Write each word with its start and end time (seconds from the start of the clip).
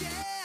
yeah 0.00 0.37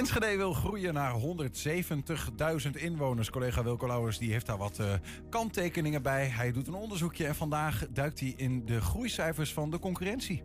Enschede 0.00 0.36
wil 0.36 0.52
groeien 0.52 0.94
naar 0.94 1.14
170.000 1.20 2.70
inwoners. 2.72 3.30
Collega 3.30 3.62
Wilco 3.62 3.86
Lauwers 3.86 4.18
die 4.18 4.32
heeft 4.32 4.46
daar 4.46 4.56
wat 4.56 4.78
uh, 4.80 4.92
kanttekeningen 5.30 6.02
bij. 6.02 6.26
Hij 6.26 6.52
doet 6.52 6.66
een 6.66 6.74
onderzoekje 6.74 7.26
en 7.26 7.34
vandaag 7.34 7.86
duikt 7.90 8.20
hij 8.20 8.34
in 8.36 8.66
de 8.66 8.80
groeicijfers 8.80 9.52
van 9.52 9.70
de 9.70 9.78
concurrentie. 9.78 10.42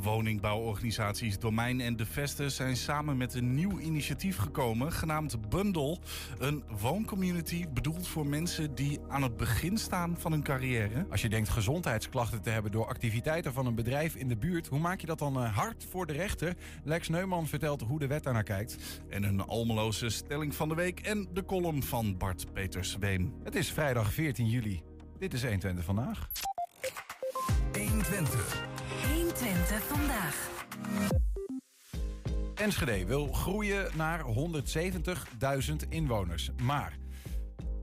Woningbouworganisaties 0.00 1.38
Domein 1.38 1.80
en 1.80 1.96
De 1.96 2.06
Veste 2.06 2.48
zijn 2.48 2.76
samen 2.76 3.16
met 3.16 3.34
een 3.34 3.54
nieuw 3.54 3.78
initiatief 3.78 4.36
gekomen, 4.36 4.92
genaamd 4.92 5.48
Bundle. 5.48 5.98
Een 6.38 6.64
wooncommunity 6.80 7.66
bedoeld 7.68 8.08
voor 8.08 8.26
mensen 8.26 8.74
die 8.74 9.00
aan 9.08 9.22
het 9.22 9.36
begin 9.36 9.78
staan 9.78 10.16
van 10.18 10.32
hun 10.32 10.42
carrière. 10.42 11.06
Als 11.10 11.22
je 11.22 11.28
denkt 11.28 11.48
gezondheidsklachten 11.48 12.42
te 12.42 12.50
hebben 12.50 12.72
door 12.72 12.86
activiteiten 12.86 13.52
van 13.52 13.66
een 13.66 13.74
bedrijf 13.74 14.14
in 14.14 14.28
de 14.28 14.36
buurt, 14.36 14.66
hoe 14.66 14.78
maak 14.78 15.00
je 15.00 15.06
dat 15.06 15.18
dan 15.18 15.42
uh, 15.42 15.56
hard 15.56 15.86
voor 15.90 16.06
de 16.06 16.12
rechter? 16.12 16.54
Lex 16.84 17.08
Neumann 17.08 17.46
vertelt 17.46 17.80
hoe 17.80 17.98
de 17.98 18.06
wet 18.06 18.22
daarnaar 18.22 18.42
kijkt. 18.42 18.91
En 19.08 19.22
een 19.22 19.40
almeloze 19.40 20.08
stelling 20.08 20.54
van 20.54 20.68
de 20.68 20.74
week 20.74 21.00
en 21.00 21.28
de 21.32 21.44
column 21.44 21.82
van 21.82 22.16
Bart 22.18 22.52
Peters 22.52 22.96
Weem. 22.96 23.34
Het 23.44 23.54
is 23.54 23.72
vrijdag 23.72 24.12
14 24.12 24.48
juli. 24.48 24.82
Dit 25.18 25.34
is 25.34 25.42
120 25.42 25.84
vandaag. 25.84 26.28
120. 27.72 28.66
120 29.14 29.82
vandaag. 29.82 30.50
Enschede 32.54 33.06
wil 33.06 33.32
groeien 33.32 33.86
naar 33.96 34.24
170.000 34.24 35.88
inwoners. 35.88 36.50
Maar 36.62 36.96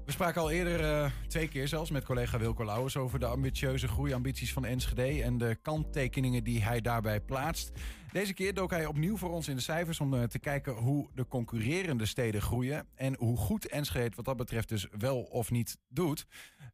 we 0.10 0.16
spraken 0.16 0.42
al 0.42 0.52
eerder, 0.52 0.82
uh, 0.82 1.12
twee 1.28 1.48
keer 1.48 1.68
zelfs, 1.68 1.92
met 1.92 2.06
collega 2.06 2.38
Wilco 2.38 2.66
Lauwers 2.66 2.98
over 2.98 3.20
de 3.20 3.26
ambitieuze 3.26 3.88
groeiambities 3.88 4.54
van 4.54 4.66
Enschede 4.66 5.24
en 5.24 5.38
de 5.38 5.58
kanttekeningen 5.62 6.44
die 6.44 6.64
hij 6.64 6.82
daarbij 6.82 7.22
plaatst. 7.22 7.72
Deze 8.12 8.34
keer 8.34 8.54
dook 8.54 8.72
hij 8.72 8.86
opnieuw 8.86 9.18
voor 9.18 9.30
ons 9.30 9.48
in 9.48 9.56
de 9.56 9.62
cijfers 9.62 10.00
om 10.00 10.14
uh, 10.14 10.24
te 10.24 10.40
kijken 10.40 10.74
hoe 10.74 11.10
de 11.14 11.28
concurrerende 11.28 12.06
steden 12.06 12.42
groeien 12.42 12.88
en 12.96 13.16
hoe 13.18 13.38
goed 13.38 13.68
Enschede 13.68 14.16
wat 14.16 14.26
dat 14.26 14.38
betreft 14.38 14.70
dus 14.70 14.88
wel 14.98 15.22
of 15.22 15.52
niet 15.52 15.78
doet. 15.88 16.26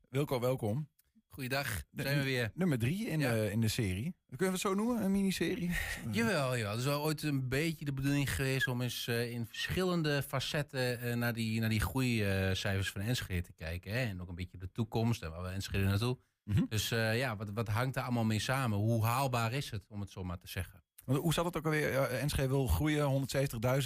Wilco, 0.10 0.40
welkom. 0.40 0.88
Goeiedag, 1.36 1.84
zijn 1.96 2.18
we 2.18 2.24
weer. 2.24 2.52
Nummer 2.54 2.80
drie 2.80 3.08
in, 3.08 3.20
de, 3.20 3.50
in 3.52 3.62
de 3.62 3.68
serie. 3.68 4.16
Kunnen 4.28 4.46
we 4.46 4.52
het 4.52 4.60
zo 4.60 4.74
noemen, 4.74 5.04
een 5.04 5.12
miniserie? 5.12 5.72
Jawel, 6.12 6.56
ja. 6.56 6.70
Het 6.70 6.80
is 6.80 6.86
wel 6.86 7.04
ooit 7.04 7.24
een 7.24 7.50
beetje 7.50 7.86
de 7.86 7.94
bedoeling 7.94 8.36
geweest 8.36 8.68
om 8.68 8.82
eens 8.82 9.08
uh, 9.08 9.32
in 9.32 9.48
verschillende 9.48 10.24
facetten 10.24 11.06
uh, 11.06 11.14
naar, 11.14 11.34
die, 11.34 11.60
naar 11.60 11.70
die 11.70 11.80
groeicijfers 11.80 12.92
van 12.92 13.02
Enschede 13.02 13.42
te 13.42 13.54
kijken. 13.54 13.92
Hè? 13.92 14.06
En 14.06 14.22
ook 14.22 14.30
een 14.30 14.36
beetje 14.36 14.58
de 14.58 14.72
toekomst 14.72 15.24
en 15.24 15.32
waar 15.32 15.42
we 15.42 15.50
Enschede 15.50 15.84
naartoe. 15.84 16.18
Mm 16.44 16.56
-hmm. 16.56 16.66
Dus 16.70 16.92
uh, 16.92 17.18
ja, 17.18 17.36
wat, 17.36 17.50
wat 17.54 17.68
hangt 17.68 17.94
daar 17.94 18.04
allemaal 18.04 18.26
mee 18.26 18.40
samen? 18.40 18.78
Hoe 18.78 19.06
haalbaar 19.06 19.54
is 19.54 19.70
het, 19.70 19.84
om 19.88 20.00
het 20.00 20.10
zo 20.10 20.24
maar 20.24 20.40
te 20.40 20.48
zeggen? 20.48 20.84
Hoe 21.06 21.34
zat 21.34 21.46
het 21.46 21.58
ook 21.58 21.66
alweer? 21.66 22.02
Enschede 22.02 22.48
wil 22.48 22.68
groeien, 22.68 23.28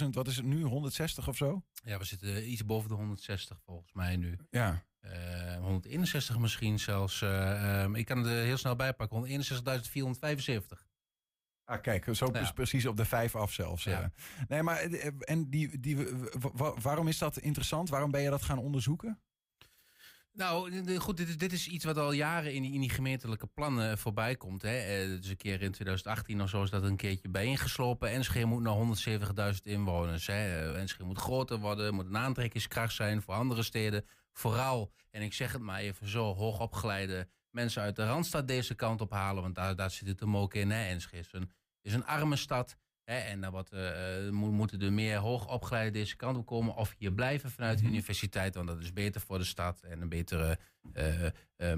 170.000. 0.02 0.08
Wat 0.10 0.28
is 0.28 0.36
het 0.36 0.46
nu, 0.46 0.62
160 0.62 1.28
of 1.28 1.36
zo? 1.36 1.62
Ja, 1.84 1.98
we 1.98 2.04
zitten 2.04 2.50
iets 2.50 2.64
boven 2.64 2.88
de 2.88 2.94
160 2.94 3.60
volgens 3.64 3.92
mij 3.92 4.16
nu. 4.16 4.36
Ja. 4.50 4.84
Uh, 5.04 5.56
161 5.56 6.38
misschien 6.38 6.78
zelfs. 6.78 7.20
Uh, 7.20 7.82
um, 7.82 7.94
ik 7.94 8.06
kan 8.06 8.18
het 8.18 8.26
er 8.26 8.44
heel 8.44 8.56
snel 8.56 8.76
bijpakken. 8.76 9.42
161.475. 9.44 10.88
Ah, 11.64 11.82
kijk, 11.82 12.06
zo 12.12 12.28
ja. 12.32 12.52
precies 12.52 12.86
op 12.86 12.96
de 12.96 13.04
vijf 13.04 13.36
af 13.36 13.52
zelfs. 13.52 13.84
Ja. 13.84 14.12
Nee, 14.48 14.62
maar 14.62 14.78
en 15.18 15.50
die, 15.50 15.80
die, 15.80 15.96
waarom 16.82 17.08
is 17.08 17.18
dat 17.18 17.38
interessant? 17.38 17.88
Waarom 17.88 18.10
ben 18.10 18.22
je 18.22 18.30
dat 18.30 18.42
gaan 18.42 18.58
onderzoeken? 18.58 19.20
Nou, 20.40 20.98
goed, 20.98 21.16
dit 21.16 21.28
is, 21.28 21.36
dit 21.36 21.52
is 21.52 21.68
iets 21.68 21.84
wat 21.84 21.96
al 21.96 22.12
jaren 22.12 22.54
in 22.54 22.62
die, 22.62 22.72
in 22.72 22.80
die 22.80 22.90
gemeentelijke 22.90 23.46
plannen 23.46 23.98
voorbij 23.98 24.36
komt. 24.36 24.62
Hè. 24.62 25.06
Dus 25.18 25.28
een 25.28 25.36
keer 25.36 25.62
in 25.62 25.72
2018 25.72 26.42
of 26.42 26.48
zo 26.48 26.62
is 26.62 26.70
dat 26.70 26.82
een 26.82 26.96
keertje 26.96 27.28
bijeengeslopen. 27.28 28.10
Enschede 28.10 28.46
moet 28.46 28.62
naar 28.62 29.54
170.000 29.54 29.62
inwoners. 29.62 30.26
Hè. 30.26 30.72
Enschede 30.74 31.04
moet 31.04 31.18
groter 31.18 31.58
worden, 31.58 31.94
moet 31.94 32.06
een 32.06 32.16
aantrekkingskracht 32.16 32.94
zijn 32.94 33.22
voor 33.22 33.34
andere 33.34 33.62
steden. 33.62 34.04
Vooral, 34.32 34.92
en 35.10 35.22
ik 35.22 35.32
zeg 35.32 35.52
het 35.52 35.62
maar 35.62 35.80
even 35.80 36.08
zo, 36.08 36.34
hoogopgeleide 36.34 37.28
mensen 37.50 37.82
uit 37.82 37.96
de 37.96 38.06
Randstad 38.06 38.48
deze 38.48 38.74
kant 38.74 39.00
op 39.00 39.12
halen. 39.12 39.42
Want 39.42 39.54
daar, 39.54 39.76
daar 39.76 39.90
zit 39.90 40.08
het 40.08 40.20
hem 40.20 40.36
ook 40.36 40.54
in. 40.54 40.70
Hè. 40.70 40.88
Enschede 40.88 41.48
is 41.82 41.92
een 41.92 42.06
arme 42.06 42.36
stad. 42.36 42.76
Hè, 43.04 43.18
en 43.18 43.40
dan 43.40 43.52
wat, 43.52 43.72
uh, 43.72 44.30
moeten 44.30 44.80
er 44.80 44.92
meer 44.92 45.16
hoogopgeleiden 45.16 45.92
deze 45.92 46.16
kant 46.16 46.36
op 46.36 46.46
komen. 46.46 46.76
Of 46.76 46.94
hier 46.98 47.12
blijven 47.12 47.50
vanuit 47.50 47.78
de 47.78 47.84
universiteit. 47.84 48.54
Want 48.54 48.66
dat 48.66 48.78
is 48.82 48.92
beter 48.92 49.20
voor 49.20 49.38
de 49.38 49.44
stad. 49.44 49.80
En 49.80 50.02
een 50.02 50.08
betere 50.08 50.58
uh, 50.92 51.24
uh, 51.24 51.30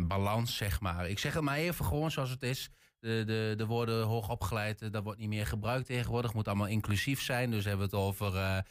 balans, 0.07 0.57
zeg 0.57 0.81
maar. 0.81 1.09
Ik 1.09 1.19
zeg 1.19 1.35
het 1.35 1.43
maar 1.43 1.57
even 1.57 1.85
gewoon 1.85 2.11
zoals 2.11 2.31
het 2.31 2.43
is. 2.43 2.71
De, 2.99 3.23
de, 3.27 3.55
de 3.57 3.67
woorden 3.67 4.05
hoogopgeleid, 4.05 4.93
dat 4.93 5.03
wordt 5.03 5.19
niet 5.19 5.29
meer 5.29 5.47
gebruikt 5.47 5.87
tegenwoordig. 5.87 6.27
Het 6.27 6.37
moet 6.37 6.49
allemaal 6.49 6.67
inclusief 6.67 7.23
zijn. 7.23 7.51
Dus 7.51 7.65
hebben 7.65 7.91
we 7.91 7.97
het 7.97 8.05
over 8.05 8.63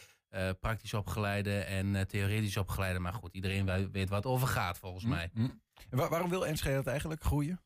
praktisch 0.60 0.94
opgeleide 0.94 1.60
en 1.60 2.08
theoretisch 2.08 2.58
opgeleide. 2.58 3.00
Maar 3.00 3.14
goed, 3.14 3.34
iedereen 3.34 3.92
weet 3.92 4.10
wat 4.10 4.26
over 4.26 4.48
gaat 4.48 4.78
volgens 4.78 5.06
mij. 5.06 5.30
Mm 5.34 5.62
Waar, 5.90 6.10
waarom 6.10 6.30
wil 6.30 6.46
Enschede 6.46 6.76
dat 6.76 6.88
eigenlijk 6.88 7.24
groeien? 7.24 7.62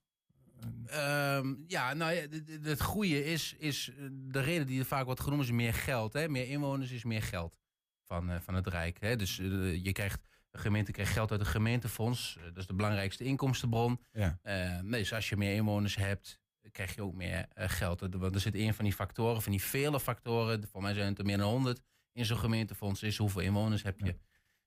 Um, 0.93 1.63
ja, 1.67 1.93
nou 1.93 2.13
ja, 2.13 2.27
het 2.61 2.81
goede 2.81 3.25
is, 3.25 3.55
is 3.57 3.91
de 4.11 4.39
reden 4.39 4.67
die 4.67 4.79
er 4.79 4.85
vaak 4.85 5.05
wordt 5.05 5.19
genoemd 5.19 5.43
is 5.43 5.51
meer 5.51 5.73
geld. 5.73 6.13
Hè? 6.13 6.29
Meer 6.29 6.47
inwoners 6.47 6.91
is 6.91 7.03
meer 7.03 7.21
geld 7.21 7.57
van, 8.03 8.31
uh, 8.31 8.35
van 8.39 8.53
het 8.53 8.67
Rijk. 8.67 8.97
Hè? 8.99 9.15
Dus 9.15 9.39
uh, 9.39 9.83
je 9.83 9.91
krijgt, 9.91 10.21
de 10.51 10.57
gemeente 10.57 10.91
krijgt 10.91 11.11
geld 11.11 11.31
uit 11.31 11.39
het 11.39 11.49
gemeentefonds. 11.49 12.35
Uh, 12.37 12.43
dat 12.43 12.57
is 12.57 12.67
de 12.67 12.73
belangrijkste 12.73 13.23
inkomstenbron. 13.23 13.99
Ja. 14.11 14.39
nee, 14.81 14.99
dus 14.99 15.13
als 15.13 15.29
je 15.29 15.37
meer 15.37 15.55
inwoners 15.55 15.95
hebt, 15.95 16.39
krijg 16.71 16.95
je 16.95 17.01
ook 17.01 17.13
meer 17.13 17.45
geld. 17.55 17.99
Want 17.99 18.35
er 18.35 18.41
zit 18.41 18.55
een 18.55 18.73
van 18.73 18.85
die 18.85 18.93
factoren, 18.93 19.41
van 19.41 19.51
die 19.51 19.61
vele 19.61 19.99
factoren, 19.99 20.67
voor 20.71 20.81
mij 20.81 20.93
zijn 20.93 21.07
het 21.07 21.19
er 21.19 21.25
meer 21.25 21.37
dan 21.37 21.51
honderd 21.51 21.81
in 22.11 22.25
zo'n 22.25 22.37
gemeentefonds, 22.37 23.03
is 23.03 23.17
hoeveel 23.17 23.41
inwoners 23.41 23.83
heb 23.83 23.99
je. 23.99 24.05
Ja, 24.05 24.13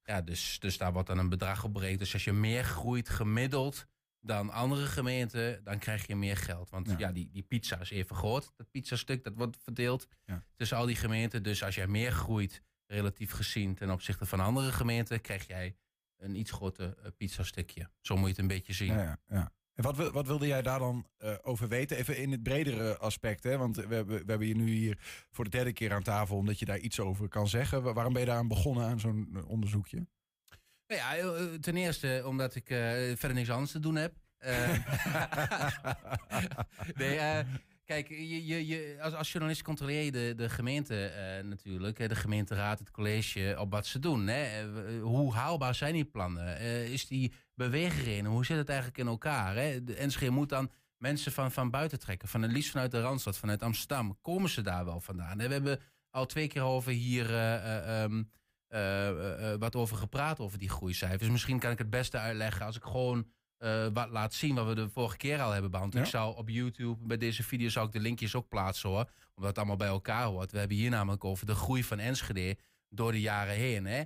ja 0.02 0.20
dus, 0.20 0.58
dus 0.60 0.78
daar 0.78 0.92
wordt 0.92 1.08
dan 1.08 1.18
een 1.18 1.28
bedrag 1.28 1.64
op 1.64 1.72
berekend. 1.72 1.98
Dus 1.98 2.12
als 2.12 2.24
je 2.24 2.32
meer 2.32 2.64
groeit 2.64 3.08
gemiddeld 3.08 3.86
dan 4.20 4.50
andere 4.50 4.86
gemeenten, 4.86 5.64
dan 5.64 5.78
krijg 5.78 6.06
je 6.06 6.16
meer 6.16 6.36
geld. 6.36 6.70
Want 6.70 6.88
ja, 6.88 6.98
ja 6.98 7.12
die, 7.12 7.30
die 7.32 7.42
pizza 7.42 7.80
is 7.80 7.90
even 7.90 8.16
groot. 8.16 8.52
Dat 8.56 8.70
pizzastuk 8.70 9.24
dat 9.24 9.34
wordt 9.34 9.56
verdeeld 9.62 10.08
ja. 10.24 10.44
tussen 10.54 10.76
al 10.76 10.86
die 10.86 10.96
gemeenten. 10.96 11.42
Dus 11.42 11.62
als 11.62 11.74
jij 11.74 11.86
meer 11.86 12.12
groeit, 12.12 12.62
relatief 12.86 13.30
gezien 13.30 13.74
ten 13.74 13.90
opzichte 13.90 14.26
van 14.26 14.40
andere 14.40 14.72
gemeenten, 14.72 15.20
krijg 15.20 15.46
jij 15.46 15.76
een 16.16 16.34
iets 16.34 16.50
groter 16.50 16.96
uh, 16.98 17.06
pizzastukje. 17.16 17.90
Zo 18.00 18.14
moet 18.14 18.24
je 18.24 18.30
het 18.30 18.38
een 18.38 18.46
beetje 18.46 18.72
zien. 18.72 18.92
Ja, 18.92 19.18
ja, 19.28 19.52
En 19.74 19.82
wat, 19.82 20.10
wat 20.10 20.26
wilde 20.26 20.46
jij 20.46 20.62
daar 20.62 20.78
dan 20.78 21.06
uh, 21.18 21.34
over 21.42 21.68
weten? 21.68 21.96
Even 21.96 22.16
in 22.16 22.30
het 22.30 22.42
bredere 22.42 22.98
aspect. 22.98 23.42
Hè? 23.42 23.56
Want 23.56 23.76
we 23.76 23.94
hebben, 23.94 24.06
we 24.06 24.24
hebben 24.26 24.46
je 24.46 24.56
nu 24.56 24.70
hier 24.70 24.98
voor 25.30 25.44
de 25.44 25.50
derde 25.50 25.72
keer 25.72 25.92
aan 25.92 26.02
tafel, 26.02 26.36
omdat 26.36 26.58
je 26.58 26.64
daar 26.64 26.78
iets 26.78 27.00
over 27.00 27.28
kan 27.28 27.48
zeggen. 27.48 27.94
Waarom 27.94 28.12
ben 28.12 28.22
je 28.22 28.28
daar 28.28 28.38
aan 28.38 28.48
begonnen 28.48 28.84
aan 28.84 29.00
zo'n 29.00 29.44
onderzoekje? 29.46 30.06
Nou 30.88 31.00
ja, 31.00 31.58
ten 31.60 31.76
eerste 31.76 32.22
omdat 32.26 32.54
ik 32.54 32.70
uh, 32.70 32.78
verder 33.16 33.34
niks 33.34 33.50
anders 33.50 33.70
te 33.70 33.80
doen 33.80 33.96
heb. 33.96 34.14
Uh, 34.40 34.78
nee, 37.00 37.16
uh, 37.16 37.38
kijk, 37.84 38.08
je, 38.08 38.46
je, 38.46 38.66
je, 38.66 38.96
als, 39.00 39.14
als 39.14 39.32
journalist 39.32 39.62
controleer 39.62 40.02
je 40.02 40.12
de, 40.12 40.32
de 40.36 40.48
gemeente 40.48 41.12
natuurlijk, 41.44 42.08
de 42.08 42.14
gemeenteraad, 42.14 42.78
het 42.78 42.90
college, 42.90 43.56
op 43.58 43.70
wat 43.70 43.86
ze 43.86 43.98
doen. 43.98 44.26
Hè? 44.26 44.66
hoe 45.00 45.34
haalbaar 45.34 45.74
zijn 45.74 45.92
die 45.92 46.04
plannen? 46.04 46.60
is 46.90 47.06
die 47.06 47.32
beweegreden? 47.54 48.30
Hoe 48.30 48.44
zit 48.44 48.56
het 48.56 48.68
eigenlijk 48.68 48.98
in 48.98 49.06
elkaar? 49.06 49.56
Hè? 49.56 49.84
De 49.84 50.06
NSG 50.06 50.28
moet 50.28 50.48
dan 50.48 50.70
mensen 50.96 51.32
van, 51.32 51.52
van 51.52 51.70
buiten 51.70 51.98
trekken, 51.98 52.28
van 52.28 52.42
het 52.42 52.52
liefst 52.52 52.70
vanuit 52.70 52.90
de 52.90 53.00
Randstad, 53.00 53.38
vanuit 53.38 53.62
Amsterdam. 53.62 54.18
Komen 54.20 54.50
ze 54.50 54.62
daar 54.62 54.84
wel 54.84 55.00
vandaan? 55.00 55.38
We 55.38 55.48
hebben 55.48 55.80
al 56.10 56.26
twee 56.26 56.48
keer 56.48 56.62
over 56.62 56.92
hier... 56.92 57.30
Um, 58.02 58.18
uh, 58.18 58.24
wat 59.58 59.76
over 59.76 59.96
gepraat 59.96 60.40
over 60.40 60.58
die 60.58 60.68
groeicijfers. 60.68 61.30
Misschien 61.30 61.58
kan 61.58 61.70
ik 61.70 61.78
het 61.78 61.90
beste 61.90 62.18
uitleggen 62.18 62.66
als 62.66 62.76
ik 62.76 62.82
gewoon 62.82 63.26
uh, 63.58 63.86
wat 63.92 64.10
laat 64.10 64.34
zien 64.34 64.54
wat 64.54 64.66
we 64.66 64.74
de 64.74 64.88
vorige 64.88 65.16
keer 65.16 65.40
al 65.40 65.50
hebben 65.50 65.70
behandeld. 65.70 66.02
Ja. 66.02 66.08
Ik 66.08 66.14
zou 66.14 66.36
op 66.36 66.48
YouTube 66.48 67.06
bij 67.06 67.16
deze 67.16 67.42
video 67.42 67.68
zou 67.68 67.86
ik 67.86 67.92
de 67.92 68.00
linkjes 68.00 68.34
ook 68.34 68.48
plaatsen 68.48 68.88
hoor, 68.88 69.10
omdat 69.34 69.50
het 69.50 69.58
allemaal 69.58 69.76
bij 69.76 69.88
elkaar 69.88 70.24
hoort. 70.24 70.52
We 70.52 70.58
hebben 70.58 70.76
hier 70.76 70.90
namelijk 70.90 71.24
over 71.24 71.46
de 71.46 71.54
groei 71.54 71.84
van 71.84 71.98
Enschede 71.98 72.56
door 72.88 73.12
de 73.12 73.20
jaren 73.20 73.54
heen. 73.54 73.86
Hè? 73.86 74.02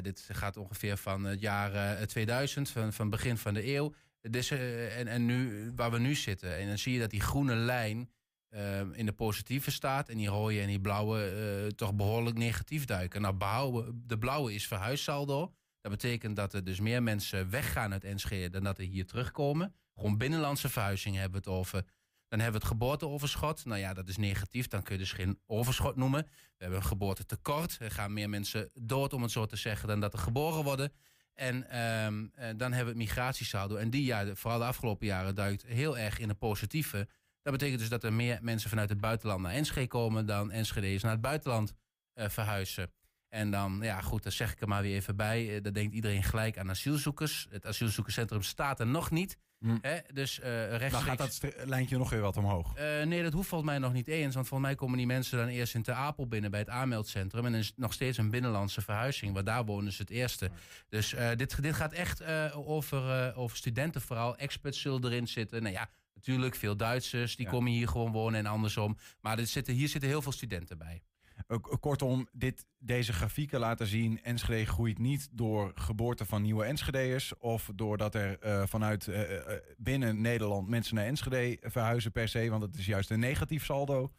dit 0.00 0.28
gaat 0.32 0.56
ongeveer 0.56 0.96
van 0.96 1.24
het 1.24 1.40
jaar 1.40 2.06
2000, 2.06 2.70
van, 2.70 2.92
van 2.92 3.10
begin 3.10 3.36
van 3.36 3.54
de 3.54 3.74
eeuw. 3.74 3.94
Dus, 4.20 4.50
en, 4.50 5.06
en 5.06 5.26
nu, 5.26 5.70
waar 5.76 5.90
we 5.90 5.98
nu 5.98 6.14
zitten. 6.14 6.56
En 6.56 6.66
dan 6.66 6.78
zie 6.78 6.92
je 6.92 6.98
dat 6.98 7.10
die 7.10 7.20
groene 7.20 7.54
lijn 7.54 8.10
uh, 8.50 8.80
in 8.92 9.06
de 9.06 9.12
positieve 9.12 9.70
staat. 9.70 10.08
En 10.08 10.16
die 10.16 10.28
rode 10.28 10.60
en 10.60 10.66
die 10.66 10.80
blauwe 10.80 11.62
uh, 11.64 11.68
toch 11.68 11.94
behoorlijk 11.94 12.36
negatief 12.36 12.84
duiken. 12.84 13.20
Nou, 13.20 13.34
behouden, 13.34 14.02
de 14.06 14.18
blauwe 14.18 14.54
is 14.54 14.66
verhuissaldo. 14.66 15.54
Dat 15.80 15.90
betekent 15.92 16.36
dat 16.36 16.52
er 16.52 16.64
dus 16.64 16.80
meer 16.80 17.02
mensen 17.02 17.50
weggaan 17.50 17.92
uit 17.92 18.04
Enschede 18.04 18.50
dan 18.50 18.64
dat 18.64 18.78
er 18.78 18.84
hier 18.84 19.06
terugkomen. 19.06 19.74
Gewoon 19.94 20.18
binnenlandse 20.18 20.68
verhuizing 20.68 21.16
hebben 21.16 21.42
we 21.42 21.50
het 21.50 21.58
over. 21.58 21.84
Dan 22.28 22.40
hebben 22.40 22.60
we 22.60 22.66
het 22.66 22.76
geboorteoverschot. 22.76 23.64
Nou 23.64 23.80
ja, 23.80 23.94
dat 23.94 24.08
is 24.08 24.16
negatief. 24.16 24.66
Dan 24.66 24.82
kun 24.82 24.94
je 24.94 25.00
dus 25.00 25.12
geen 25.12 25.38
overschot 25.46 25.96
noemen. 25.96 26.22
We 26.22 26.56
hebben 26.56 26.78
een 26.78 26.86
geboortetekort. 26.86 27.76
Er 27.80 27.90
gaan 27.90 28.12
meer 28.12 28.28
mensen 28.28 28.70
dood, 28.74 29.12
om 29.12 29.22
het 29.22 29.30
zo 29.30 29.46
te 29.46 29.56
zeggen, 29.56 29.88
dan 29.88 30.00
dat 30.00 30.12
er 30.12 30.18
geboren 30.18 30.64
worden. 30.64 30.92
En 31.34 31.68
ehm, 31.70 32.26
eh, 32.34 32.48
dan 32.56 32.72
hebben 32.72 32.94
we 32.94 33.00
het 33.00 33.08
migratiesaldo. 33.08 33.76
En 33.76 33.90
die, 33.90 34.04
ja, 34.04 34.34
vooral 34.34 34.58
de 34.58 34.64
afgelopen 34.64 35.06
jaren, 35.06 35.34
duikt 35.34 35.66
heel 35.66 35.98
erg 35.98 36.18
in 36.18 36.28
de 36.28 36.34
positieve. 36.34 37.08
Dat 37.42 37.52
betekent 37.52 37.78
dus 37.78 37.88
dat 37.88 38.04
er 38.04 38.12
meer 38.12 38.38
mensen 38.42 38.70
vanuit 38.70 38.88
het 38.88 39.00
buitenland 39.00 39.42
naar 39.42 39.52
Enschede 39.52 39.86
komen 39.86 40.26
dan 40.26 40.50
Enschede's 40.50 41.02
naar 41.02 41.12
het 41.12 41.20
buitenland 41.20 41.74
eh, 42.12 42.28
verhuizen. 42.28 42.92
En 43.28 43.50
dan, 43.50 43.78
ja 43.82 44.00
goed, 44.00 44.22
daar 44.22 44.32
zeg 44.32 44.52
ik 44.52 44.60
er 44.60 44.68
maar 44.68 44.82
weer 44.82 44.94
even 44.94 45.16
bij. 45.16 45.56
Eh, 45.56 45.62
dan 45.62 45.72
denkt 45.72 45.94
iedereen 45.94 46.22
gelijk 46.22 46.58
aan 46.58 46.70
asielzoekers. 46.70 47.46
Het 47.50 47.66
asielzoekerscentrum 47.66 48.42
staat 48.42 48.80
er 48.80 48.86
nog 48.86 49.10
niet. 49.10 49.38
Hm. 49.58 49.78
Hè? 49.80 49.98
Dus 50.12 50.40
Dan 50.42 50.50
rechtstreeks... 50.50 51.04
gaat 51.04 51.40
dat 51.40 51.54
lijntje 51.64 51.98
nog 51.98 52.10
weer 52.10 52.20
wat 52.20 52.36
omhoog. 52.36 52.74
Nee, 53.04 53.22
dat 53.22 53.32
hoeft 53.32 53.48
volgens 53.48 53.70
mij 53.70 53.78
nog 53.78 53.92
niet 53.92 54.08
eens. 54.08 54.34
Want 54.34 54.48
volgens 54.48 54.68
mij 54.68 54.78
komen 54.78 54.96
die 54.96 55.06
mensen 55.06 55.38
dan 55.38 55.48
eerst 55.48 55.74
in 55.74 55.82
Ter 55.82 55.94
Apel 55.94 56.26
binnen 56.26 56.50
bij 56.50 56.60
het 56.60 56.68
aanmeldcentrum. 56.68 57.44
En 57.44 57.50
dan 57.50 57.60
is 57.60 57.66
het 57.66 57.78
nog 57.78 57.92
steeds 57.92 58.18
een 58.18 58.30
binnenlandse 58.30 58.80
verhuizing. 58.80 59.34
Want 59.34 59.46
daar 59.46 59.64
wonen 59.64 59.92
ze 59.92 60.02
het 60.02 60.10
eerste. 60.10 60.50
Dus 60.88 61.14
dit, 61.36 61.62
dit 61.62 61.74
gaat 61.74 61.92
echt 61.92 62.24
over, 62.54 63.34
over 63.34 63.56
studenten 63.56 64.00
vooral. 64.00 64.36
Experts 64.36 64.80
zullen 64.80 65.04
erin 65.04 65.28
zitten. 65.28 65.62
Nou 65.62 65.74
ja, 65.74 65.90
natuurlijk 66.14 66.54
veel 66.54 66.76
Duitsers. 66.76 67.36
Die 67.36 67.46
Ja. 67.46 67.52
komen 67.52 67.72
hier 67.72 67.88
gewoon 67.88 68.12
wonen 68.12 68.38
en 68.38 68.46
andersom. 68.46 68.96
Maar 69.20 69.38
er 69.38 69.46
zitten, 69.46 69.74
hier 69.74 69.88
zitten 69.88 70.08
heel 70.10 70.22
veel 70.22 70.32
studenten 70.32 70.78
bij. 70.78 71.02
Ook- 71.46 71.76
Kortom, 71.80 72.28
dit, 72.32 72.66
deze 72.78 73.12
grafieken 73.12 73.60
laten 73.60 73.86
zien... 73.86 74.22
Enschede 74.22 74.66
groeit 74.66 74.98
niet 74.98 75.28
door 75.32 75.72
geboorte 75.74 76.24
van 76.24 76.42
nieuwe 76.42 76.64
Enschede'ers... 76.64 77.36
of 77.38 77.70
doordat 77.74 78.14
er 78.14 78.38
eh, 78.38 78.66
vanuit 78.66 79.08
eh, 79.08 79.36
eh, 79.36 79.62
binnen 79.76 80.20
Nederland 80.20 80.68
mensen 80.68 80.94
naar 80.94 81.04
Enschede 81.06 81.58
verhuizen 81.60 82.12
per 82.12 82.28
se... 82.28 82.50
want 82.50 82.62
het 82.62 82.76
is 82.76 82.86
juist 82.86 83.10
een 83.10 83.20
negatief 83.20 83.64
saldo. 83.64 84.12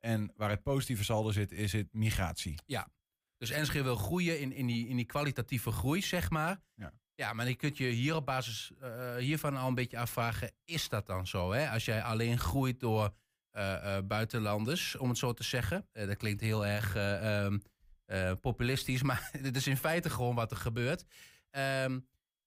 En 0.00 0.32
waar 0.36 0.50
het 0.50 0.62
positieve 0.62 1.04
saldo 1.04 1.30
zit, 1.30 1.52
is 1.52 1.72
het 1.72 1.88
migratie. 1.92 2.54
Dus 3.38 3.50
Enschede 3.50 3.84
wil 3.84 3.96
groeien 3.96 4.40
in, 4.40 4.52
in, 4.52 4.66
die, 4.66 4.88
in 4.88 4.96
die 4.96 5.04
kwalitatieve 5.04 5.70
groei, 5.70 6.02
zeg 6.02 6.30
maar. 6.30 6.60
Ja. 6.74 6.92
Ja, 7.16 7.32
maar 7.32 7.48
je 7.48 7.54
kunt 7.54 7.76
je 7.76 7.84
hier 7.84 8.14
op 8.14 8.26
basis 8.26 8.72
eh, 8.80 9.16
hiervan 9.16 9.56
al 9.56 9.68
een 9.68 9.74
beetje 9.74 9.98
afvragen... 9.98 10.50
is 10.64 10.88
dat 10.88 11.06
dan 11.06 11.26
zo? 11.26 11.52
Hè? 11.52 11.70
Als 11.70 11.84
jij 11.84 12.02
alleen 12.02 12.38
groeit 12.38 12.80
door 12.80 13.14
eh, 13.50 13.96
eh, 13.96 14.04
buitenlanders, 14.04 14.96
om 14.96 15.08
het 15.08 15.18
zo 15.18 15.32
te 15.32 15.44
zeggen. 15.44 15.88
Dat 15.92 16.16
klinkt 16.16 16.40
heel 16.40 16.66
erg 16.66 16.94
eh, 16.94 17.44
ehm, 17.44 17.58
eh, 18.04 18.32
populistisch, 18.40 19.02
maar 19.08 19.30
dit 19.42 19.56
is 19.56 19.66
in 19.66 19.76
feite 19.76 20.10
gewoon 20.10 20.34
wat 20.34 20.50
er 20.50 20.56
gebeurt. 20.56 21.04
Ehm, 21.50 21.98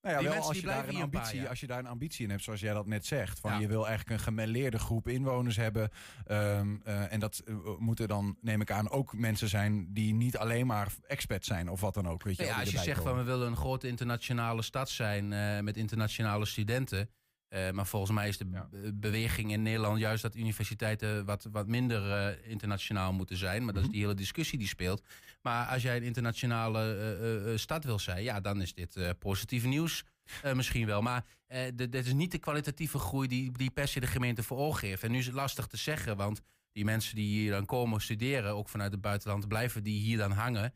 Nou 0.01 0.13
ja, 0.15 0.19
Die 0.19 0.29
wel 0.29 0.47
als 0.47 0.57
je, 0.57 0.65
daar 0.65 0.87
een 0.87 0.93
hier 0.93 1.03
een 1.03 1.09
paar 1.09 1.21
ambitie, 1.21 1.47
als 1.49 1.59
je 1.59 1.67
daar 1.67 1.79
een 1.79 1.87
ambitie 1.87 2.23
in 2.23 2.29
hebt, 2.29 2.43
zoals 2.43 2.59
jij 2.59 2.73
dat 2.73 2.87
net 2.87 3.05
zegt. 3.05 3.39
Van 3.39 3.51
Ja. 3.51 3.59
Je 3.59 3.67
wil 3.67 3.87
eigenlijk 3.87 4.19
een 4.19 4.33
gemêleerde 4.33 4.79
groep 4.79 5.07
inwoners 5.07 5.55
hebben. 5.55 5.89
ehm, 6.25 6.75
eh, 6.83 7.13
en 7.13 7.19
dat 7.19 7.41
eh, 7.45 7.55
moeten 7.77 8.07
dan, 8.07 8.37
neem 8.41 8.61
ik 8.61 8.71
aan, 8.71 8.89
ook 8.89 9.13
mensen 9.13 9.49
zijn 9.49 9.93
die 9.93 10.13
niet 10.13 10.37
alleen 10.37 10.67
maar 10.67 10.93
expert 11.07 11.45
zijn 11.45 11.69
of 11.69 11.81
wat 11.81 11.93
dan 11.93 12.07
ook. 12.07 12.23
Weet 12.23 12.37
je, 12.37 12.43
ja, 12.43 12.59
als 12.59 12.69
je 12.69 12.77
zegt 12.77 13.01
van 13.01 13.17
we 13.17 13.23
willen 13.23 13.47
een 13.47 13.55
grote 13.55 13.87
internationale 13.87 14.61
stad 14.61 14.89
zijn 14.89 15.33
eh, 15.33 15.59
met 15.59 15.77
internationale 15.77 16.45
studenten. 16.45 17.09
Eh, 17.49 17.69
maar 17.71 17.87
volgens 17.87 18.11
mij 18.11 18.27
is 18.27 18.37
de 18.37 18.45
Ja. 18.51 18.69
beweging 18.93 19.51
in 19.51 19.61
Nederland 19.61 19.99
juist 19.99 20.21
dat 20.21 20.35
universiteiten 20.35 21.25
wat, 21.25 21.47
wat 21.51 21.67
minder 21.67 22.11
eh, 22.11 22.49
internationaal 22.51 23.13
moeten 23.13 23.37
zijn. 23.37 23.63
Maar 23.63 23.73
dat 23.73 23.81
Mhm. 23.83 23.91
is 23.91 23.97
die 23.97 24.01
hele 24.07 24.17
discussie 24.17 24.57
die 24.57 24.67
speelt. 24.67 25.03
Maar 25.41 25.65
als 25.67 25.81
jij 25.81 25.97
een 25.97 26.03
internationale 26.03 26.93
eh, 27.51 27.57
stad 27.57 27.83
wil 27.83 27.99
zijn, 27.99 28.23
ja, 28.23 28.39
dan 28.39 28.61
is 28.61 28.73
dit 28.73 29.13
positief 29.19 29.65
nieuws. 29.65 30.03
misschien 30.53 30.85
wel. 30.85 31.01
Maar 31.01 31.25
dit 31.75 31.95
is 31.95 32.13
niet 32.13 32.31
de 32.31 32.37
kwalitatieve 32.37 32.99
groei 32.99 33.27
die, 33.27 33.51
die 33.51 33.71
per 33.71 33.87
se 33.87 33.99
de 33.99 34.07
gemeente 34.07 34.43
voor 34.43 34.57
ogen 34.57 34.87
heeft. 34.87 35.03
En 35.03 35.11
nu 35.11 35.17
is 35.17 35.25
het 35.25 35.35
lastig 35.35 35.67
te 35.67 35.77
zeggen, 35.77 36.17
want 36.17 36.41
die 36.71 36.85
mensen 36.85 37.15
die 37.15 37.27
hier 37.27 37.51
dan 37.51 37.65
komen 37.65 38.01
studeren, 38.01 38.51
ook 38.55 38.69
vanuit 38.69 38.91
het 38.91 39.01
buitenland, 39.01 39.47
blijven 39.47 39.83
die 39.83 39.99
hier 40.01 40.17
dan 40.17 40.31
hangen. 40.31 40.73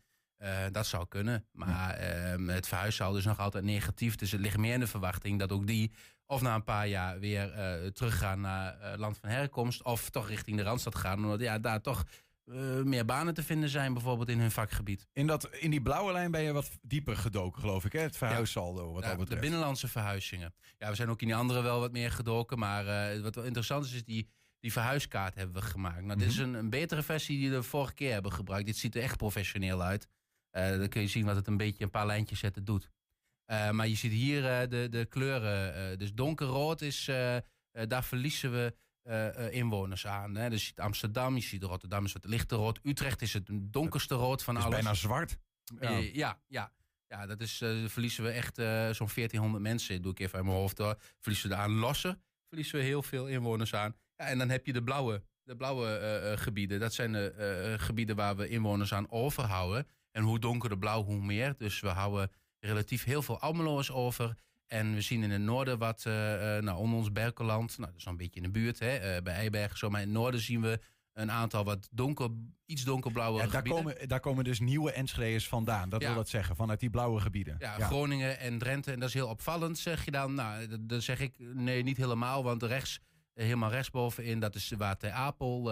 Dat 0.72 0.86
zou 0.88 1.08
kunnen. 1.08 1.46
Maar 1.52 1.94
ehm, 1.94 2.48
het 2.48 2.68
verhuissaldo 2.68 3.18
is 3.18 3.26
nog 3.26 3.40
altijd 3.40 3.64
negatief. 3.64 4.16
Dus 4.16 4.32
het 4.32 4.42
ligt 4.42 4.58
meer 4.58 4.74
in 4.74 4.80
de 4.80 4.88
verwachting 4.88 5.40
dat 5.40 5.52
ook 5.52 5.68
die 5.68 5.92
of 6.26 6.42
na 6.42 6.56
een 6.56 6.64
paar 6.64 6.88
jaar 6.88 7.20
weer 7.20 7.52
eh, 7.52 7.88
teruggaan 7.88 8.42
naar 8.42 8.80
eh, 8.80 8.98
land 9.00 9.18
van 9.18 9.30
herkomst. 9.30 9.84
Of 9.84 10.10
toch 10.10 10.28
richting 10.28 10.58
de 10.58 10.64
Randstad 10.64 10.96
gaan. 10.96 11.18
Omdat 11.24 11.40
ja, 11.40 11.60
daar 11.60 11.82
toch 11.82 12.04
eh, 12.46 12.56
meer 12.82 13.06
banen 13.06 13.34
te 13.34 13.44
vinden 13.44 13.70
zijn, 13.70 13.94
bijvoorbeeld 13.94 14.30
in 14.30 14.40
hun 14.40 14.52
vakgebied. 14.52 15.08
In, 15.14 15.28
dat, 15.28 15.50
in 15.52 15.72
die 15.72 15.82
blauwe 15.82 16.12
lijn 16.12 16.32
ben 16.32 16.42
je 16.42 16.52
wat 16.52 16.70
dieper 16.82 17.18
gedoken, 17.18 17.62
geloof 17.62 17.86
ik. 17.86 17.92
Hè? 17.92 18.00
Het 18.00 18.18
verhuissaldo, 18.18 18.92
wat 18.94 19.02
Ja, 19.02 19.08
dat 19.08 19.12
de 19.12 19.24
betreft. 19.24 19.42
binnenlandse 19.42 19.88
verhuizingen. 19.88 20.54
Ja, 20.78 20.90
we 20.90 20.96
zijn 20.96 21.10
ook 21.10 21.22
in 21.22 21.28
die 21.28 21.36
andere 21.36 21.62
wel 21.62 21.80
wat 21.80 21.92
meer 21.92 22.12
gedoken. 22.12 22.60
Maar 22.60 22.86
wat 23.22 23.36
wel 23.36 23.44
interessant 23.44 23.86
is, 23.86 23.94
is 23.94 24.04
die, 24.04 24.30
die 24.60 24.72
verhuiskaart 24.72 25.36
hebben 25.36 25.56
we 25.56 25.62
gemaakt. 25.62 26.02
Nou, 26.04 26.20
dit 26.20 26.28
is 26.28 26.38
Mhm. 26.38 26.48
een, 26.48 26.54
een 26.54 26.70
betere 26.70 27.04
versie 27.04 27.38
die 27.40 27.50
we 27.50 27.56
de 27.56 27.64
vorige 27.64 27.94
keer 27.94 28.12
hebben 28.14 28.32
gebruikt. 28.34 28.66
Dit 28.66 28.78
ziet 28.78 28.96
er 28.96 29.02
echt 29.02 29.18
professioneel 29.18 29.82
uit. 29.84 30.08
Dan 30.52 30.88
kun 30.90 31.02
je 31.02 31.08
zien 31.08 31.26
wat 31.26 31.36
het 31.36 31.48
een 31.48 31.58
beetje 31.58 31.84
een 31.84 31.90
paar 31.90 32.06
lijntjes 32.06 32.40
zetten 32.40 32.66
doet. 32.66 32.90
Eh, 33.46 33.70
maar 33.70 33.88
je 33.88 33.96
ziet 33.96 34.12
hier 34.12 34.46
eh, 34.46 34.70
de, 34.70 34.88
de 34.90 35.06
kleuren. 35.06 35.76
eh, 35.92 35.98
dus 35.98 36.14
donkerrood 36.14 36.82
is, 36.82 37.06
daar 37.88 38.04
verliezen 38.04 38.52
we 38.52 38.74
inwoners 39.52 40.08
aan. 40.08 40.36
Hè. 40.36 40.50
Dus 40.50 40.60
je 40.60 40.66
ziet 40.66 40.80
Amsterdam, 40.80 41.36
je 41.36 41.42
ziet 41.42 41.64
Rotterdam 41.64 42.06
is 42.06 42.14
wat 42.14 42.26
lichter 42.26 42.58
rood. 42.58 42.80
Utrecht 42.84 43.22
is 43.22 43.34
het 43.34 43.50
donkerste 43.52 44.16
rood 44.16 44.44
van 44.44 44.56
Het 44.56 44.64
is 44.64 44.70
alles. 44.70 44.84
bijna 44.84 44.98
zwart. 44.98 45.38
Ja. 45.80 45.98
Ja, 45.98 46.42
ja. 46.48 46.72
ja 47.08 47.26
dat 47.26 47.42
is, 47.42 47.58
verliezen 47.88 48.24
we 48.24 48.30
echt 48.30 48.56
zo'n 48.96 49.10
1400 49.14 49.64
mensen. 49.64 50.02
Doe 50.02 50.12
ik 50.12 50.20
even 50.20 50.36
uit 50.36 50.46
mijn 50.46 50.58
hoofd 50.58 50.78
door. 50.78 50.98
Verliezen 51.20 51.50
we 51.50 51.56
aan 51.56 51.72
Lossen. 51.72 52.22
Verliezen 52.48 52.80
we 52.80 52.86
heel 52.86 53.04
veel 53.04 53.28
inwoners 53.28 53.74
aan. 53.74 53.96
Ja, 54.16 54.26
en 54.26 54.38
dan 54.38 54.50
heb 54.50 54.66
je 54.66 54.74
de 54.74 54.84
blauwe, 54.84 55.24
de 55.44 55.56
blauwe 55.56 56.34
gebieden. 56.38 56.80
Dat 56.80 56.94
zijn 56.94 57.12
de 57.12 57.76
gebieden 57.80 58.16
waar 58.16 58.36
we 58.36 58.48
inwoners 58.48 58.94
aan 58.94 59.12
overhouden. 59.12 59.88
En 60.12 60.24
hoe 60.24 60.40
donkerder 60.40 60.78
blauw, 60.78 61.04
hoe 61.04 61.22
meer. 61.22 61.54
Dus 61.58 61.80
we 61.80 61.88
houden 61.88 62.32
relatief 62.68 63.04
heel 63.04 63.22
veel 63.22 63.40
Almeloers 63.40 63.92
over. 63.92 64.36
En 64.68 64.94
we 64.94 65.02
zien 65.02 65.24
in 65.24 65.32
het 65.32 65.42
noorden 65.42 65.78
wat, 65.78 66.06
eh, 66.06 66.14
nou, 66.58 66.78
onder 66.78 66.98
ons 66.98 67.12
Berkeland. 67.12 67.78
Nou, 67.78 67.92
dat 67.92 68.00
is 68.00 68.06
al 68.06 68.12
een 68.12 68.18
beetje 68.18 68.40
in 68.40 68.46
de 68.46 68.52
buurt, 68.52 68.80
hè, 68.80 68.96
eh, 68.96 69.22
bij 69.22 69.34
Eibergen. 69.34 69.78
Zo, 69.78 69.90
maar 69.90 70.02
in 70.02 70.08
het 70.08 70.16
noorden 70.18 70.40
zien 70.40 70.62
we 70.62 70.80
een 71.14 71.32
aantal 71.32 71.64
wat 71.64 71.88
donker, 71.92 72.30
iets 72.66 72.84
donkerblauwe 72.84 73.38
Ja, 73.42 73.46
daar, 73.48 73.56
gebieden. 73.56 73.84
komen, 73.84 74.08
daar 74.08 74.20
komen 74.20 74.44
dus 74.44 74.60
nieuwe 74.60 74.92
Enschede'ers 74.92 75.48
vandaan. 75.48 75.90
Dat 75.90 76.02
Ja. 76.02 76.08
wil 76.08 76.16
dat 76.16 76.30
zeggen, 76.30 76.56
vanuit 76.56 76.80
die 76.80 76.90
blauwe 76.90 77.20
gebieden. 77.20 77.56
Ja, 77.60 77.74
Groningen 77.80 78.40
en 78.40 78.58
Drenthe. 78.58 78.92
En 78.92 79.00
dat 79.00 79.08
is 79.08 79.14
heel 79.14 79.28
opvallend, 79.28 79.78
zeg 79.78 80.06
je 80.06 80.12
dan. 80.12 80.34
Nou, 80.34 80.68
dat- 80.68 80.90
dan 80.90 81.02
zeg 81.02 81.20
ik 81.20 81.36
nee, 81.38 81.84
niet 81.84 81.98
helemaal. 81.98 82.44
Want 82.44 82.64
rechts, 82.64 83.00
helemaal 83.34 83.70
rechtsbovenin, 83.70 84.40
dat 84.40 84.56
is 84.56 84.72
waar 84.78 84.98
Ter 84.98 85.12
Apel 85.12 85.64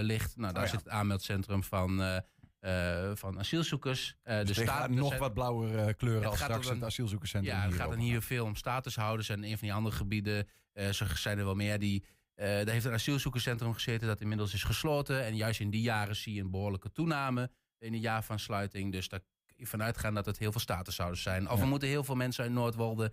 ligt. 0.00 0.36
Nou, 0.36 0.52
daar 0.52 0.62
Oh 0.64 0.68
zit 0.70 0.78
het 0.78 0.88
aanmeldcentrum 0.88 1.62
van, 1.64 2.22
eh, 2.60 3.10
van 3.14 3.38
asielzoekers. 3.38 4.16
Dus 4.22 4.36
de 4.38 4.44
tegen 4.44 4.62
staat- 4.62 4.90
nog 4.90 5.08
zijn- 5.08 5.20
wat 5.20 5.34
blauwere 5.34 5.80
eh, 5.82 5.94
kleuren 5.96 6.28
als 6.30 6.38
straks 6.38 6.66
dan- 6.66 6.74
het 6.74 6.84
asielzoekerscentrum 6.84 7.54
Ja, 7.56 7.62
het 7.64 7.74
gaat 7.74 7.90
dan 7.90 7.98
hier 7.98 8.22
veel 8.22 8.44
om 8.44 8.54
statushouders. 8.54 9.28
En 9.28 9.44
een 9.44 9.50
van 9.58 9.68
die 9.68 9.72
andere 9.72 9.96
gebieden, 9.96 10.48
zo 10.90 11.04
zijn 11.14 11.38
er 11.38 11.44
wel 11.44 11.54
meer, 11.54 11.78
die... 11.78 12.04
daar 12.34 12.68
heeft 12.68 12.84
een 12.84 12.92
asielzoekerscentrum 12.92 13.72
gezeten 13.74 14.06
dat 14.08 14.20
inmiddels 14.20 14.54
is 14.54 14.62
gesloten. 14.62 15.24
En 15.24 15.36
juist 15.36 15.60
in 15.60 15.70
die 15.70 15.80
jaren 15.82 16.16
zie 16.16 16.34
je 16.34 16.40
een 16.40 16.50
behoorlijke 16.50 16.92
toename 16.92 17.50
in 17.78 17.92
het 17.92 18.02
jaar 18.02 18.24
van 18.24 18.38
sluiting. 18.38 18.92
Dus 18.92 19.08
daar 19.08 19.20
vanuit 19.58 19.98
gaan 19.98 20.14
dat 20.14 20.26
het 20.26 20.38
heel 20.38 20.50
veel 20.52 20.60
statushouders 20.60 21.22
zijn. 21.22 21.48
Of 21.50 21.56
Ja. 21.56 21.62
er 21.62 21.68
moeten 21.68 21.88
heel 21.88 22.04
veel 22.04 22.14
mensen 22.14 22.44
uit 22.44 22.52
Noordwolde 22.52 23.12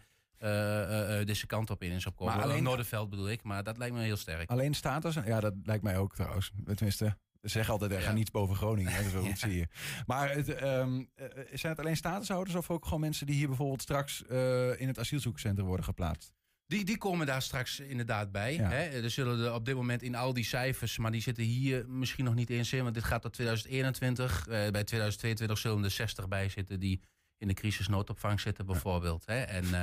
deze 1.26 1.46
kant 1.48 1.70
op 1.70 1.84
in 1.84 1.92
eens 1.92 2.06
opkomen. 2.06 2.34
Maar 2.36 2.44
alleen 2.44 2.64
Noorderveld 2.64 3.10
bedoel 3.10 3.30
ik, 3.30 3.44
maar 3.44 3.64
dat 3.64 3.78
lijkt 3.78 3.96
me 3.96 4.02
heel 4.02 4.18
sterk. 4.18 4.50
Alleen 4.50 4.74
status? 4.74 5.16
Ja, 5.26 5.40
dat 5.40 5.54
lijkt 5.64 5.84
mij 5.84 5.98
ook 5.98 6.16
trouwens. 6.16 6.52
Tenminste, 6.76 7.18
ze 7.50 7.54
zeggen 7.54 7.74
altijd, 7.74 7.92
er 7.92 8.00
Ja. 8.00 8.06
gaat 8.06 8.14
niets 8.16 8.32
boven 8.32 8.56
Groningen. 8.56 8.92
Hè, 8.92 9.02
Ja. 9.10 9.10
goed 9.10 9.40
zie 9.40 9.56
je. 9.58 9.68
Maar 10.06 10.30
het, 10.32 10.50
ehm, 10.54 11.04
eh, 11.16 11.26
zijn 11.54 11.72
het 11.72 11.80
alleen 11.80 11.98
statushouders 11.98 12.56
of 12.56 12.70
ook 12.70 12.84
gewoon 12.84 13.00
mensen 13.00 13.26
die 13.26 13.36
hier 13.36 13.48
bijvoorbeeld 13.48 13.82
straks 13.82 14.26
eh, 14.26 14.80
in 14.82 14.88
het 14.88 15.00
asielzoekerscentrum 15.00 15.68
worden 15.68 15.86
geplaatst? 15.86 16.34
Die, 16.68 16.86
die 16.86 16.98
komen 16.98 17.26
daar 17.26 17.42
straks 17.42 17.80
inderdaad 17.80 18.32
bij. 18.32 18.54
Ja. 18.54 18.70
Hè? 18.70 18.84
Er 19.04 19.10
zullen 19.10 19.46
er 19.46 19.54
op 19.54 19.66
dit 19.66 19.76
moment 19.76 20.02
in 20.02 20.16
al 20.16 20.34
die 20.34 20.44
cijfers, 20.44 20.98
maar 20.98 21.12
die 21.12 21.22
zitten 21.22 21.44
hier 21.44 21.90
misschien 21.90 22.26
nog 22.26 22.36
niet 22.36 22.50
eens 22.50 22.74
in, 22.74 22.84
want 22.84 22.94
dit 22.94 23.04
gaat 23.04 23.22
tot 23.22 23.34
2021. 23.34 24.48
Eh, 24.48 24.70
bij 24.70 24.84
2022 24.84 25.58
zullen 25.58 25.84
er 25.84 25.92
60 25.92 26.28
bij 26.28 26.50
zitten 26.50 26.80
die 26.80 27.02
in 27.38 27.48
de 27.48 27.54
crisisnoodopvang 27.54 28.40
zitten, 28.40 28.66
bijvoorbeeld. 28.66 29.26
Hè? 29.26 29.42
En, 29.42 29.74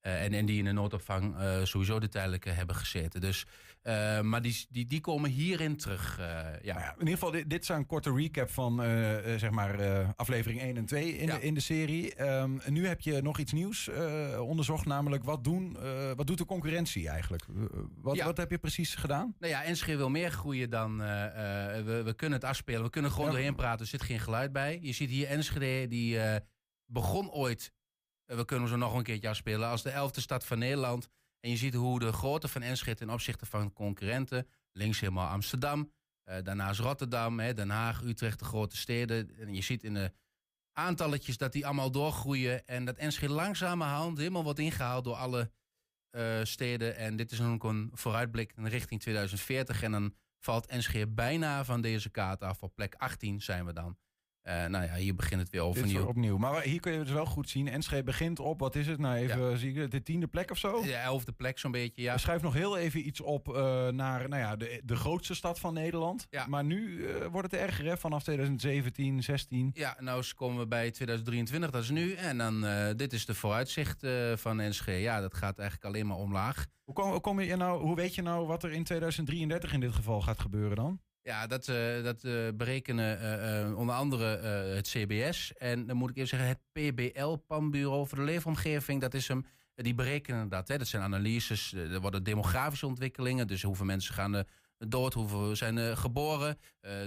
en, 0.00 0.32
en 0.32 0.46
die 0.46 0.58
in 0.58 0.64
de 0.64 0.72
noodopvang 0.72 1.34
sowieso 1.62 1.98
de 2.00 2.08
tijdelijke 2.08 2.50
hebben 2.50 2.76
gezeten. 2.76 3.20
Dus, 3.20 3.46
eh, 3.82 4.20
maar 4.20 4.42
die, 4.42 4.66
die, 4.70 4.86
die 4.86 5.00
komen 5.00 5.30
hierin 5.30 5.76
terug. 5.76 6.18
eh, 6.18 6.26
ja. 6.62 6.74
Nou 6.74 6.80
ja, 6.84 6.92
in 6.92 6.98
ieder 6.98 7.12
geval, 7.14 7.30
dit, 7.30 7.50
dit 7.50 7.62
is 7.62 7.68
een 7.68 7.86
korte 7.86 8.12
recap 8.14 8.50
van 8.50 8.82
eh, 8.82 9.36
zeg 9.36 9.50
maar, 9.50 10.04
aflevering 10.16 10.60
1 10.60 10.76
en 10.76 10.84
2 10.86 11.16
in, 11.16 11.26
Ja. 11.26 11.34
de, 11.36 11.42
in 11.42 11.54
de 11.54 11.60
serie. 11.60 12.14
En 12.14 12.60
nu 12.68 12.86
heb 12.86 13.00
je 13.00 13.22
nog 13.22 13.38
iets 13.38 13.52
nieuws 13.52 13.90
onderzocht, 14.40 14.86
namelijk 14.86 15.24
wat, 15.24 15.44
doen, 15.44 15.76
wat 16.16 16.26
doet 16.26 16.38
de 16.38 16.44
concurrentie 16.44 17.08
eigenlijk? 17.08 17.44
Wat, 18.00 18.16
Ja. 18.16 18.24
wat 18.24 18.36
heb 18.36 18.50
je 18.50 18.58
precies 18.58 18.94
gedaan? 18.94 19.34
Nou 19.38 19.52
ja, 19.52 19.64
Enschede 19.64 19.96
wil 19.96 20.10
meer 20.10 20.30
groeien 20.30 20.70
dan... 20.70 20.98
we, 20.98 22.02
we 22.04 22.14
kunnen 22.14 22.38
het 22.38 22.48
afspelen, 22.48 22.82
we 22.82 22.90
kunnen 22.90 23.10
gewoon 23.10 23.30
doorheen 23.30 23.54
praten. 23.54 23.80
Er 23.80 23.86
zit 23.86 24.02
geen 24.02 24.20
geluid 24.20 24.52
bij. 24.52 24.78
Je 24.82 24.92
ziet 24.92 25.10
hier 25.10 25.26
Enschede, 25.28 25.88
die 25.88 26.18
begon 26.86 27.30
ooit... 27.30 27.72
we 28.24 28.44
kunnen 28.44 28.68
ze 28.68 28.76
nog 28.76 28.94
een 28.94 29.02
keertje 29.02 29.28
afspelen... 29.28 29.68
als 29.68 29.82
de 29.82 29.90
elfde 29.90 30.20
stad 30.20 30.46
van 30.46 30.58
Nederland. 30.58 31.08
En 31.40 31.50
je 31.50 31.56
ziet 31.56 31.74
hoe 31.74 31.98
de 31.98 32.12
grootte 32.12 32.48
van 32.48 32.62
Enschede 32.62 32.96
ten 32.96 33.10
opzichte 33.10 33.46
van 33.46 33.72
concurrenten... 33.72 34.46
links 34.72 35.00
helemaal 35.00 35.28
Amsterdam, 35.28 35.92
eh, 36.24 36.42
daarnaast 36.42 36.80
Rotterdam, 36.80 37.38
hè, 37.38 37.54
Den 37.54 37.70
Haag, 37.70 38.02
Utrecht, 38.02 38.38
de 38.38 38.44
grote 38.44 38.76
steden. 38.76 39.36
En 39.38 39.54
je 39.54 39.62
ziet 39.62 39.84
in 39.84 39.94
de 39.94 40.12
aantalletjes 40.72 41.36
dat 41.36 41.52
die 41.52 41.66
allemaal 41.66 41.90
doorgroeien. 41.90 42.66
En 42.66 42.84
dat 42.84 42.96
Enschede 42.96 43.32
langzamerhand 43.32 44.18
helemaal 44.18 44.44
wordt 44.44 44.58
ingehaald 44.58 45.04
door 45.04 45.14
alle 45.14 45.50
eh, 46.10 46.40
steden. 46.42 46.96
En 46.96 47.16
dit 47.16 47.32
is 47.32 47.40
ook 47.40 47.64
een 47.64 47.90
vooruitblik 47.94 48.52
in 48.56 48.66
richting 48.66 49.00
2040. 49.00 49.82
En 49.82 49.92
dan 49.92 50.14
valt 50.38 50.66
Enschede 50.66 51.06
bijna 51.06 51.64
van 51.64 51.80
deze 51.80 52.10
kaart 52.10 52.42
af. 52.42 52.62
Op 52.62 52.74
plek 52.74 52.94
18 52.94 53.42
zijn 53.42 53.66
we 53.66 53.72
dan. 53.72 53.98
Uh, 54.48 54.66
nou 54.66 54.84
ja, 54.84 54.94
hier 54.94 55.14
begint 55.14 55.40
het 55.40 55.50
weer 55.50 55.60
overnieuw. 55.60 56.06
opnieuw. 56.06 56.38
Maar 56.38 56.62
hier 56.62 56.80
kun 56.80 56.92
je 56.92 56.98
het 56.98 57.12
wel 57.12 57.26
goed 57.26 57.48
zien. 57.48 57.68
Enschede 57.68 58.02
begint 58.02 58.38
op, 58.38 58.60
wat 58.60 58.74
is 58.74 58.86
het? 58.86 58.98
Nou, 58.98 59.16
even 59.16 59.58
zie 59.58 59.72
ik 59.72 59.90
de 59.90 60.02
tiende 60.02 60.26
plek 60.26 60.50
of 60.50 60.58
zo? 60.58 60.84
Ja, 60.84 61.00
elfde 61.00 61.32
plek 61.32 61.58
zo'n 61.58 61.70
beetje, 61.70 62.02
ja. 62.02 62.18
Schrijf 62.18 62.42
nog 62.42 62.54
heel 62.54 62.76
even 62.76 63.06
iets 63.06 63.20
op 63.20 63.48
uh, 63.48 63.54
naar 63.88 64.28
nou 64.28 64.42
ja, 64.42 64.56
de, 64.56 64.80
de 64.84 64.96
grootste 64.96 65.34
stad 65.34 65.58
van 65.60 65.74
Nederland. 65.74 66.26
Ja. 66.30 66.46
Maar 66.46 66.64
nu 66.64 66.88
uh, 66.88 67.26
wordt 67.26 67.50
het 67.50 67.60
erger, 67.60 67.84
hè? 67.84 67.96
Vanaf 67.96 68.22
2017, 68.22 69.22
16. 69.22 69.70
Ja, 69.74 69.96
nou 70.00 70.24
komen 70.36 70.58
we 70.58 70.66
bij 70.66 70.90
2023, 70.90 71.70
dat 71.70 71.82
is 71.82 71.90
nu. 71.90 72.12
En 72.12 72.38
dan, 72.38 72.66
dit 72.96 73.12
is 73.12 73.26
de 73.26 73.34
vooruitzicht 73.34 74.06
van 74.34 74.60
Enschede. 74.60 75.00
Ja, 75.00 75.20
dat 75.20 75.34
gaat 75.34 75.58
eigenlijk 75.58 75.88
alleen 75.88 76.06
maar 76.06 76.16
omlaag. 76.16 76.66
Hoe, 76.84 76.94
kom, 76.94 77.10
hoe, 77.10 77.20
kom 77.20 77.40
je 77.40 77.56
nou, 77.56 77.82
hoe 77.82 77.96
weet 77.96 78.14
je 78.14 78.22
nou 78.22 78.46
wat 78.46 78.62
er 78.62 78.72
in 78.72 78.84
2033 78.84 79.72
in 79.72 79.80
dit 79.80 79.92
geval 79.92 80.20
gaat 80.20 80.40
gebeuren 80.40 80.76
dan? 80.76 81.00
Ja, 81.28 81.46
dat, 81.46 81.68
uh, 81.68 82.02
dat 82.02 82.24
uh, 82.24 82.48
berekenen 82.54 83.20
uh, 83.70 83.78
onder 83.78 83.94
andere 83.94 84.24
het 84.74 84.88
CBS. 84.88 85.52
En 85.54 85.86
dan 85.86 85.96
moet 85.96 86.10
ik 86.10 86.16
even 86.16 86.28
zeggen, 86.28 86.48
het 86.48 86.60
PBL, 86.72 87.36
Planbureau 87.46 88.06
voor 88.06 88.18
de 88.18 88.24
Leefomgeving, 88.24 89.00
dat 89.00 89.14
is 89.14 89.28
hem. 89.28 89.46
Die 89.74 89.94
berekenen 89.94 90.48
dat. 90.48 90.68
Hè. 90.68 90.78
Dat 90.78 90.86
zijn 90.86 91.02
analyses. 91.02 91.72
Er 91.72 92.00
worden 92.00 92.22
demografische 92.22 92.86
ontwikkelingen. 92.86 93.46
Dus 93.46 93.62
hoeveel 93.62 93.84
mensen 93.84 94.14
gaan 94.14 94.44
dood, 94.78 95.14
hoeveel 95.14 95.56
zijn 95.56 95.96
geboren. 95.96 96.58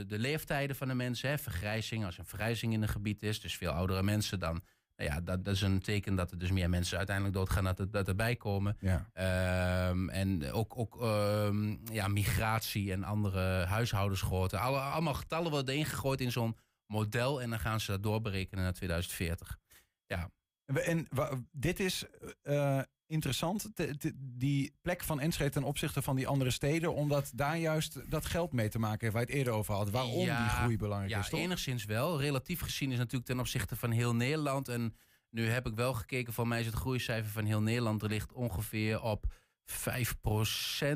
de 0.07 0.19
leeftijden 0.19 0.75
van 0.75 0.87
de 0.87 0.93
mensen. 0.93 1.29
Hè. 1.29 1.37
Vergrijzing, 1.37 2.05
als 2.05 2.17
een 2.17 2.25
vergrijzing 2.25 2.73
in 2.73 2.81
een 2.81 2.89
gebied 2.89 3.23
is. 3.23 3.41
Dus 3.41 3.57
veel 3.57 3.71
oudere 3.71 4.03
mensen 4.03 4.39
dan 4.39 4.61
nou 5.01 5.13
ja, 5.13 5.21
dat, 5.21 5.45
dat, 5.45 5.53
is 5.53 5.61
een 5.61 5.81
teken 5.81 6.15
dat 6.15 6.31
er 6.31 6.37
dus 6.37 6.51
meer 6.51 6.69
mensen 6.69 6.97
uiteindelijk 6.97 7.35
doodgaan 7.35 7.63
dat, 7.63 7.79
er, 7.79 7.91
dat 7.91 8.07
erbij 8.07 8.35
komen. 8.35 8.77
Ja. 8.79 9.89
Um, 9.89 10.09
en 10.09 10.51
ook, 10.51 10.77
ook 10.77 11.01
um, 11.01 11.81
ja, 11.91 12.07
migratie 12.07 12.91
en 12.91 13.03
andere 13.03 13.65
huishoudensgrootte. 13.65 14.57
Alle, 14.57 14.79
allemaal 14.79 15.13
getallen 15.13 15.51
worden 15.51 15.75
ingegooid 15.75 16.21
in 16.21 16.31
zo'n 16.31 16.57
model 16.85 17.41
en 17.41 17.49
dan 17.49 17.59
gaan 17.59 17.79
ze 17.79 17.91
dat 17.91 18.03
doorberekenen 18.03 18.63
naar 18.63 18.73
2040. 18.73 19.57
Ja. 20.05 20.29
En 20.65 21.07
dit 21.51 21.79
is 21.79 22.05
uh, 22.43 22.81
interessant, 23.11 23.69
die 24.17 24.75
plek 24.81 25.03
van 25.03 25.19
Enschede 25.19 25.49
ten 25.49 25.63
opzichte 25.63 26.01
van 26.01 26.15
die 26.15 26.27
andere 26.27 26.51
steden, 26.51 26.93
omdat 26.93 27.31
daar 27.35 27.57
juist 27.57 28.11
dat 28.11 28.25
geld 28.25 28.53
mee 28.53 28.69
te 28.69 28.79
maken 28.79 28.99
heeft 28.99 29.13
waar 29.13 29.21
je 29.21 29.27
het 29.27 29.37
eerder 29.37 29.53
over 29.53 29.73
had. 29.73 29.89
Waarom 29.89 30.25
die 30.25 30.29
groei 30.29 30.77
belangrijk 30.77 31.21
is, 31.23 31.29
toch? 31.29 31.39
Ja, 31.39 31.45
enigszins 31.45 31.85
wel. 31.85 32.21
Relatief 32.21 32.61
gezien 32.61 32.91
is 32.91 32.97
natuurlijk 32.97 33.25
ten 33.25 33.39
opzichte 33.39 33.75
van 33.75 33.91
heel 33.91 34.15
Nederland. 34.15 34.67
En 34.67 34.95
nu 35.29 35.47
heb 35.47 35.67
ik 35.67 35.75
wel 35.75 35.93
gekeken, 35.93 36.33
voor 36.33 36.47
mij 36.47 36.59
is 36.59 36.65
het 36.65 36.75
groeicijfer 36.75 37.31
van 37.31 37.45
heel 37.45 37.61
Nederland, 37.61 38.01
er 38.01 38.09
ligt 38.09 38.33
ongeveer 38.33 39.01
op 39.01 39.33
5% 39.71 39.73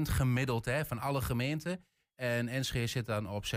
gemiddeld 0.02 0.66
hè, 0.66 0.86
van 0.86 1.00
alle 1.00 1.22
gemeenten. 1.22 1.86
En 2.16 2.48
Enschede 2.48 2.88
zit 2.88 3.06
dan 3.06 3.30
op 3.30 3.46
6,8%. 3.46 3.52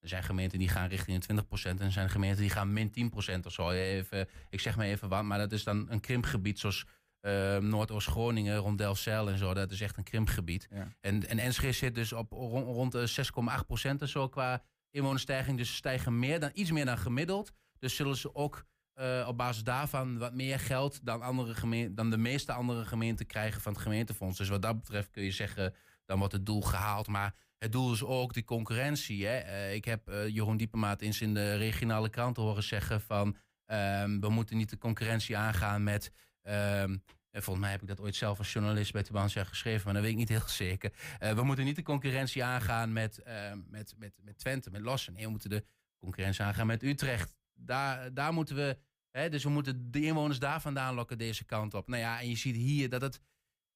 Er 0.00 0.08
zijn 0.08 0.22
gemeenten 0.22 0.58
die 0.58 0.68
gaan 0.68 0.88
richting 0.88 1.24
de 1.24 1.34
20% 1.34 1.46
en 1.62 1.80
er 1.80 1.92
zijn 1.92 2.10
gemeenten 2.10 2.40
die 2.40 2.50
gaan 2.50 2.72
min 2.72 3.12
10% 3.34 3.40
of 3.44 3.52
zo. 3.52 3.70
Even, 3.70 4.28
ik 4.50 4.60
zeg 4.60 4.76
maar 4.76 4.86
even 4.86 5.08
wat, 5.08 5.22
maar 5.22 5.38
dat 5.38 5.52
is 5.52 5.64
dan 5.64 5.86
een 5.90 6.00
krimpgebied 6.00 6.58
zoals 6.58 6.86
uh, 7.22 7.56
Noordoost-Groningen, 7.56 8.56
rond 8.56 8.78
Delfzijl 8.78 9.30
en 9.30 9.38
zo. 9.38 9.54
Dat 9.54 9.70
is 9.70 9.80
echt 9.80 9.96
een 9.96 10.04
krimpgebied. 10.04 10.68
En, 11.00 11.28
en 11.28 11.38
Enschede 11.38 11.72
zit 11.72 11.94
dus 11.94 12.12
op 12.12 12.32
rond, 12.32 12.66
rond 12.66 12.92
de 12.92 13.30
6,8 13.60 13.66
procent 13.66 14.00
en 14.00 14.08
zo 14.08 14.28
qua 14.28 14.62
inwonerstijging. 14.90 15.58
Dus 15.58 15.68
ze 15.68 15.74
stijgen 15.74 16.18
meer 16.18 16.40
dan, 16.40 16.50
iets 16.54 16.70
meer 16.70 16.84
dan 16.84 16.98
gemiddeld. 16.98 17.52
Dus 17.78 17.96
zullen 17.96 18.16
ze 18.16 18.34
ook 18.34 18.64
uh, 19.00 19.24
op 19.28 19.36
basis 19.36 19.62
daarvan 19.62 20.18
wat 20.18 20.34
meer 20.34 20.58
geld 20.58 21.04
dan, 21.04 21.22
andere 21.22 21.54
gemeenten, 21.54 21.94
dan 21.94 22.10
de 22.10 22.16
meeste 22.16 22.52
andere 22.52 22.84
gemeenten 22.84 23.26
krijgen 23.26 23.60
van 23.60 23.72
het 23.72 23.82
gemeentefonds. 23.82 24.38
Dus 24.38 24.48
wat 24.48 24.62
dat 24.62 24.78
betreft 24.78 25.10
kun 25.10 25.22
je 25.22 25.30
zeggen, 25.30 25.74
dan 26.04 26.18
wordt 26.18 26.32
het 26.32 26.46
doel 26.46 26.62
gehaald. 26.62 27.06
Maar 27.06 27.34
het 27.58 27.72
doel 27.72 27.92
is 27.92 28.04
ook 28.04 28.34
die 28.34 28.44
concurrentie. 28.44 29.26
Hè? 29.26 29.44
Uh, 29.44 29.74
ik 29.74 29.84
heb 29.84 30.10
uh, 30.10 30.28
Jeroen 30.28 30.56
Diepemaat 30.56 31.00
eens 31.00 31.20
in 31.20 31.34
de 31.34 31.56
regionale 31.56 32.08
krant 32.08 32.36
horen 32.36 32.62
zeggen 32.62 33.00
van... 33.00 33.36
Ehm, 33.66 34.20
we 34.20 34.28
moeten 34.28 34.56
niet 34.56 34.70
de 34.70 34.78
concurrentie 34.78 35.36
aangaan 35.36 35.82
met 35.82 36.12
Um, 36.48 37.02
volgens 37.32 37.58
mij 37.58 37.70
heb 37.70 37.82
ik 37.82 37.88
dat 37.88 38.00
ooit 38.00 38.16
zelf 38.16 38.38
als 38.38 38.52
journalist 38.52 38.92
bij 38.92 39.02
Tubantia 39.02 39.44
geschreven, 39.44 39.84
maar 39.84 39.94
dat 39.94 40.02
weet 40.02 40.12
ik 40.12 40.18
niet 40.18 40.28
heel 40.28 40.48
zeker. 40.48 40.92
Uh, 41.22 41.32
we 41.32 41.42
moeten 41.42 41.64
niet 41.64 41.76
de 41.76 41.82
concurrentie 41.82 42.44
aangaan 42.44 42.92
met, 42.92 43.20
uh, 43.26 43.52
met, 43.66 43.94
met, 43.98 44.12
met 44.22 44.38
Twente, 44.38 44.70
met 44.70 44.80
Lossen. 44.80 45.12
Nee, 45.12 45.24
we 45.24 45.30
moeten 45.30 45.50
de 45.50 45.64
concurrentie 45.98 46.44
aangaan 46.44 46.66
met 46.66 46.82
Utrecht. 46.82 47.36
Daar, 47.54 48.14
daar 48.14 48.32
moeten 48.32 48.56
we, 48.56 48.78
hè, 49.10 49.28
dus 49.28 49.42
we 49.42 49.50
moeten 49.50 49.90
de 49.90 50.02
inwoners 50.02 50.38
daar 50.38 50.60
vandaan 50.60 50.94
lokken 50.94 51.18
deze 51.18 51.44
kant 51.44 51.74
op. 51.74 51.88
Nou 51.88 52.00
ja, 52.02 52.20
en 52.20 52.28
je 52.28 52.36
ziet 52.36 52.56
hier 52.56 52.88
dat 52.88 53.00
het 53.00 53.20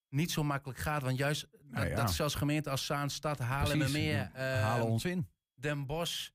niet 0.09 0.31
zo 0.31 0.43
makkelijk 0.43 0.79
gaat, 0.79 1.01
want 1.01 1.17
juist 1.17 1.47
nou 1.63 1.87
ja. 1.87 1.95
dat, 1.95 2.13
zelfs 2.13 2.35
gemeenten 2.35 2.71
als 2.71 2.85
Zaanstad, 2.85 3.39
halen 3.39 3.79
we 3.79 3.91
meer. 3.91 4.31
Uh, 4.35 4.41
halen 4.41 4.85
ons 4.85 5.05
in. 5.05 5.27
Den 5.53 5.85
Bosch, 5.85 6.29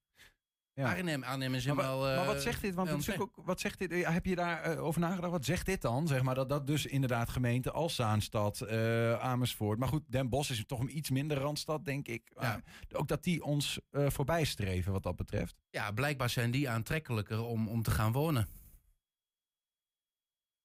ja. 0.79 0.95
Arnhem, 0.95 1.23
Arnhem 1.23 1.55
is 1.55 1.67
maar, 1.67 1.77
wel. 1.77 2.01
maar 2.01 2.27
wat 2.27 2.43
zegt 2.43 2.61
dit? 2.61 2.75
Want 2.75 2.91
natuurlijk 2.91 3.23
ook, 3.23 3.47
wat 3.47 3.61
zegt 3.61 3.79
dit? 3.79 4.07
Heb 4.07 4.25
je 4.25 4.35
daarover 4.35 4.77
uh, 4.77 4.85
over 4.85 5.01
nagedacht? 5.01 5.33
Wat 5.33 5.45
zegt 5.45 5.67
dit 5.67 5.83
dan? 5.83 6.07
Zeg 6.07 6.23
maar 6.23 6.35
dat 6.35 6.49
dat 6.49 6.67
dus 6.67 6.87
inderdaad 6.87 7.29
gemeenten 7.29 7.73
als 7.73 7.95
Zaanstad, 7.95 8.67
uh, 8.71 9.19
Amersfoort. 9.19 9.79
Maar 9.79 9.89
goed, 9.89 10.03
Den 10.07 10.29
Bosch 10.29 10.51
is 10.51 10.65
toch 10.67 10.81
een 10.81 10.97
iets 10.97 11.11
minder 11.11 11.39
randstad, 11.39 11.85
denk 11.85 12.09
ik. 12.09 12.31
Ja. 12.41 12.61
ook 12.93 13.09
dat 13.09 13.25
die 13.25 13.45
ons 13.45 13.81
uh, 13.91 14.11
voorbij 14.11 14.45
streven 14.45 14.93
wat 14.93 15.03
dat 15.03 15.17
betreft. 15.17 15.57
Ja, 15.71 15.91
blijkbaar 15.91 16.31
zijn 16.31 16.51
die 16.51 16.69
aantrekkelijker 16.69 17.45
om, 17.45 17.69
om 17.69 17.83
te 17.83 17.91
gaan 17.91 18.13
wonen. 18.13 18.49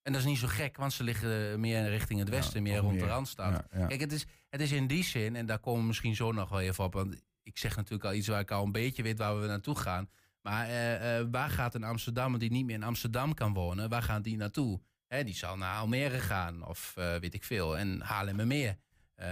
En 0.01 0.11
dat 0.11 0.21
is 0.21 0.27
niet 0.27 0.37
zo 0.37 0.47
gek, 0.47 0.77
want 0.77 0.93
ze 0.93 1.03
liggen 1.03 1.59
meer 1.59 1.89
richting 1.89 2.19
het 2.19 2.29
westen, 2.29 2.63
meer 2.63 2.77
rond 2.77 2.99
de 2.99 3.05
Randstad. 3.05 3.63
Kijk, 3.69 3.99
het 3.99 4.11
is, 4.11 4.25
het 4.49 4.61
is 4.61 4.71
in 4.71 4.87
die 4.87 5.03
zin, 5.03 5.35
en 5.35 5.45
daar 5.45 5.59
komen 5.59 5.81
we 5.81 5.87
misschien 5.87 6.15
zo 6.15 6.31
nog 6.31 6.49
wel 6.49 6.59
even 6.59 6.83
op. 6.83 6.93
Want 6.93 7.21
ik 7.43 7.57
zeg 7.57 7.75
natuurlijk 7.75 8.03
al 8.03 8.13
iets 8.13 8.27
waar 8.27 8.39
ik 8.39 8.51
al 8.51 8.65
een 8.65 8.71
beetje 8.71 9.03
weet 9.03 9.17
waar 9.17 9.41
we 9.41 9.47
naartoe 9.47 9.75
gaan. 9.75 10.09
Maar 10.41 10.69
uh, 10.69 11.19
uh, 11.19 11.27
waar 11.31 11.49
gaat 11.49 11.75
een 11.75 11.83
Amsterdammer 11.83 12.39
die 12.39 12.51
niet 12.51 12.65
meer 12.65 12.75
in 12.75 12.83
Amsterdam 12.83 13.33
kan 13.33 13.53
wonen, 13.53 13.89
waar 13.89 14.03
gaat 14.03 14.23
die 14.23 14.37
naartoe? 14.37 14.81
Hè, 15.07 15.23
die 15.23 15.35
zal 15.35 15.57
naar 15.57 15.77
Almere 15.77 16.19
gaan 16.19 16.65
of 16.67 16.95
uh, 16.99 17.15
weet 17.15 17.33
ik 17.33 17.43
veel. 17.43 17.77
En 17.77 18.01
Haarlemmermeer, 18.01 18.77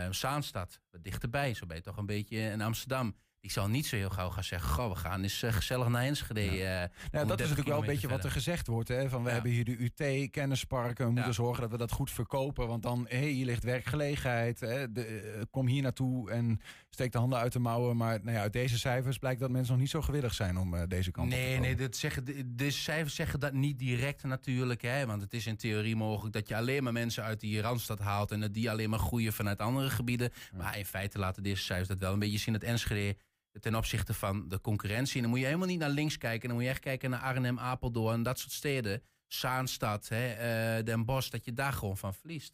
Zaanstad, 0.10 0.82
wat 0.92 1.04
dichterbij. 1.04 1.54
Zo 1.54 1.66
ben 1.66 1.78
je 1.78 1.84
toch 1.84 1.98
een 1.98 2.06
beetje 2.06 2.38
in 2.38 2.62
Amsterdam. 2.62 3.16
Ik 3.40 3.52
zal 3.52 3.68
niet 3.68 3.86
zo 3.86 3.96
heel 3.96 4.10
gauw 4.10 4.30
gaan 4.30 4.44
zeggen, 4.44 4.70
goh, 4.70 4.90
we 4.90 4.96
gaan 4.96 5.24
eens 5.24 5.44
gezellig 5.50 5.88
naar 5.88 6.04
Enschede. 6.04 6.42
Ja, 6.42 6.90
dat 7.12 7.24
is 7.24 7.28
natuurlijk 7.30 7.68
wel 7.68 7.80
een 7.80 7.86
beetje 7.86 8.08
wat 8.08 8.24
er 8.24 8.32
gezegd 8.32 8.68
wordt. 8.68 8.88
Hè? 8.88 9.10
Van 9.10 9.22
we 9.22 9.28
ja. 9.28 9.34
hebben 9.34 9.52
hier 9.52 9.66
de 9.66 9.78
UT, 9.78 10.30
kennisparken. 10.32 11.06
We 11.06 11.12
moeten 11.12 11.34
zorgen 11.34 11.62
dat 11.62 11.72
we 11.72 11.78
dat 11.78 11.92
goed 11.92 12.12
verkopen. 12.12 12.68
Want 12.68 12.84
dan, 12.84 13.06
hé, 13.10 13.18
hey, 13.18 13.30
hier 13.30 13.46
ligt 13.46 13.64
werkgelegenheid. 13.64 14.60
Hè? 14.60 14.92
De, 14.92 15.48
kom 15.50 15.68
hier 15.68 15.82
naartoe 15.82 16.32
en 16.32 16.62
steek 16.94 17.12
de 17.12 17.18
handen 17.18 17.40
uit 17.40 17.54
de 17.54 17.60
mouwen. 17.60 17.98
Maar 17.98 18.20
nou 18.24 18.36
ja, 18.36 18.42
uit 18.42 18.54
deze 18.54 18.80
cijfers 18.80 19.18
blijkt 19.18 19.40
dat 19.40 19.50
mensen 19.50 19.72
nog 19.72 19.82
niet 19.82 19.90
zo 19.90 20.02
gewillig 20.02 20.34
zijn 20.34 20.58
om 20.58 20.88
deze 20.88 21.12
kant 21.12 21.30
nee, 21.30 21.40
op 21.40 21.46
te 21.46 21.54
komen. 21.54 21.68
Nee, 21.68 21.88
dat 21.88 21.96
zeggen, 21.96 22.56
deze 22.56 22.78
cijfers 22.78 23.16
zeggen 23.16 23.40
dat 23.40 23.54
niet 23.54 23.80
direct 23.80 24.24
natuurlijk. 24.24 24.82
Hè? 24.82 25.06
Want 25.06 25.22
het 25.22 25.34
is 25.34 25.48
in 25.48 25.58
theorie 25.58 25.96
mogelijk 25.96 26.34
dat 26.34 26.48
je 26.48 26.56
alleen 26.56 26.84
maar 26.84 26.94
mensen 26.94 27.24
uit 27.24 27.40
die 27.40 27.62
Randstad 27.62 28.00
haalt. 28.00 28.32
En 28.32 28.40
dat 28.40 28.54
die 28.54 28.70
alleen 28.70 28.90
maar 28.90 29.00
groeien 29.00 29.34
vanuit 29.34 29.60
andere 29.60 29.90
gebieden. 29.90 30.32
Maar 30.56 30.78
in 30.78 30.86
feite 30.86 31.20
laten 31.20 31.44
deze 31.44 31.64
cijfers 31.64 31.88
dat 31.88 32.00
wel 32.00 32.14
een 32.14 32.20
beetje 32.20 32.38
zien 32.38 32.54
dat 32.54 32.64
Enschede 32.64 33.16
ten 33.60 33.76
opzichte 33.76 34.14
van 34.14 34.48
de 34.48 34.62
concurrentie. 34.62 35.16
En 35.16 35.22
dan 35.22 35.30
moet 35.30 35.40
je 35.40 35.46
helemaal 35.46 35.68
niet 35.68 35.80
naar 35.80 35.90
links 35.90 36.18
kijken. 36.18 36.48
Dan 36.48 36.58
moet 36.58 36.66
je 36.66 36.72
echt 36.72 36.82
kijken 36.82 37.10
naar 37.10 37.20
Arnhem, 37.20 37.60
Apeldoorn, 37.60 38.24
dat 38.24 38.40
soort 38.40 38.52
steden. 38.52 39.02
Zaanstad, 39.28 40.08
hè, 40.08 40.78
uh, 40.78 40.86
Den 40.86 41.06
Bosch, 41.06 41.30
dat 41.30 41.46
je 41.46 41.54
daar 41.54 41.74
gewoon 41.74 41.98
van 41.98 42.14
verliest. 42.14 42.54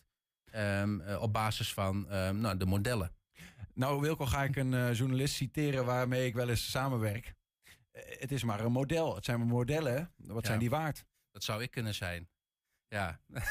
Um, 0.56 1.02
uh, 1.02 1.22
op 1.22 1.34
basis 1.34 1.74
van 1.74 2.14
um, 2.16 2.38
nou, 2.38 2.58
de 2.58 2.66
modellen. 2.66 3.12
Nou, 3.78 4.02
Wilco, 4.02 4.26
ga 4.26 4.44
ik 4.44 4.56
een 4.56 4.72
uh, 4.72 4.94
journalist 4.94 5.36
citeren 5.36 5.86
waarmee 5.86 6.26
ik 6.26 6.34
wel 6.34 6.50
eens 6.50 6.72
samenwerk. 6.72 7.34
het 7.92 8.32
is 8.32 8.44
maar 8.44 8.60
een 8.60 8.72
model. 8.72 9.16
Het 9.16 9.26
zijn 9.26 9.38
maar 9.38 9.48
modellen. 9.48 10.12
Wat 10.18 10.42
ja, 10.42 10.48
zijn 10.48 10.60
die 10.60 10.70
waard? 10.70 11.06
Dat 11.32 11.44
zou 11.44 11.62
ik 11.62 11.72
kunnen 11.72 11.94
zijn. 11.94 12.30
Ja. 12.88 13.20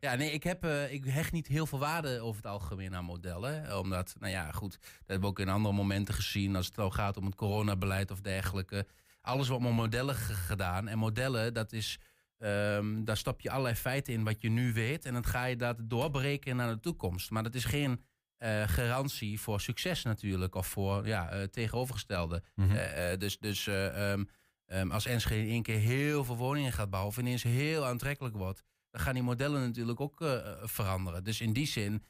Ja, 0.00 0.14
nee, 0.14 0.30
ik, 0.30 0.42
heb, 0.42 0.64
uh, 0.64 0.92
ik 0.92 1.04
hecht 1.04 1.32
niet 1.32 1.46
heel 1.46 1.66
veel 1.66 1.78
waarde 1.78 2.20
over 2.20 2.42
het 2.42 2.52
algemeen 2.52 2.94
aan 2.94 3.04
modellen. 3.04 3.78
Omdat, 3.78 4.14
nou 4.18 4.32
ja, 4.32 4.50
goed, 4.50 4.78
dat 4.80 4.90
hebben 5.06 5.20
we 5.20 5.26
ook 5.26 5.38
in 5.38 5.48
andere 5.48 5.74
momenten 5.74 6.14
gezien. 6.14 6.56
Als 6.56 6.66
het 6.66 6.78
al 6.78 6.90
gaat 6.90 7.16
om 7.16 7.24
het 7.24 7.34
coronabeleid 7.34 8.10
of 8.10 8.20
dergelijke. 8.20 8.86
Alles 9.20 9.48
wordt 9.48 9.64
met 9.64 9.72
modellen 9.72 10.14
gedaan. 10.14 10.88
En 10.88 10.98
modellen, 10.98 11.54
dat 11.54 11.72
is, 11.72 11.98
um, 12.38 13.04
daar 13.04 13.16
stap 13.16 13.40
je 13.40 13.50
allerlei 13.50 13.74
feiten 13.74 14.12
in 14.12 14.24
wat 14.24 14.40
je 14.40 14.48
nu 14.48 14.72
weet. 14.72 15.04
En 15.04 15.12
dan 15.12 15.26
ga 15.26 15.44
je 15.44 15.56
dat 15.56 15.76
doorberekenen 15.82 16.56
naar 16.56 16.74
de 16.74 16.80
toekomst. 16.80 17.30
Maar 17.30 17.42
dat 17.42 17.54
is 17.54 17.64
geen 17.64 18.04
uh, 18.42 18.68
garantie 18.68 19.40
voor 19.40 19.60
succes 19.60 20.02
natuurlijk. 20.02 20.54
Of 20.54 20.66
voor 20.66 21.06
ja, 21.06 21.34
uh, 21.34 21.42
tegenovergestelde. 21.42 22.42
Mm 22.54 22.68
-hmm. 22.68 22.76
uh, 22.76 23.18
dus 23.18 23.38
dus 23.38 23.66
um, 23.66 24.28
um, 24.66 24.90
als 24.90 25.06
Enschede 25.06 25.42
in 25.42 25.50
één 25.50 25.62
keer 25.62 25.78
heel 25.78 26.24
veel 26.24 26.36
woningen 26.36 26.72
gaat 26.72 26.90
bouwen... 26.90 27.12
of 27.12 27.18
ineens 27.18 27.42
heel 27.42 27.86
aantrekkelijk 27.86 28.36
wordt 28.36 28.62
dan 28.90 29.00
gaan 29.00 29.14
die 29.14 29.22
modellen 29.22 29.60
natuurlijk 29.60 30.00
ook 30.00 30.24
veranderen. 30.62 31.24
Dus 31.24 31.40
in 31.40 31.52
die 31.52 31.66
zin 31.66 32.04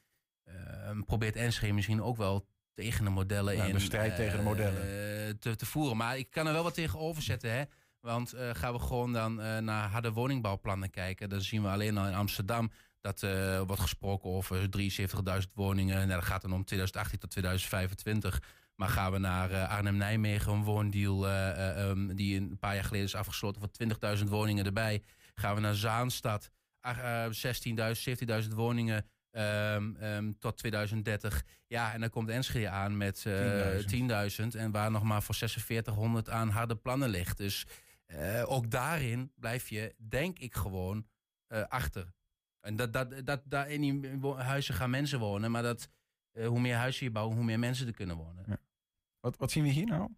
uh, 0.49 0.55
probeert 1.07 1.37
Enschede 1.37 1.73
misschien 1.73 2.03
ook 2.03 2.17
wel 2.17 2.47
tegen 2.75 3.05
de 3.05 3.11
modellen 3.11 3.57
in... 3.57 3.73
De 3.73 3.81
strijd 3.81 4.17
tegen 4.17 4.39
de 4.39 4.45
modellen. 4.45 5.39
Te, 5.39 5.57
te, 5.57 5.67
voeren. 5.67 5.97
Maar 5.97 6.19
ik 6.19 6.31
kan 6.31 6.47
er 6.47 6.53
wel 6.53 6.63
wat 6.63 6.75
tegenover 6.75 7.23
zetten. 7.23 7.53
Hè? 7.53 7.63
Want 8.01 8.35
gaan 8.53 8.73
we 8.73 8.79
gewoon 8.79 9.13
dan 9.13 9.35
naar 9.65 9.89
harde 9.89 10.13
woningbouwplannen 10.13 10.91
kijken, 10.91 11.29
dan 11.29 11.41
zien 11.41 11.63
we 11.63 11.69
alleen 11.69 11.99
al 11.99 12.07
in 12.07 12.15
Amsterdam 12.15 12.71
dat 13.03 13.23
uh, 13.23 13.61
wordt 13.61 13.83
gesproken 13.83 14.31
over 14.31 14.69
73.000 15.43 15.53
woningen. 15.55 15.97
Nou, 15.97 16.09
dat 16.09 16.25
gaat 16.25 16.43
dan 16.43 16.53
om 16.53 16.65
2018 16.65 17.19
tot 17.19 17.31
2025. 17.31 18.43
Maar 18.77 18.89
gaan 18.89 19.13
we 19.13 19.19
naar 19.19 19.67
Arnhem-Nijmegen, 19.67 20.53
een 20.53 20.65
woondeal 20.65 21.29
um, 21.79 22.15
die 22.15 22.37
een 22.37 22.59
paar 22.59 22.75
jaar 22.75 22.85
geleden 22.85 23.07
is 23.07 23.15
afgesloten 23.15 23.61
voor 23.61 24.17
20.000 24.19 24.25
woningen 24.25 24.65
erbij. 24.65 25.03
Gaan 25.35 25.55
we 25.55 25.61
naar 25.61 25.75
Zaanstad, 25.75 26.51
16.000, 26.87 26.93
17.000 28.45 28.49
woningen 28.55 29.07
Um, 29.35 29.97
um, 30.03 30.39
tot 30.39 30.57
2030. 30.57 31.45
Ja, 31.67 31.93
en 31.93 32.01
dan 32.01 32.11
komt 32.11 32.29
Enschede 32.29 32.69
aan 32.69 32.97
met 32.97 33.25
uh, 33.27 34.33
10.000. 34.41 34.47
en 34.57 34.71
waar 34.71 34.91
nog 34.91 35.03
maar 35.03 35.23
voor 35.23 35.35
4600 35.35 36.31
aan 36.31 36.49
harde 36.49 36.77
plannen 36.77 37.09
ligt. 37.09 37.37
Dus 37.37 37.67
ook 38.45 38.71
daarin 38.71 39.33
blijf 39.35 39.69
je, 39.69 39.95
denk 40.09 40.39
ik, 40.39 40.55
gewoon 40.55 41.07
achter. 41.69 42.13
En 42.63 42.77
dat, 42.77 42.93
dat, 42.93 43.27
dat, 43.27 43.43
dat 43.45 43.69
in 43.69 43.81
die 43.81 44.19
huizen 44.35 44.75
gaan 44.75 44.91
mensen 44.91 45.19
wonen. 45.19 45.51
Maar 45.51 45.63
dat, 45.63 45.89
hoe 46.33 46.61
meer 46.61 46.77
huizen 46.77 47.05
je 47.05 47.13
bouwt, 47.13 47.35
hoe 47.35 47.45
meer 47.45 47.59
mensen 47.59 47.87
er 47.87 47.93
kunnen 47.93 48.17
wonen. 48.17 48.45
Ja. 48.47 48.59
Wat, 49.21 49.37
wat 49.37 49.51
zien 49.51 49.63
we 49.63 49.69
hier 49.69 49.87
nou? 49.87 50.11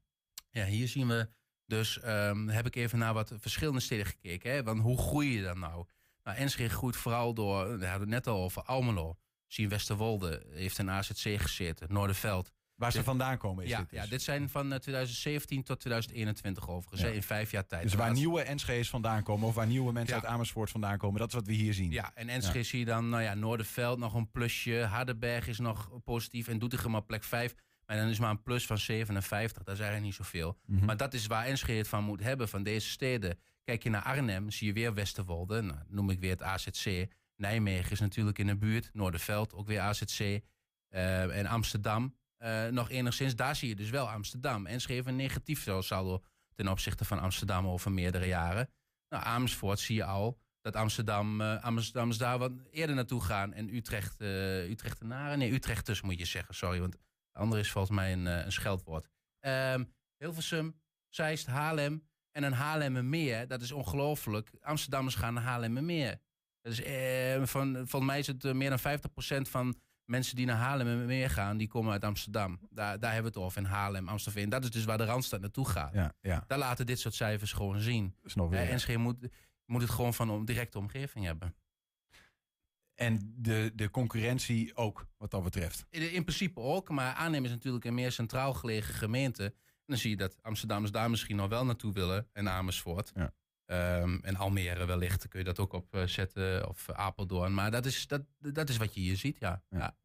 Ja, 0.50 0.64
hier 0.64 0.88
zien 0.88 1.08
we 1.08 1.28
dus, 1.66 2.04
um, 2.04 2.48
heb 2.48 2.66
ik 2.66 2.76
even 2.76 2.98
naar 2.98 3.14
wat 3.14 3.32
verschillende 3.36 3.80
steden 3.80 4.06
gekeken. 4.06 4.52
Hè? 4.52 4.62
Want 4.62 4.80
hoe 4.80 4.98
groei 4.98 5.36
je 5.36 5.42
dan 5.42 5.58
nou? 5.58 5.86
Nou, 6.22 6.36
Enschede 6.36 6.74
groeit 6.74 6.96
vooral 6.96 7.34
door, 7.34 7.78
we 7.78 7.86
hadden 7.86 8.00
het 8.00 8.08
net 8.08 8.26
al 8.26 8.42
over 8.42 8.62
Almelo. 8.62 9.18
Zien 9.46 9.68
Westerwolde 9.68 10.46
heeft 10.50 10.78
een 10.78 10.90
AZC 10.90 11.40
gezeten, 11.40 11.92
Noorderveld. 11.92 12.50
Waar 12.74 12.92
ze 12.92 13.02
vandaan 13.02 13.38
komen 13.38 13.64
is 13.64 13.70
ja, 13.70 13.78
dit 13.78 13.90
dus. 13.90 13.98
Ja, 13.98 14.06
dit 14.06 14.22
zijn 14.22 14.48
van 14.48 14.78
2017 14.78 15.62
tot 15.62 15.80
2021 15.80 16.68
overigens, 16.68 17.00
ja. 17.00 17.08
in 17.08 17.22
vijf 17.22 17.50
jaar 17.50 17.66
tijd. 17.66 17.82
Dus 17.82 17.94
waar 17.94 18.12
nieuwe 18.12 18.42
Enschede's 18.42 18.90
vandaan 18.90 19.22
komen 19.22 19.48
of 19.48 19.54
waar 19.54 19.66
nieuwe 19.66 19.92
mensen 19.92 20.14
uit 20.14 20.24
Amersfoort 20.24 20.70
vandaan 20.70 20.98
komen, 20.98 21.20
dat 21.20 21.28
is 21.28 21.34
wat 21.34 21.46
we 21.46 21.52
hier 21.52 21.74
zien. 21.74 21.90
Ja, 21.90 22.10
en 22.14 22.28
Enschede 22.28 22.62
zie 22.62 22.78
je 22.78 22.84
dan, 22.84 23.08
nou 23.08 23.22
ja, 23.22 23.34
Noorderveld 23.34 23.98
nog 23.98 24.14
een 24.14 24.30
plusje, 24.30 24.84
Hardenberg 24.84 25.48
is 25.48 25.58
nog 25.58 25.90
positief 26.04 26.48
en 26.48 26.58
Doetinchem 26.58 26.94
op 26.94 27.06
plek 27.06 27.24
5. 27.24 27.54
Maar 27.86 27.96
dan 27.96 28.08
is 28.08 28.18
maar 28.18 28.30
een 28.30 28.42
plus 28.42 28.66
van 28.66 28.78
57, 28.78 29.62
dat 29.62 29.74
is 29.74 29.80
eigenlijk 29.80 30.10
niet 30.10 30.26
zoveel. 30.26 30.58
Mm 30.66 30.76
-hmm. 30.76 30.86
Maar 30.86 30.96
dat 30.96 31.14
is 31.14 31.26
waar 31.26 31.44
Enschede 31.44 31.78
het 31.78 31.88
van 31.88 32.04
moet 32.04 32.22
hebben, 32.22 32.48
van 32.48 32.62
deze 32.62 32.88
steden. 32.88 33.38
Kijk 33.64 33.82
je 33.82 33.90
naar 33.90 34.02
Arnhem, 34.02 34.50
zie 34.50 34.66
je 34.66 34.72
weer 34.72 34.94
Westerwolde. 34.94 35.60
Nou, 35.60 35.78
noem 35.88 36.10
ik 36.10 36.20
weer 36.20 36.30
het 36.30 36.42
AZC. 36.42 37.06
Nijmegen 37.36 37.90
is 37.90 38.00
natuurlijk 38.00 38.38
in 38.38 38.46
de 38.46 38.56
buurt. 38.56 38.90
Noorderveld, 38.92 39.54
ook 39.54 39.66
weer 39.66 39.80
AZC. 39.80 40.20
Uh, 40.20 41.36
en 41.36 41.46
Amsterdam, 41.46 42.14
uh, 42.38 42.66
nog 42.66 42.90
enigszins. 42.90 43.36
Daar 43.36 43.56
zie 43.56 43.68
je 43.68 43.76
dus 43.76 43.90
wel 43.90 44.10
Amsterdam. 44.10 44.66
En 44.66 44.80
een 44.88 45.16
negatief 45.16 45.68
saldo 45.78 46.22
ten 46.54 46.68
opzichte 46.68 47.04
van 47.04 47.18
Amsterdam 47.18 47.66
over 47.66 47.92
meerdere 47.92 48.26
jaren. 48.26 48.70
Nou, 49.08 49.24
Amersfoort 49.24 49.78
zie 49.78 49.96
je 49.96 50.04
al 50.04 50.38
dat 50.60 50.76
Amsterdam, 50.76 51.40
uh, 51.40 52.08
daar 52.18 52.38
wat 52.38 52.52
eerder 52.70 52.94
naartoe 52.96 53.20
gaan. 53.20 53.52
En 53.52 53.74
Utrecht, 53.74 54.20
uh, 54.20 54.70
Utrechtenaren, 54.70 55.38
nee, 55.38 55.52
Utrechters 55.52 56.00
moet 56.00 56.18
je 56.18 56.24
zeggen, 56.24 56.54
sorry. 56.54 56.80
Want 56.80 56.96
andere 57.32 57.60
is 57.60 57.70
volgens 57.70 57.96
mij 57.96 58.12
een, 58.12 58.26
een 58.26 58.52
scheldwoord. 58.52 59.08
Um, 59.40 59.92
Hilversum, 60.16 60.80
Zeist, 61.08 61.46
Haarlem, 61.46 62.02
en 62.36 62.42
een 62.42 62.52
Haarlemmermeer, 62.52 63.48
dat 63.48 63.62
is 63.62 63.72
ongelooflijk. 63.72 64.50
Amsterdammers 64.60 65.14
gaan 65.14 65.34
naar 65.34 65.42
Haarlemmermeer. 65.42 66.20
Is, 66.62 66.82
eh, 66.82 67.42
van, 67.42 67.74
volgens 67.74 68.10
mij 68.10 68.18
is 68.18 68.26
het 68.26 68.52
meer 68.52 68.68
dan 68.68 68.78
50% 68.78 69.48
van 69.48 69.80
mensen 70.04 70.36
die 70.36 70.46
naar 70.46 70.56
Haarlemmermeer 70.56 71.30
gaan, 71.30 71.56
die 71.56 71.68
komen 71.68 71.92
uit 71.92 72.04
Amsterdam. 72.04 72.58
Daar, 72.70 72.98
daar 72.98 73.12
hebben 73.12 73.32
we 73.32 73.38
het 73.38 73.46
over, 73.46 73.60
in 73.62 73.68
Haarlem, 73.68 74.08
Amsterdam. 74.08 74.48
Dat 74.48 74.64
is 74.64 74.70
dus 74.70 74.84
waar 74.84 74.98
de 74.98 75.04
Randstad 75.04 75.40
naartoe 75.40 75.68
gaat. 75.68 75.94
Ja, 75.94 76.14
ja. 76.20 76.44
Daar 76.46 76.58
laten 76.58 76.86
dit 76.86 77.00
soort 77.00 77.14
cijfers 77.14 77.52
gewoon 77.52 77.80
zien. 77.80 78.14
Eh, 78.34 78.70
Enschede 78.70 78.98
moet, 78.98 79.28
moet 79.66 79.82
het 79.82 79.90
gewoon 79.90 80.14
van 80.14 80.28
een 80.28 80.44
directe 80.44 80.78
omgeving 80.78 81.24
hebben. 81.24 81.54
En 82.94 83.34
de, 83.36 83.72
de 83.74 83.90
concurrentie 83.90 84.76
ook, 84.76 85.06
wat 85.16 85.30
dat 85.30 85.42
betreft? 85.42 85.86
In, 85.90 86.12
in 86.12 86.24
principe 86.24 86.60
ook, 86.60 86.88
maar 86.90 87.14
Arnhem 87.14 87.44
is 87.44 87.50
natuurlijk 87.50 87.84
een 87.84 87.94
meer 87.94 88.12
centraal 88.12 88.54
gelegen 88.54 88.94
gemeente 88.94 89.54
dan 89.86 89.98
zie 89.98 90.10
je 90.10 90.16
dat 90.16 90.36
Amsterdammers 90.42 90.92
daar 90.92 91.10
misschien 91.10 91.36
nog 91.36 91.48
wel 91.48 91.64
naartoe 91.64 91.92
willen. 91.92 92.28
En 92.32 92.48
Amersfoort. 92.48 93.12
Ja. 93.14 93.34
Um, 93.66 94.20
en 94.22 94.36
Almere 94.36 94.84
wellicht 94.84 95.28
kun 95.28 95.38
je 95.38 95.44
dat 95.44 95.58
ook 95.58 95.72
op 95.72 95.94
uh, 95.94 96.06
zetten. 96.06 96.68
Of 96.68 96.90
Apeldoorn. 96.90 97.54
Maar 97.54 97.70
dat 97.70 97.86
is, 97.86 98.06
dat, 98.06 98.22
dat 98.38 98.68
is 98.68 98.76
wat 98.76 98.94
je 98.94 99.00
hier 99.00 99.16
ziet, 99.16 99.36
ja. 99.38 99.62
ja. 99.70 99.78
ja. 99.78 99.96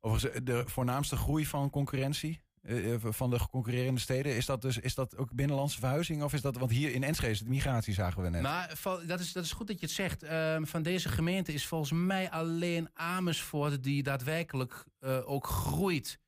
Overigens, 0.00 0.44
de 0.44 0.62
voornaamste 0.66 1.16
groei 1.16 1.46
van 1.46 1.70
concurrentie 1.70 2.42
uh, 2.62 2.96
van 3.00 3.30
de 3.30 3.48
concurrerende 3.50 4.00
steden, 4.00 4.36
is 4.36 4.46
dat 4.46 4.62
dus 4.62 4.78
is 4.78 4.94
dat 4.94 5.16
ook 5.16 5.32
binnenlandse 5.32 5.78
verhuizing? 5.78 6.22
Of 6.22 6.32
is 6.32 6.40
dat, 6.40 6.56
want 6.56 6.70
hier 6.70 6.92
in 6.92 7.02
Enschede 7.02 7.32
is 7.32 7.38
het 7.38 7.48
migratie, 7.48 7.94
zagen 7.94 8.22
we 8.22 8.28
net. 8.28 8.42
Maar 8.42 8.80
dat 9.06 9.20
is, 9.20 9.32
dat 9.32 9.44
is 9.44 9.52
goed 9.52 9.66
dat 9.66 9.80
je 9.80 9.86
het 9.86 9.94
zegt. 9.94 10.24
Uh, 10.24 10.56
van 10.62 10.82
deze 10.82 11.08
gemeente 11.08 11.52
is 11.52 11.66
volgens 11.66 11.92
mij 11.92 12.30
alleen 12.30 12.88
Amersfoort 12.92 13.82
die 13.82 14.02
daadwerkelijk 14.02 14.84
uh, 15.00 15.30
ook 15.30 15.46
groeit 15.46 16.18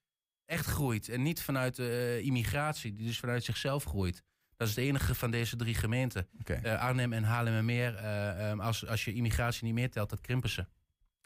echt 0.46 0.66
groeit. 0.66 1.08
En 1.08 1.22
niet 1.22 1.42
vanuit 1.42 1.78
uh, 1.78 2.18
immigratie, 2.18 2.92
die 2.92 3.06
dus 3.06 3.18
vanuit 3.18 3.44
zichzelf 3.44 3.84
groeit. 3.84 4.22
Dat 4.56 4.68
is 4.68 4.76
het 4.76 4.84
enige 4.84 5.14
van 5.14 5.30
deze 5.30 5.56
drie 5.56 5.74
gemeenten. 5.74 6.28
Okay. 6.40 6.60
Uh, 6.62 6.82
Arnhem 6.82 7.12
en 7.12 7.24
Haarlemmermeer. 7.24 7.94
Uh, 7.94 8.50
um, 8.50 8.60
als, 8.60 8.86
als 8.86 9.04
je 9.04 9.12
immigratie 9.12 9.64
niet 9.64 9.74
meer 9.74 9.90
telt, 9.90 10.10
dat 10.10 10.20
krimpen 10.20 10.50
ze. 10.50 10.66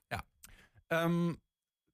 Ja. 0.09 0.25
Um, 0.89 1.41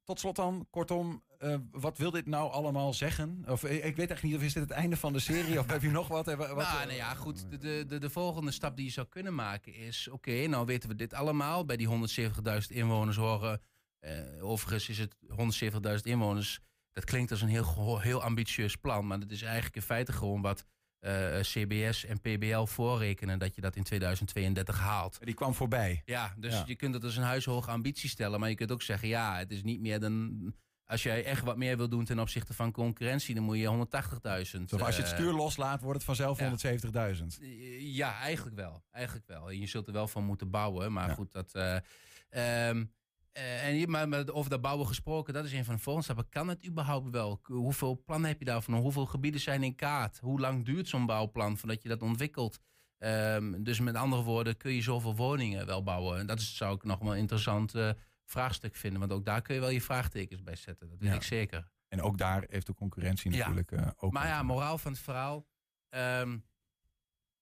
tot 0.05 0.21
slot 0.21 0.37
dan, 0.37 0.67
kortom, 0.71 1.23
uh, 1.39 1.57
wat 1.71 1.99
wil 1.99 2.11
dit 2.11 2.27
nou 2.27 2.51
allemaal 2.51 2.93
zeggen? 2.93 3.45
Of 3.49 3.65
ik 3.65 3.71
weet 3.71 3.83
eigenlijk 3.83 4.23
niet 4.23 4.37
of 4.37 4.43
is 4.43 4.53
dit 4.53 4.63
het 4.63 4.73
einde 4.73 4.97
van 4.97 5.13
de 5.13 5.19
serie 5.19 5.59
of 5.59 5.71
heb 5.71 5.83
je 5.83 5.91
nog 5.91 6.09
wat? 6.09 6.27
wat 6.27 6.39
nou, 6.39 6.57
nou 6.57 6.93
ja, 6.93 7.15
goed. 7.15 7.61
De, 7.61 7.85
de, 7.87 7.99
de 7.99 8.11
volgende 8.11 8.51
stap 8.51 8.77
die 8.77 8.85
je 8.85 8.93
zou 8.93 9.07
kunnen 9.07 9.35
maken 9.35 9.75
is: 9.75 10.09
oké, 10.09 10.31
okay, 10.31 10.47
nou 10.47 10.67
weten 10.67 10.89
we 10.89 10.95
dit 10.95 11.15
allemaal. 11.15 11.65
Bij 11.65 11.77
die 11.77 11.89
170.000 11.89 11.97
inwoners 12.69 13.17
horen. 13.17 13.61
overigens 14.41 14.89
is 14.89 14.99
het 14.99 15.17
170.000 15.97 16.03
inwoners 16.03 16.61
dat 16.97 17.05
klinkt 17.05 17.31
als 17.31 17.43
een 17.43 17.49
heel, 17.49 17.99
heel 18.01 18.23
ambitieus 18.23 18.77
plan, 18.77 19.07
maar 19.07 19.21
dat 19.21 19.31
is 19.31 19.43
eigenlijk 19.43 19.77
in 19.77 19.83
feite 19.83 20.13
gewoon 20.13 20.41
wat 20.41 20.65
uh, 21.07 21.41
CBS 21.41 22.05
en 22.05 22.21
PBL 22.21 22.65
voorrekenen 22.65 23.39
dat 23.39 23.55
je 23.55 23.61
dat 23.61 23.77
in 23.77 23.83
2032 23.83 24.79
haalt. 24.79 25.19
Die 25.21 25.35
kwam 25.35 25.55
voorbij. 25.55 26.03
Ja, 26.05 26.35
dus 26.37 26.63
je 26.67 26.75
kunt 26.75 26.95
het 26.95 27.05
als 27.05 27.17
een 27.17 27.23
huishoge 27.23 27.71
ambitie 27.71 28.09
stellen, 28.09 28.41
maar 28.41 28.49
je 28.49 28.55
kunt 28.55 28.73
ook 28.73 28.83
zeggen, 28.83 29.09
ja, 29.09 29.37
het 29.39 29.51
is 29.51 29.63
niet 29.63 29.81
meer 29.81 30.01
dan. 30.01 30.55
Als 30.89 31.03
jij 31.03 31.25
echt 31.25 31.45
wat 31.45 31.57
meer 31.57 31.77
wil 31.77 31.89
doen 31.89 32.05
ten 32.05 32.19
opzichte 32.19 32.55
van 32.55 32.73
concurrentie, 32.73 33.35
dan 33.35 33.45
moet 33.45 33.59
je 33.59 33.87
180.000. 34.59 34.75
Of 34.75 34.83
als 34.83 34.97
je 34.97 35.03
het 35.03 35.11
stuur 35.11 35.33
loslaat, 35.33 35.81
wordt 35.81 35.97
het 35.97 36.07
vanzelf 36.07 36.39
ja. 36.39 36.77
170.000. 37.15 37.25
Ja, 37.79 38.19
eigenlijk 38.21 38.57
wel. 38.57 38.83
Eigenlijk 38.91 39.27
wel. 39.27 39.51
En 39.51 39.59
je 39.59 39.67
zult 39.67 39.87
er 39.87 39.93
wel 39.93 40.09
van 40.09 40.25
moeten 40.25 40.51
bouwen. 40.51 40.93
Maar 40.93 41.09
ja. 41.09 41.15
goed, 41.15 41.33
dat. 41.33 41.55
Uh, 41.55 42.69
um, 42.69 42.93
uh, 43.37 43.67
en, 43.67 43.91
maar, 43.91 44.09
maar 44.09 44.29
over 44.29 44.51
dat 44.51 44.61
bouwen 44.61 44.87
gesproken, 44.87 45.35
dat 45.35 45.45
is 45.45 45.53
een 45.53 45.65
van 45.65 45.75
de 45.75 45.81
volgende 45.81 46.13
stappen. 46.13 46.29
Kan 46.29 46.49
het 46.49 46.67
überhaupt 46.67 47.11
wel? 47.11 47.41
Hoeveel 47.43 48.03
plannen 48.05 48.29
heb 48.29 48.39
je 48.39 48.45
daarvan? 48.45 48.75
Hoeveel 48.75 49.07
gebieden 49.07 49.41
zijn 49.41 49.63
in 49.63 49.75
kaart? 49.75 50.19
Hoe 50.19 50.41
lang 50.41 50.65
duurt 50.65 50.89
zo'n 50.89 51.07
bouwplan 51.07 51.57
voordat 51.57 51.83
je 51.83 51.89
dat 51.89 52.03
ontwikkelt? 52.03 52.59
Um, 52.99 53.65
dus 53.65 53.81
met 53.81 53.95
andere 53.95 54.23
woorden, 54.23 54.57
kun 54.57 54.73
je 54.73 54.83
zoveel 54.83 55.17
woningen 55.17 55.67
wel 55.67 55.83
bouwen? 55.83 56.19
En 56.19 56.27
dat 56.27 56.39
is, 56.39 56.57
zou 56.57 56.75
ik 56.75 56.85
nog 56.85 56.99
wel 56.99 57.13
een 57.13 57.19
interessant 57.19 57.75
uh, 57.75 57.91
vraagstuk 58.25 58.77
vinden. 58.77 59.01
Want 59.01 59.13
ook 59.13 59.25
daar 59.25 59.43
kun 59.43 59.55
je 59.55 59.61
wel 59.61 59.71
je 59.71 59.81
vraagtekens 59.81 60.43
bij 60.43 60.57
zetten. 60.57 60.89
Dat 60.89 60.99
weet 60.99 61.09
ja. 61.09 61.15
ik 61.15 61.23
zeker. 61.23 61.71
En 61.89 62.03
ook 62.03 62.19
daar 62.19 62.45
heeft 62.49 62.67
de 62.67 62.75
concurrentie 62.75 63.31
natuurlijk 63.31 63.71
ja. 63.71 63.79
uh, 63.79 63.91
ook... 63.97 64.13
Maar 64.13 64.27
ja, 64.27 64.43
moraal 64.43 64.79
van 64.79 64.93
het 64.93 65.01
verhaal... 65.01 65.47
Um, 65.91 66.45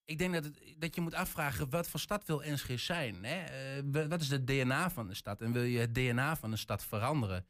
ik 0.04 0.18
denk 0.18 0.32
dat, 0.32 0.44
het, 0.44 0.74
dat 0.78 0.94
je 0.94 1.00
moet 1.00 1.14
afvragen, 1.14 1.70
wat 1.70 1.88
voor 1.88 2.00
stad 2.00 2.24
wil 2.24 2.42
Enschede 2.42 2.78
zijn? 2.78 3.24
Hè? 3.24 3.80
Uh, 3.82 4.06
wat 4.08 4.20
is 4.20 4.30
het 4.30 4.46
DNA 4.46 4.90
van 4.90 5.06
de 5.06 5.14
stad? 5.14 5.40
En 5.40 5.52
wil 5.52 5.62
je 5.62 5.78
het 5.78 5.94
DNA 5.94 6.36
van 6.36 6.50
de 6.50 6.56
stad 6.56 6.84
veranderen? 6.84 7.46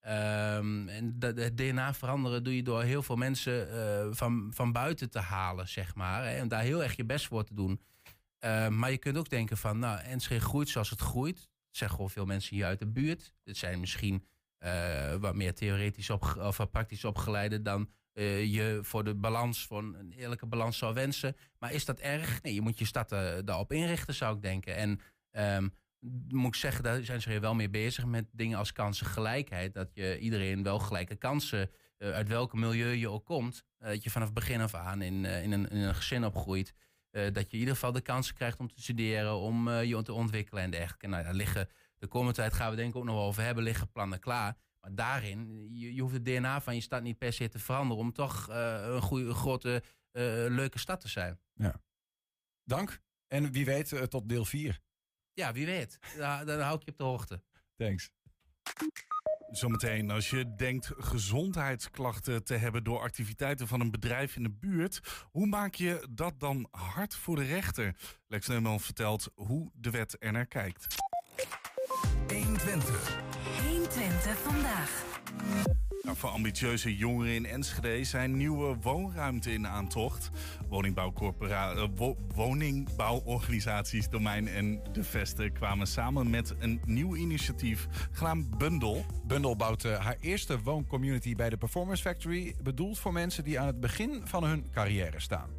Um, 0.00 0.88
en 0.88 1.18
dat, 1.18 1.36
het 1.36 1.56
DNA 1.56 1.94
veranderen 1.94 2.44
doe 2.44 2.56
je 2.56 2.62
door 2.62 2.82
heel 2.82 3.02
veel 3.02 3.16
mensen 3.16 3.68
uh, 3.68 4.14
van, 4.14 4.50
van 4.54 4.72
buiten 4.72 5.10
te 5.10 5.18
halen, 5.18 5.68
zeg 5.68 5.94
maar. 5.94 6.24
Hè? 6.24 6.36
En 6.36 6.48
daar 6.48 6.62
heel 6.62 6.82
erg 6.82 6.96
je 6.96 7.04
best 7.04 7.26
voor 7.26 7.44
te 7.44 7.54
doen. 7.54 7.80
Uh, 8.44 8.68
maar 8.68 8.90
je 8.90 8.98
kunt 8.98 9.16
ook 9.16 9.28
denken 9.28 9.56
van, 9.56 9.78
nou, 9.78 10.00
Enschede 10.00 10.40
groeit 10.40 10.68
zoals 10.68 10.90
het 10.90 11.00
groeit. 11.00 11.36
Dat 11.36 11.76
zeggen 11.76 11.96
gewoon 11.96 12.10
veel 12.10 12.26
mensen 12.26 12.56
hier 12.56 12.64
uit 12.64 12.78
de 12.78 12.86
buurt. 12.86 13.32
Het 13.44 13.56
zijn 13.56 13.80
misschien 13.80 14.26
wat 15.20 15.34
meer 15.34 15.54
theoretisch 15.54 16.10
op, 16.10 16.36
of 16.38 16.70
praktisch 16.70 17.04
opgeleide 17.04 17.62
dan 17.62 17.88
uh, 18.16 18.54
je 18.54 18.78
voor 18.82 19.04
de 19.04 19.14
balans, 19.14 19.66
voor 19.66 19.78
een 19.78 20.12
eerlijke 20.16 20.46
balans 20.46 20.78
zou 20.78 20.94
wensen. 20.94 21.36
Maar 21.58 21.72
is 21.72 21.84
dat 21.84 21.98
erg? 21.98 22.42
Nee, 22.42 22.54
je 22.54 22.60
moet 22.60 22.78
je 22.78 22.84
stad 22.84 23.12
uh, 23.12 23.34
daarop 23.44 23.72
inrichten, 23.72 24.14
zou 24.14 24.36
ik 24.36 24.42
denken. 24.42 24.76
En 24.76 25.00
um, 25.56 25.74
moet 26.28 26.46
ik 26.46 26.60
zeggen, 26.60 26.84
daar 26.84 27.04
zijn 27.04 27.20
ze 27.20 27.40
wel 27.40 27.54
mee 27.54 27.70
bezig 27.70 28.04
met 28.06 28.26
dingen 28.32 28.58
als 28.58 28.72
kansengelijkheid. 28.72 29.74
Dat 29.74 29.94
je 29.94 30.18
iedereen 30.18 30.62
wel 30.62 30.78
gelijke 30.78 31.16
kansen, 31.16 31.70
uh, 31.98 32.10
uit 32.10 32.28
welk 32.28 32.52
milieu 32.52 32.92
je 32.92 33.08
ook 33.08 33.24
komt, 33.24 33.64
dat 33.78 34.02
je 34.02 34.10
vanaf 34.10 34.32
begin 34.32 34.60
af 34.60 34.74
aan 34.74 35.02
in, 35.02 35.24
in, 35.24 35.52
een, 35.52 35.68
in 35.68 35.78
een 35.78 35.94
gezin 35.94 36.24
opgroeit. 36.24 36.74
dat 37.10 37.34
je 37.34 37.52
in 37.52 37.58
ieder 37.58 37.74
geval 37.74 37.92
de 37.92 38.00
kansen 38.00 38.34
krijgt 38.34 38.58
om 38.58 38.68
te 38.68 38.82
studeren, 38.82 39.36
om 39.36 39.70
je 39.70 40.02
te 40.02 40.12
ontwikkelen 40.12 40.62
en 40.62 40.70
dergelijke. 40.70 41.06
Nou, 41.06 41.22
daar 41.22 41.34
liggen, 41.34 41.68
de 41.98 42.06
komende 42.06 42.34
tijd 42.34 42.52
gaan 42.52 42.70
we 42.70 42.76
denk 42.76 42.90
ik 42.90 42.96
ook 42.96 43.04
nog 43.04 43.16
over 43.20 43.42
hebben, 43.42 43.64
liggen 43.64 43.90
plannen 43.90 44.20
klaar. 44.20 44.56
Maar 44.86 44.94
daarin, 44.94 45.68
je, 45.72 45.94
je 45.94 46.00
hoeft 46.00 46.14
het 46.14 46.24
DNA 46.24 46.60
van 46.60 46.74
je 46.74 46.80
stad 46.80 47.02
niet 47.02 47.18
per 47.18 47.32
se 47.32 47.48
te 47.48 47.58
veranderen 47.58 48.02
om 48.02 48.12
toch 48.12 48.48
uh, 48.50 48.86
een 48.86 49.02
goede, 49.02 49.34
grote, 49.34 49.82
uh, 50.12 50.22
leuke 50.48 50.78
stad 50.78 51.00
te 51.00 51.08
zijn. 51.08 51.38
Ja. 51.54 51.80
Dank. 52.64 53.00
En 53.26 53.52
wie 53.52 53.64
weet 53.64 53.92
eh, 53.92 54.02
tot 54.02 54.28
deel 54.28 54.44
4. 54.44 54.80
Ja, 55.32 55.52
wie 55.52 55.66
weet. 55.66 55.98
Ja, 56.16 56.44
dan 56.44 56.60
hou 56.60 56.76
ik 56.76 56.84
je 56.84 56.90
op 56.90 56.96
de 56.96 57.04
hoogte. 57.04 57.42
Thanks. 57.76 58.10
Zometeen, 59.50 60.10
als 60.10 60.30
je 60.30 60.54
denkt 60.54 60.92
gezondheidsklachten 60.96 62.44
te 62.44 62.54
hebben 62.54 62.84
door 62.84 63.00
activiteiten 63.00 63.66
van 63.66 63.80
een 63.80 63.90
bedrijf 63.90 64.36
in 64.36 64.42
de 64.42 64.52
buurt, 64.52 65.00
hoe 65.30 65.46
maak 65.46 65.74
je 65.74 66.08
dat 66.10 66.40
dan 66.40 66.68
hard 66.70 67.14
voor 67.14 67.36
de 67.36 67.44
rechter? 67.44 67.96
Lex 68.26 68.46
Neumann 68.46 68.80
vertelt 68.80 69.30
hoe 69.34 69.70
de 69.74 69.90
wet 69.90 70.16
er 70.18 70.32
naar 70.32 70.46
kijkt. 70.46 70.86
120. 72.28 73.25
120 73.96 74.38
vandaag. 74.38 75.04
Nou, 76.02 76.16
voor 76.16 76.28
ambitieuze 76.30 76.96
jongeren 76.96 77.34
in 77.34 77.46
Enschede 77.46 78.04
zijn 78.04 78.36
nieuwe 78.36 78.76
woonruimte 78.82 79.52
in 79.52 79.66
aantocht. 79.66 80.30
Woningbouwcorpora- 80.68 81.72
eh, 81.72 81.86
wo- 81.94 82.16
woningbouworganisaties 82.34 84.08
Domein 84.08 84.48
en 84.48 84.80
De 84.92 85.04
Vesten 85.04 85.52
kwamen 85.52 85.86
samen 85.86 86.30
met 86.30 86.54
een 86.58 86.80
nieuw 86.84 87.14
initiatief 87.16 87.86
genaamd 88.12 88.58
Bundel. 88.58 89.04
Bundel 89.26 89.56
bouwt 89.56 89.84
eh, 89.84 89.98
haar 90.04 90.16
eerste 90.20 90.62
wooncommunity 90.62 91.34
bij 91.34 91.50
de 91.50 91.56
Performance 91.56 92.02
Factory. 92.02 92.54
Bedoeld 92.62 92.98
voor 92.98 93.12
mensen 93.12 93.44
die 93.44 93.60
aan 93.60 93.66
het 93.66 93.80
begin 93.80 94.20
van 94.24 94.44
hun 94.44 94.66
carrière 94.72 95.20
staan. 95.20 95.50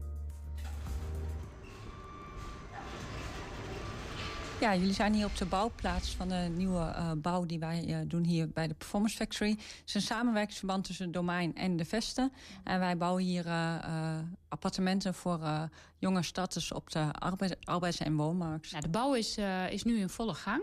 Ja, 4.59 4.75
jullie 4.75 4.93
zijn 4.93 5.13
hier 5.13 5.25
op 5.25 5.37
de 5.37 5.45
bouwplaats 5.45 6.15
van 6.15 6.27
de 6.27 6.49
nieuwe 6.55 6.79
eh, 6.79 7.11
bouw 7.17 7.45
die 7.45 7.59
wij 7.59 7.85
eh, 7.87 7.97
doen 8.05 8.23
hier 8.23 8.49
bij 8.49 8.67
de 8.67 8.73
Performance 8.73 9.15
Factory. 9.15 9.49
Het 9.49 9.83
is 9.85 9.93
een 9.93 10.01
samenwerkingsverband 10.01 10.83
tussen 10.83 11.05
het 11.05 11.13
domein 11.13 11.55
en 11.55 11.77
de 11.77 11.85
Vesten. 11.85 12.31
En 12.63 12.79
wij 12.79 12.97
bouwen 12.97 13.23
hier 13.23 13.45
eh, 13.45 14.17
appartementen 14.47 15.13
voor 15.13 15.69
jonge 15.97 16.23
starters 16.23 16.71
op 16.71 16.91
de 16.91 17.11
arbeid, 17.11 17.57
arbeids- 17.63 17.97
en 17.97 18.15
woonmarkt. 18.15 18.81
De 18.81 18.89
bouw 18.89 19.13
is, 19.13 19.37
is 19.69 19.83
nu 19.83 19.99
in 19.99 20.09
volle 20.09 20.33
gang. 20.33 20.61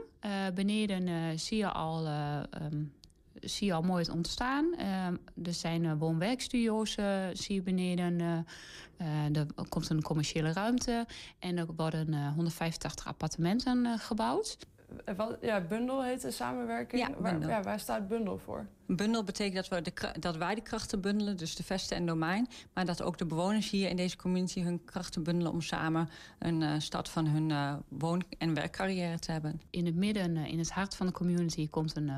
Beneden 0.55 1.39
zie, 1.39 1.57
je 1.57 1.69
al, 1.69 2.07
eh, 2.07 2.37
ehm, 2.37 2.85
zie 3.41 3.67
je 3.67 3.73
al 3.73 3.83
mooi 3.83 4.03
het 4.03 4.13
ontstaan. 4.15 4.75
Ehm, 4.77 5.17
er 5.45 5.53
zijn 5.55 5.85
eh, 5.85 5.93
woon-werkstudio's, 5.99 6.97
eh, 6.97 7.27
zie 7.33 7.55
je 7.55 7.63
beneden. 7.63 8.21
eh, 8.97 9.37
er 9.37 9.47
komt 9.69 9.89
een 9.91 10.03
commerciële 10.03 10.53
ruimte. 10.53 11.07
En 11.39 11.59
er 11.59 11.67
worden 11.77 12.15
eh, 12.15 12.33
185 12.35 13.07
appartementen 13.07 13.99
gebouwd. 13.99 14.59
Wat, 15.17 15.39
ja, 15.41 15.61
Bundel 15.61 16.03
heet 16.03 16.21
de 16.23 16.31
samenwerking. 16.31 17.03
Ja, 17.09 17.15
waar, 17.19 17.49
ja, 17.49 17.63
waar 17.63 17.81
staat 17.81 18.09
Bundel 18.09 18.39
voor? 18.39 18.67
Bundel 18.87 19.25
betekent 19.25 19.69
dat, 19.69 19.85
we 19.85 20.21
dat 20.21 20.37
wij 20.37 20.55
de 20.55 20.61
krachten 20.61 21.01
bundelen, 21.01 21.37
dus 21.37 21.55
de 21.55 21.63
Vesten 21.63 21.97
en 21.97 22.07
domein. 22.07 22.49
Maar 22.73 22.85
dat 22.85 23.03
ook 23.03 23.19
de 23.19 23.27
bewoners 23.27 23.71
hier 23.71 23.89
in 23.89 23.97
deze 23.97 24.17
community 24.17 24.63
hun 24.63 24.85
krachten 24.85 25.23
bundelen 25.23 25.53
om 25.53 25.61
samen 25.61 26.09
een 26.39 26.63
eh, 26.63 26.75
start 26.79 27.09
van 27.09 27.27
hun 27.27 27.51
eh, 27.51 27.75
woon- 27.89 28.25
en 28.39 28.55
werkcarrière 28.55 29.19
te 29.19 29.33
hebben. 29.33 29.61
In 29.71 29.87
het 29.87 29.95
midden, 29.95 30.37
eh, 30.37 30.53
in 30.53 30.59
het 30.59 30.71
hart 30.71 30.95
van 30.95 31.07
de 31.07 31.13
community, 31.13 31.69
komt 31.69 31.97
een, 31.97 32.11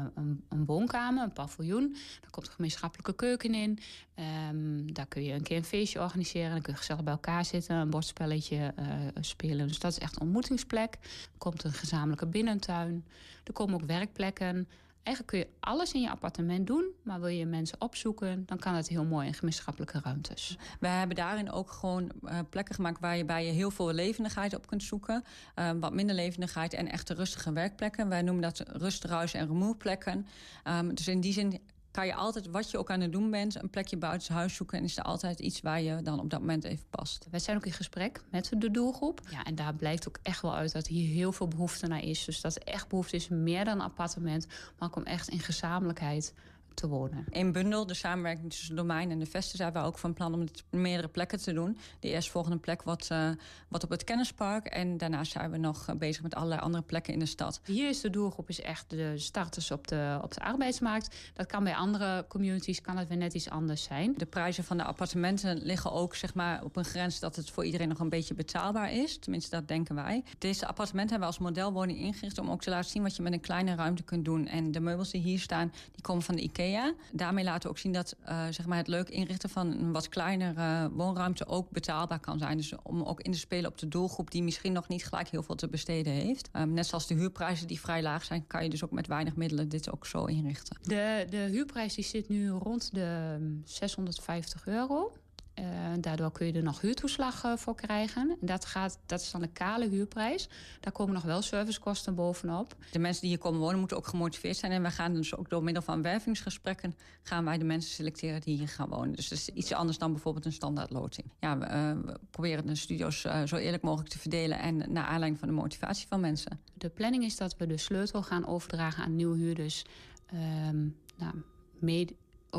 een, 0.49 0.65
woonkamer, 0.67 1.23
een 1.23 1.33
paviljoen. 1.33 1.97
Daar 2.21 2.31
komt 2.31 2.47
een 2.47 2.53
gemeenschappelijke 2.53 3.15
keuken 3.15 3.55
in. 3.55 3.79
Ehm, 4.15 4.93
daar 4.93 5.07
kun 5.07 5.23
je 5.23 5.33
een 5.33 5.43
keer 5.43 5.57
een 5.57 5.65
feestje 5.65 6.01
organiseren. 6.01 6.51
Dan 6.51 6.61
kun 6.61 6.73
je 6.73 6.79
gezellig 6.79 7.03
bij 7.03 7.13
elkaar 7.13 7.45
zitten, 7.45 7.77
een 7.77 7.91
bordspelletje 7.91 8.75
spelen. 9.21 9.69
Dus 9.69 9.79
dat 9.79 9.91
is 9.91 9.99
echt 9.99 10.15
een 10.15 10.23
ontmoetingsplek. 10.23 10.95
Er 11.03 11.39
komt 11.39 11.65
een 11.65 11.73
gezamenlijke 11.73 12.27
binnentuin. 12.27 13.05
Er 13.45 13.53
komen 13.53 13.75
ook 13.75 13.87
werkplekken. 13.87 14.69
Eigenlijk 15.07 15.27
kun 15.27 15.39
je 15.39 15.49
alles 15.61 15.93
in 15.93 16.01
je 16.01 16.11
appartement 16.11 16.67
doen, 16.67 16.85
maar 17.03 17.21
wil 17.21 17.29
je 17.29 17.47
mensen 17.47 17.81
opzoeken, 17.81 18.43
dan 18.47 18.59
kan 18.59 18.75
het 18.75 18.89
heel 18.89 19.05
mooi 19.05 19.27
in 19.27 19.35
gemeenschappelijke 19.35 20.01
ruimtes. 20.03 20.59
We 20.81 20.87
hebben 20.87 21.17
daarin 21.17 21.51
ook 21.51 21.71
gewoon 21.71 22.11
eh, 22.25 22.39
plekken 22.51 22.75
gemaakt 22.75 23.01
waar 23.01 23.17
je 23.17 23.25
bij 23.25 23.47
je 23.47 23.53
heel 23.53 23.71
veel 23.71 23.93
levendigheid 23.93 24.55
op 24.55 24.67
kunt 24.67 24.83
zoeken. 24.83 25.25
Eh, 25.55 25.71
wat 25.81 25.93
minder 25.93 26.15
levendigheid 26.15 26.73
en 26.73 26.89
echte 26.89 27.15
rustige 27.15 27.53
werkplekken. 27.53 28.09
Wij 28.09 28.23
noemen 28.23 28.43
dat 28.43 28.63
rust, 28.69 29.05
ruis 29.05 29.35
en 29.35 29.47
rumoerplekken. 29.47 30.27
Ehm, 30.63 30.95
dus 30.95 31.09
in 31.09 31.21
die 31.21 31.33
zin 31.33 31.61
kan 31.97 32.07
je 32.07 32.15
altijd, 32.15 32.51
wat 32.51 32.71
je 32.71 32.79
ook 32.79 32.91
aan 32.91 33.01
het 33.01 33.13
doen 33.13 33.31
bent, 33.31 33.63
een 33.63 33.71
plekje 33.71 33.97
buiten 33.97 34.35
huis 34.35 34.55
zoeken. 34.55 34.79
En 34.79 34.85
is 34.85 34.97
er 34.97 35.03
altijd 35.03 35.39
iets 35.41 35.61
waar 35.61 35.81
je 35.81 36.03
dan 36.03 36.21
op 36.21 36.31
dat 36.31 36.41
moment 36.41 36.65
even 36.65 36.85
past. 36.91 37.27
Wij 37.31 37.41
zijn 37.41 37.57
ook 37.57 37.67
in 37.67 37.73
gesprek 37.73 38.21
met 38.31 38.53
de 38.59 38.71
doelgroep. 38.71 39.21
Ja, 39.31 39.45
en 39.45 39.55
daar 39.55 39.75
blijkt 39.75 40.09
ook 40.09 40.19
echt 40.23 40.43
wel 40.43 40.55
uit 40.55 40.73
dat 40.73 40.87
hier 40.87 41.09
heel 41.09 41.33
veel 41.33 41.49
behoefte 41.49 41.87
naar 41.87 42.03
is. 42.03 42.25
Dus 42.25 42.41
dat 42.41 42.57
er 42.57 42.63
echt 42.63 42.89
behoefte 42.89 43.17
is 43.17 43.29
meer 43.29 43.65
dan 43.65 43.75
een 43.75 43.85
appartement, 43.85 44.47
maar 44.79 44.89
ook 44.89 44.97
om 44.97 45.03
echt 45.03 45.29
in 45.29 45.41
gezamenlijkheid 45.41 46.35
te 46.77 46.89
wonen. 46.89 47.25
In 47.31 47.53
Bundel, 47.53 47.87
de 47.87 47.95
samenwerking 47.95 48.51
tussen 48.51 48.69
het 48.69 48.77
domein 48.77 49.11
en 49.11 49.19
de 49.19 49.27
vesten, 49.27 49.57
zijn 49.57 49.73
we 49.73 49.79
ook 49.79 49.99
van 49.99 50.13
plan 50.13 50.35
om 50.35 50.41
het 50.41 50.65
op 50.71 50.79
meerdere 50.79 51.09
plekken 51.09 51.39
te 51.39 51.53
doen. 51.53 51.79
De 52.01 52.09
eerstvolgende 52.09 52.59
plek 52.59 52.83
wat, 52.83 53.07
eh, 53.11 53.31
wat 53.69 53.85
op 53.85 53.91
het 53.91 54.05
kennispark. 54.05 54.67
En 54.67 54.97
daarnaast 54.97 55.33
zijn 55.33 55.51
we 55.51 55.57
nog 55.57 55.89
eh, 55.89 55.97
bezig 55.97 56.23
met 56.23 56.35
allerlei 56.35 56.61
andere 56.61 56.83
plekken 56.83 57.13
in 57.13 57.19
de 57.19 57.27
stad. 57.27 57.61
Hier 57.65 57.89
is 57.89 58.01
de 58.01 58.11
doelgroep 58.11 58.49
is 58.49 58.61
echt 58.61 58.91
de 58.91 59.19
starters 59.19 59.71
op 59.71 59.89
de, 59.89 60.19
op 60.23 60.35
de 60.35 60.41
arbeidsmarkt. 60.41 61.17
Dat 61.35 61.47
kan 61.47 61.65
bij 61.65 61.75
andere 61.75 62.25
communities 62.29 62.81
kan 62.81 62.97
het 62.97 63.09
weer 63.09 63.17
net 63.17 63.35
iets 63.35 63.51
anders 63.51 63.83
zijn. 63.83 64.15
De 64.17 64.27
prijzen 64.27 64.65
van 64.65 64.77
de 64.77 64.85
appartementen 64.85 65.59
liggen 65.63 65.93
ook 65.93 66.15
zeg 66.15 66.35
maar, 66.35 66.65
op 66.65 66.77
een 66.77 66.85
grens 66.85 67.21
dat 67.21 67.37
het 67.37 67.51
voor 67.51 67.65
iedereen 67.65 67.89
nog 67.89 67.99
een 67.99 68.09
beetje 68.09 68.35
betaalbaar 68.35 68.93
is. 68.93 69.19
Tenminste, 69.19 69.51
dat 69.51 69.69
denken 69.69 69.95
wij. 69.95 70.25
Deze 70.39 70.67
appartementen 70.67 71.11
hebben 71.11 71.29
we 71.29 71.35
als 71.35 71.45
modelwoning 71.45 71.99
ingericht 71.99 72.39
om 72.39 72.51
ook 72.51 72.61
te 72.61 72.71
laten 72.71 72.91
zien 72.91 73.03
wat 73.03 73.17
je 73.17 73.23
met 73.23 73.33
een 73.33 73.41
kleine 73.41 73.75
ruimte 73.75 74.03
kunt 74.03 74.25
doen. 74.25 74.47
En 74.47 74.73
de 74.73 74.81
meubels 74.81 75.11
die 75.11 75.21
hier 75.21 75.41
staan, 75.41 75.73
die 75.93 76.03
komen 76.03 76.23
van 76.23 76.37
de 76.37 76.43
IKEA. 76.43 76.66
Daarmee 77.13 77.45
laten 77.45 77.63
we 77.63 77.69
ook 77.69 77.79
zien 77.79 77.93
dat 77.93 78.17
eh, 78.25 78.47
zeg 78.51 78.67
maar 78.67 78.79
het 78.79 78.89
leuk 78.89 79.09
inrichten 79.09 79.51
van 79.51 79.73
een 79.73 79.93
wat 79.93 80.09
kleinere 80.09 80.91
woonruimte 80.91 81.47
ook 81.47 81.71
betaalbaar 81.71 82.21
kan 82.21 82.39
zijn. 82.39 82.57
Dus 82.57 82.73
om 82.83 83.03
ook 83.03 83.21
in 83.21 83.33
te 83.33 83.39
spelen 83.39 83.71
op 83.71 83.79
de 83.79 83.89
doelgroep 83.89 84.31
die 84.31 84.43
misschien 84.43 84.73
nog 84.73 84.89
niet 84.89 85.07
gelijk 85.07 85.29
heel 85.29 85.43
veel 85.43 85.55
te 85.55 85.69
besteden 85.69 86.13
heeft. 86.13 86.49
Ehm, 86.53 86.73
net 86.73 86.87
zoals 86.87 87.07
de 87.07 87.15
huurprijzen 87.15 87.67
die 87.67 87.81
vrij 87.81 88.03
laag 88.03 88.25
zijn, 88.25 88.47
kan 88.47 88.63
je 88.63 88.71
dus 88.71 88.85
ook 88.85 88.91
met 88.91 89.07
weinig 89.07 89.37
middelen 89.37 89.69
dit 89.69 89.93
ook 89.93 90.07
zo 90.07 90.25
inrichten. 90.25 90.79
De, 90.83 91.27
de 91.31 91.37
huurprijs 91.37 91.95
die 91.95 92.05
zit 92.05 92.29
nu 92.29 92.49
rond 92.51 92.95
de 92.95 93.37
mm, 93.41 93.63
650 93.65 94.67
euro. 94.67 95.13
Eh, 95.57 95.65
daardoor 96.01 96.33
kun 96.33 96.47
je 96.47 96.53
er 96.53 96.63
nog 96.63 96.81
huurtoeslag 96.81 97.45
eh, 97.45 97.57
voor 97.57 97.75
krijgen. 97.75 98.37
En 98.41 98.47
dat, 98.47 98.65
gaat, 98.65 98.99
dat 99.07 99.21
is 99.21 99.31
dan 99.31 99.41
de 99.41 99.49
kale 99.53 99.89
huurprijs. 99.89 100.49
Daar 100.81 100.93
komen 100.93 101.15
nog 101.15 101.23
wel 101.23 101.43
servicekosten 101.43 102.15
bovenop. 102.15 102.77
De 102.91 102.99
mensen 102.99 103.21
die 103.21 103.31
hier 103.31 103.39
komen 103.39 103.61
wonen 103.61 103.79
moeten 103.79 103.97
ook 103.97 104.07
gemotiveerd 104.07 104.57
zijn. 104.57 104.73
En 104.73 104.83
wij 104.83 104.91
gaan 104.91 105.15
dus 105.15 105.37
ook 105.37 105.51
door 105.51 105.63
middel 105.63 105.83
van 105.83 106.03
wervingsgesprekken... 106.03 106.95
gaan 107.23 107.45
wij 107.45 107.59
de 107.59 107.65
mensen 107.65 107.91
selecteren 107.91 108.41
die 108.41 108.57
hier 108.57 108.69
gaan 108.69 108.89
wonen. 108.89 109.13
Dus 109.13 109.29
dat 109.29 109.39
is 109.39 109.49
iets 109.49 109.73
anders 109.73 109.99
dan 109.99 110.13
bijvoorbeeld 110.13 110.45
een 110.45 110.53
standaard 110.53 110.91
loting. 110.91 111.33
Ja, 111.41 111.59
we, 111.59 111.65
eh, 111.65 111.93
we 112.05 112.19
proberen 112.31 112.67
de 112.67 112.75
studio's 112.75 113.21
zo 113.21 113.57
eerlijk 113.57 113.83
mogelijk 113.83 114.11
te 114.11 114.19
verdelen... 114.19 114.59
en 114.59 114.77
naar 114.77 115.05
aanleiding 115.05 115.39
van 115.39 115.49
de 115.49 115.55
motivatie 115.55 116.07
van 116.09 116.21
mensen. 116.21 116.61
De 116.75 116.89
planning 116.89 117.25
is 117.25 117.37
dat 117.37 117.57
we 117.57 117.67
de 117.67 117.79
sleutel 117.79 118.23
gaan 118.23 118.47
overdragen 118.47 119.05
aan 119.05 119.17
nieuwe 119.17 119.37
huurders... 119.37 119.85
ehm, 120.27 120.89
nou, 121.17 121.35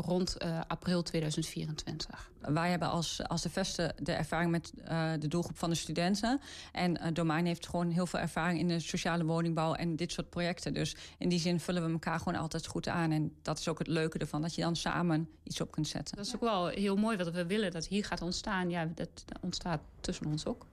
rond 0.00 0.36
eh, 0.36 0.60
april 0.66 1.02
2024. 1.02 2.30
Wij 2.40 2.70
hebben 2.70 2.90
als, 2.90 3.28
als 3.28 3.42
de 3.42 3.50
Vesten 3.50 3.94
de 4.02 4.12
ervaring 4.12 4.50
met 4.50 4.72
eh, 4.84 5.10
de 5.18 5.28
doelgroep 5.28 5.58
van 5.58 5.70
de 5.70 5.76
studenten. 5.76 6.40
En 6.72 7.00
het 7.00 7.14
domein 7.14 7.46
heeft 7.46 7.68
gewoon 7.68 7.90
heel 7.90 8.06
veel 8.06 8.20
ervaring 8.20 8.58
in 8.58 8.68
de 8.68 8.80
sociale 8.80 9.24
woningbouw 9.24 9.74
en 9.74 9.96
dit 9.96 10.12
soort 10.12 10.30
projecten. 10.30 10.74
Dus 10.74 10.96
in 11.18 11.28
die 11.28 11.38
zin 11.38 11.60
vullen 11.60 11.84
we 11.86 11.92
elkaar 11.92 12.18
gewoon 12.18 12.40
altijd 12.40 12.66
goed 12.66 12.88
aan. 12.88 13.10
En 13.10 13.32
dat 13.42 13.58
is 13.58 13.68
ook 13.68 13.78
het 13.78 13.86
leuke 13.86 14.18
ervan, 14.18 14.42
dat 14.42 14.54
je 14.54 14.62
dan 14.62 14.76
samen 14.76 15.28
iets 15.42 15.60
op 15.60 15.70
kunt 15.70 15.88
zetten. 15.88 16.16
Dat 16.16 16.26
is 16.26 16.34
ook 16.34 16.40
wel 16.40 16.66
heel 16.66 16.96
mooi 16.96 17.16
wat 17.16 17.30
we 17.30 17.46
willen 17.46 17.70
dat 17.70 17.86
hier 17.86 18.04
gaat 18.04 18.22
ontstaan. 18.22 18.70
Ja, 18.70 18.88
dat 18.94 19.24
ontstaat 19.40 19.80
tussen 20.00 20.26
ons 20.26 20.46
ook. 20.46 20.66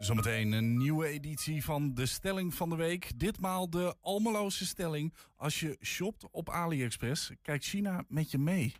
Zometeen 0.00 0.52
een 0.52 0.76
nieuwe 0.76 1.06
editie 1.06 1.64
van 1.64 1.94
de 1.94 2.06
stelling 2.06 2.54
van 2.54 2.68
de 2.68 2.76
week. 2.76 3.10
Ditmaal 3.16 3.70
de 3.70 3.94
Almeloze 4.00 4.66
stelling. 4.66 5.14
Als 5.36 5.60
je 5.60 5.76
shopt 5.82 6.30
op 6.30 6.50
AliExpress, 6.50 7.32
kijkt 7.42 7.64
China 7.64 8.04
met 8.08 8.30
je 8.30 8.38
mee. 8.38 8.74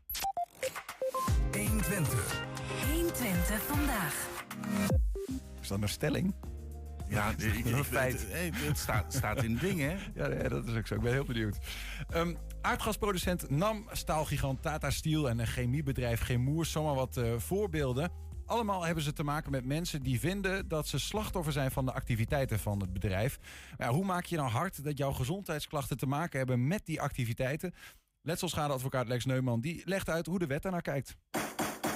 120. 1.52 2.42
120 2.92 3.62
vandaag. 3.62 4.28
Is 5.60 5.68
dat 5.68 5.82
een 5.82 5.88
stelling? 5.88 6.34
Ja, 7.08 7.30
ik, 7.38 7.42
ik, 7.42 7.64
een 7.64 7.78
ik- 7.78 7.84
feit. 7.84 8.26
Het, 8.30 8.78
staat, 8.78 9.12
staat 9.14 9.42
in 9.42 9.56
dingen, 9.56 9.90
hè? 9.90 9.96
Ja, 10.14 10.42
ja, 10.42 10.48
dat 10.48 10.66
is 10.66 10.74
ook 10.76 10.86
zo. 10.86 10.94
Ik 10.94 11.00
ben 11.00 11.12
heel 11.12 11.24
benieuwd. 11.24 11.58
Ehm, 12.08 12.34
aardgasproducent 12.60 13.50
NAM, 13.50 13.84
staalgigant 13.92 14.62
Tata 14.62 14.90
Steel 14.90 15.28
en 15.28 15.38
een 15.38 15.46
chemiebedrijf 15.46 16.20
Chemour, 16.20 16.64
zomaar 16.66 16.94
wat 16.94 17.16
eh, 17.16 17.32
voorbeelden. 17.36 18.28
Allemaal 18.50 18.84
hebben 18.84 19.04
ze 19.04 19.12
te 19.12 19.22
maken 19.22 19.50
met 19.50 19.64
mensen 19.64 20.02
die 20.02 20.20
vinden 20.20 20.68
dat 20.68 20.88
ze 20.88 20.98
slachtoffer 20.98 21.52
zijn 21.52 21.70
van 21.70 21.84
de 21.84 21.92
activiteiten 21.92 22.58
van 22.58 22.80
het 22.80 22.92
bedrijf. 22.92 23.38
Ja, 23.78 23.88
hoe 23.88 24.04
maak 24.04 24.24
je 24.24 24.36
nou 24.36 24.50
hard 24.50 24.84
dat 24.84 24.98
jouw 24.98 25.12
gezondheidsklachten 25.12 25.96
te 25.96 26.06
maken 26.06 26.38
hebben 26.38 26.66
met 26.66 26.86
die 26.86 27.00
activiteiten? 27.00 27.74
Letselschadeadvocaat 28.22 29.08
Lex 29.08 29.24
Neumann 29.24 29.60
die 29.60 29.82
legt 29.84 30.08
uit 30.08 30.26
hoe 30.26 30.38
de 30.38 30.46
wet 30.46 30.62
daarnaar 30.62 30.82
kijkt. 30.82 31.16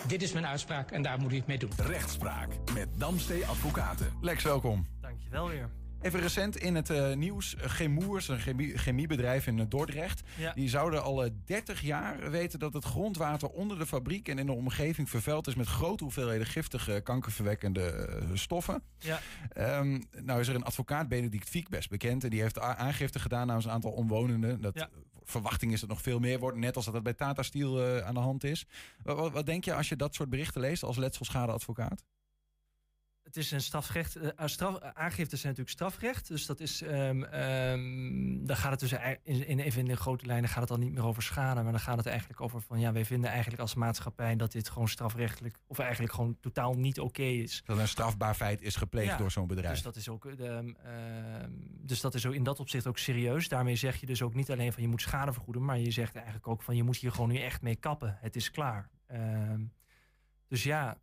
Dit 0.07 0.23
is 0.23 0.33
mijn 0.33 0.47
uitspraak 0.47 0.91
en 0.91 1.03
daar 1.03 1.21
moet 1.21 1.33
u 1.33 1.37
het 1.37 1.47
mee 1.47 1.59
doen. 1.59 1.71
Rechtspraak 1.77 2.49
met 2.75 2.89
Damstee 2.99 3.47
Advocaten. 3.47 4.13
Lex, 4.21 4.43
welkom. 4.43 4.87
Dankjewel 5.01 5.49
weer. 5.49 5.84
Even 6.05 6.21
recent 6.21 6.57
in 6.57 6.75
het 6.75 6.91
eh, 6.91 7.15
nieuws. 7.15 7.55
Chemours, 7.59 8.29
een 8.29 8.39
chemie, 8.39 8.79
chemiebedrijf 8.79 9.47
in 9.47 9.59
eh, 9.59 9.65
Dordrecht. 9.69 10.23
Ja. 10.39 10.53
Die 10.53 10.69
zouden 10.69 11.03
al 11.03 11.25
eh, 11.25 11.31
30 11.45 11.81
jaar 11.81 12.31
weten 12.31 12.59
dat 12.59 12.73
het 12.73 12.85
grondwater 12.85 13.49
onder 13.49 13.79
de 13.79 13.87
fabriek 13.87 14.29
en 14.29 14.39
in 14.39 14.47
de 14.47 14.53
omgeving 14.53 15.11
vervuild 15.11 15.47
is 15.47 15.55
met 15.55 15.67
grote 15.67 16.03
hoeveelheden 16.05 16.47
giftige 16.47 17.01
kankerverwekkende 17.05 17.91
eh, 17.91 18.29
stoffen. 18.35 18.83
Ja. 18.99 19.21
Ehm, 19.53 20.01
nou 20.23 20.41
is 20.41 20.49
er 20.49 20.55
een 20.55 20.65
advocaat, 20.65 21.09
Benedict 21.09 21.49
Fiek, 21.49 21.69
best 21.69 21.91
bekend. 21.91 22.25
En 22.25 22.31
die 22.31 22.41
heeft 22.41 22.61
aangifte 22.61 23.19
gedaan 23.19 23.47
namens 23.47 23.65
een 23.65 23.71
aantal 23.73 23.93
omwonenden. 23.93 24.61
Dat 24.61 24.75
Ja. 24.75 24.89
verwachting 25.23 25.73
is 25.73 25.81
dat 25.81 25.89
nog 25.89 26.03
veel 26.03 26.19
meer 26.19 26.39
wordt. 26.39 26.59
Net 26.59 26.77
als 26.77 26.85
dat 26.85 26.95
het 26.95 27.03
bij 27.03 27.15
Tata 27.15 27.43
Steel 27.43 27.85
eh, 27.85 28.07
aan 28.07 28.15
de 28.15 28.21
hand 28.21 28.45
is. 28.45 28.67
Wat, 29.03 29.17
wat, 29.17 29.33
wat 29.33 29.47
denk 29.47 29.65
je 29.65 29.75
als 29.75 29.89
je 29.89 29.97
dat 29.97 30.15
soort 30.15 30.31
berichten 30.31 30.61
leest 30.61 30.83
als 30.83 30.97
letselschadeadvocaat? 30.97 32.05
Het 33.35 33.43
is 33.45 33.51
een 33.51 33.61
strafrecht. 33.61 34.17
eh, 34.17 34.29
uh, 34.41 34.47
straf, 34.47 34.83
uh, 34.83 34.89
aangiften 34.89 35.39
zijn 35.39 35.55
natuurlijk 35.57 35.69
strafrecht. 35.69 36.29
Dus 36.29 36.47
dat 36.47 36.61
is. 36.61 36.83
ehm 36.83 37.23
ehm, 37.23 38.45
dan 38.47 38.57
gaat 38.57 38.71
het 38.71 38.81
dus 38.81 38.93
in, 39.23 39.47
in, 39.47 39.59
even 39.59 39.81
in 39.81 39.87
de 39.87 39.97
grote 39.97 40.27
lijnen 40.27 40.49
gaat 40.49 40.61
het 40.61 40.69
dan 40.69 40.81
niet 40.81 40.93
meer 40.93 41.05
over 41.05 41.23
schade. 41.23 41.63
Maar 41.63 41.73
dan 41.73 41.81
gaat 41.81 41.97
het 41.97 42.07
eigenlijk 42.07 42.41
over 42.41 42.61
van 42.61 42.81
ja, 42.81 42.93
wij 42.93 43.05
vinden 43.05 43.31
eigenlijk 43.31 43.61
als 43.61 43.75
maatschappij 43.75 44.37
dat 44.37 44.53
dit 44.53 44.69
gewoon 44.69 44.89
strafrechtelijk. 44.89 45.57
of 45.67 45.79
eigenlijk 45.79 46.13
gewoon 46.13 46.37
totaal 46.41 46.75
niet 46.75 47.01
oké 47.01 47.23
is. 47.23 47.63
Dat 47.65 47.79
een 47.79 47.89
strafbaar 47.89 48.35
feit 48.35 48.63
is 48.63 48.77
gepleegd 48.77 49.09
Ja, 49.09 49.17
door 49.17 49.31
zo'n 49.31 49.47
bedrijf. 49.47 49.73
Dus 49.73 49.83
dat 49.83 49.97
is 49.97 50.09
ook. 50.09 50.27
eh, 50.27 50.59
ehm, 50.59 51.51
dus 51.61 52.01
dat 52.01 52.15
is 52.15 52.27
ook 52.27 52.35
in 52.35 52.43
dat 52.43 52.61
opzicht 52.61 52.87
ook 52.87 52.99
serieus. 52.99 53.49
Daarmee 53.49 53.77
zeg 53.77 53.97
je 53.97 54.07
dus 54.07 54.23
ook 54.23 54.35
niet 54.35 54.51
alleen 54.51 54.73
van 54.73 54.83
je 54.83 54.89
moet 54.89 55.01
schade 55.01 55.33
vergoeden. 55.33 55.65
maar 55.65 55.79
je 55.79 55.91
zegt 55.91 56.15
eigenlijk 56.15 56.49
ook 56.49 56.63
van 56.63 56.77
je 56.77 56.83
moet 56.83 56.97
hier 56.97 57.13
gewoon 57.13 57.29
nu 57.29 57.39
echt 57.39 57.63
mee 57.63 57.77
kappen. 57.77 58.19
Het 58.21 58.37
is 58.37 58.51
klaar. 58.51 58.91
Dus 60.49 60.63
ja, 60.63 60.99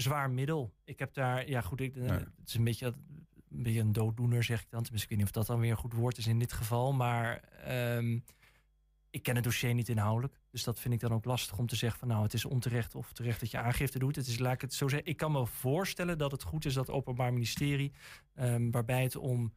zwaar 0.00 0.30
middel. 0.30 0.74
Ik 0.84 0.98
heb 0.98 1.14
daar, 1.14 1.48
ja 1.48 1.60
goed, 1.60 1.80
ik, 1.80 1.96
eh, 1.96 2.08
het 2.10 2.28
is 2.46 2.54
een 2.54 2.64
beetje, 2.64 2.86
een 2.86 3.62
beetje 3.62 3.80
een 3.80 3.92
dooddoener, 3.92 4.42
zeg 4.42 4.62
ik 4.62 4.70
dan. 4.70 4.82
Tenminste, 4.82 5.04
ik 5.04 5.08
weet 5.08 5.18
niet 5.18 5.36
of 5.36 5.42
dat 5.42 5.46
dan 5.46 5.60
weer 5.60 5.70
een 5.70 5.76
goed 5.76 5.92
woord 5.92 6.18
is 6.18 6.26
in 6.26 6.38
dit 6.38 6.52
geval. 6.52 6.92
Maar 6.92 7.40
ehm, 7.64 8.18
ik 9.10 9.22
ken 9.22 9.34
het 9.34 9.44
dossier 9.44 9.74
niet 9.74 9.88
inhoudelijk. 9.88 10.40
Dus 10.50 10.64
dat 10.64 10.80
vind 10.80 10.94
ik 10.94 11.00
dan 11.00 11.12
ook 11.12 11.24
lastig 11.24 11.58
om 11.58 11.66
te 11.66 11.76
zeggen 11.76 11.98
van 11.98 12.08
nou, 12.08 12.22
het 12.22 12.34
is 12.34 12.44
onterecht 12.44 12.94
of 12.94 13.12
terecht 13.12 13.40
dat 13.40 13.50
je 13.50 13.58
aangifte 13.58 13.98
doet. 13.98 14.16
Het 14.16 14.26
is, 14.26 14.38
laat 14.38 14.54
ik 14.54 14.60
het 14.60 14.74
zo 14.74 14.88
zeggen, 14.88 15.08
ik 15.08 15.16
kan 15.16 15.32
me 15.32 15.46
voorstellen 15.46 16.18
dat 16.18 16.30
het 16.30 16.42
goed 16.42 16.64
is 16.64 16.74
dat 16.74 16.86
het 16.86 16.96
Openbaar 16.96 17.32
Ministerie, 17.32 17.92
ehm, 18.34 18.70
waarbij 18.70 19.02
het 19.02 19.16
om 19.16 19.52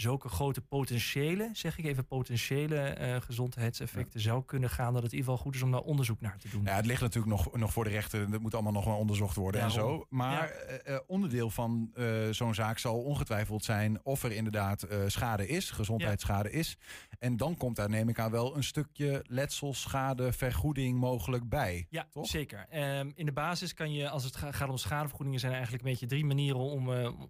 zulke 0.00 0.28
grote 0.28 0.60
potentiële, 0.60 1.50
zeg 1.52 1.78
ik 1.78 1.84
even, 1.84 2.06
potentiële 2.06 2.76
eh, 2.80 3.20
gezondheidseffecten 3.20 4.20
zou 4.20 4.44
kunnen 4.44 4.70
gaan, 4.70 4.92
dat 4.92 5.02
het 5.02 5.12
in 5.12 5.18
ieder 5.18 5.30
geval 5.32 5.44
goed 5.46 5.54
is 5.54 5.62
om 5.62 5.70
daar 5.70 5.80
onderzoek 5.80 6.20
naar 6.20 6.38
te 6.38 6.48
doen. 6.48 6.62
Ja, 6.64 6.74
het 6.74 6.86
ligt 6.86 7.00
natuurlijk 7.00 7.32
nog, 7.32 7.56
nog 7.56 7.72
voor 7.72 7.84
de 7.84 7.90
rechter. 7.90 8.30
Dat 8.30 8.40
moet 8.40 8.54
allemaal 8.54 8.72
nog 8.72 8.84
wel 8.84 8.96
onderzocht 8.96 9.36
worden 9.36 9.60
en 9.60 9.70
zo. 9.70 10.06
Maar 10.08 10.48
eh, 10.48 10.94
eh, 10.94 11.00
onderdeel 11.06 11.50
van 11.50 11.92
zo'n 12.30 12.54
zaak 12.54 12.78
zal 12.78 13.02
ongetwijfeld 13.02 13.64
zijn 13.64 14.00
of 14.04 14.22
er 14.22 14.32
inderdaad 14.32 14.86
schade 15.06 15.46
is, 15.48 15.70
gezondheidsschade 15.70 16.50
is. 16.50 16.76
En 17.18 17.36
dan 17.36 17.56
komt 17.56 17.76
daar, 17.76 17.88
neem 17.88 18.08
ik 18.08 18.18
aan, 18.18 18.30
wel 18.30 18.56
een 18.56 18.64
stukje 18.64 19.24
letselschade, 19.26 20.32
vergoeding 20.32 20.98
mogelijk 20.98 21.48
bij. 21.48 21.86
Ja, 21.90 22.06
Toch? 22.10 22.26
zeker. 22.26 22.66
Ehm, 22.70 23.10
in 23.14 23.26
de 23.26 23.32
basis 23.32 23.74
kan 23.74 23.92
je, 23.92 24.08
als 24.08 24.24
het 24.24 24.36
ga- 24.36 24.52
gaat 24.52 24.68
om 24.68 24.76
schadevergoedingen, 24.76 25.40
zijn 25.40 25.52
er 25.52 25.58
eigenlijk 25.58 25.86
een 25.86 25.90
beetje 25.92 26.06
drie 26.06 26.24
manieren 26.24 26.60
om, 26.60 26.88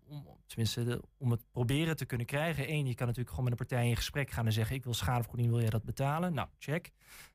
om 0.08 0.26
tenminste, 0.46 0.84
de- 0.84 1.02
om 1.18 1.30
het 1.30 1.40
proberen 1.52 1.96
te 1.96 2.04
kunnen 2.04 2.26
krijgen. 2.26 2.59
Eén, 2.68 2.86
je 2.86 2.94
kan 2.94 3.06
natuurlijk 3.06 3.34
gewoon 3.34 3.50
met 3.50 3.60
een 3.60 3.66
partij 3.66 3.88
in 3.88 3.96
gesprek 3.96 4.30
gaan 4.30 4.46
en 4.46 4.52
zeggen: 4.52 4.76
Ik 4.76 4.84
wil 4.84 4.94
schadevergoeding, 4.94 5.50
wil 5.50 5.60
jij 5.60 5.70
dat 5.70 5.84
betalen? 5.84 6.34
Nou, 6.34 6.48
check. 6.58 6.90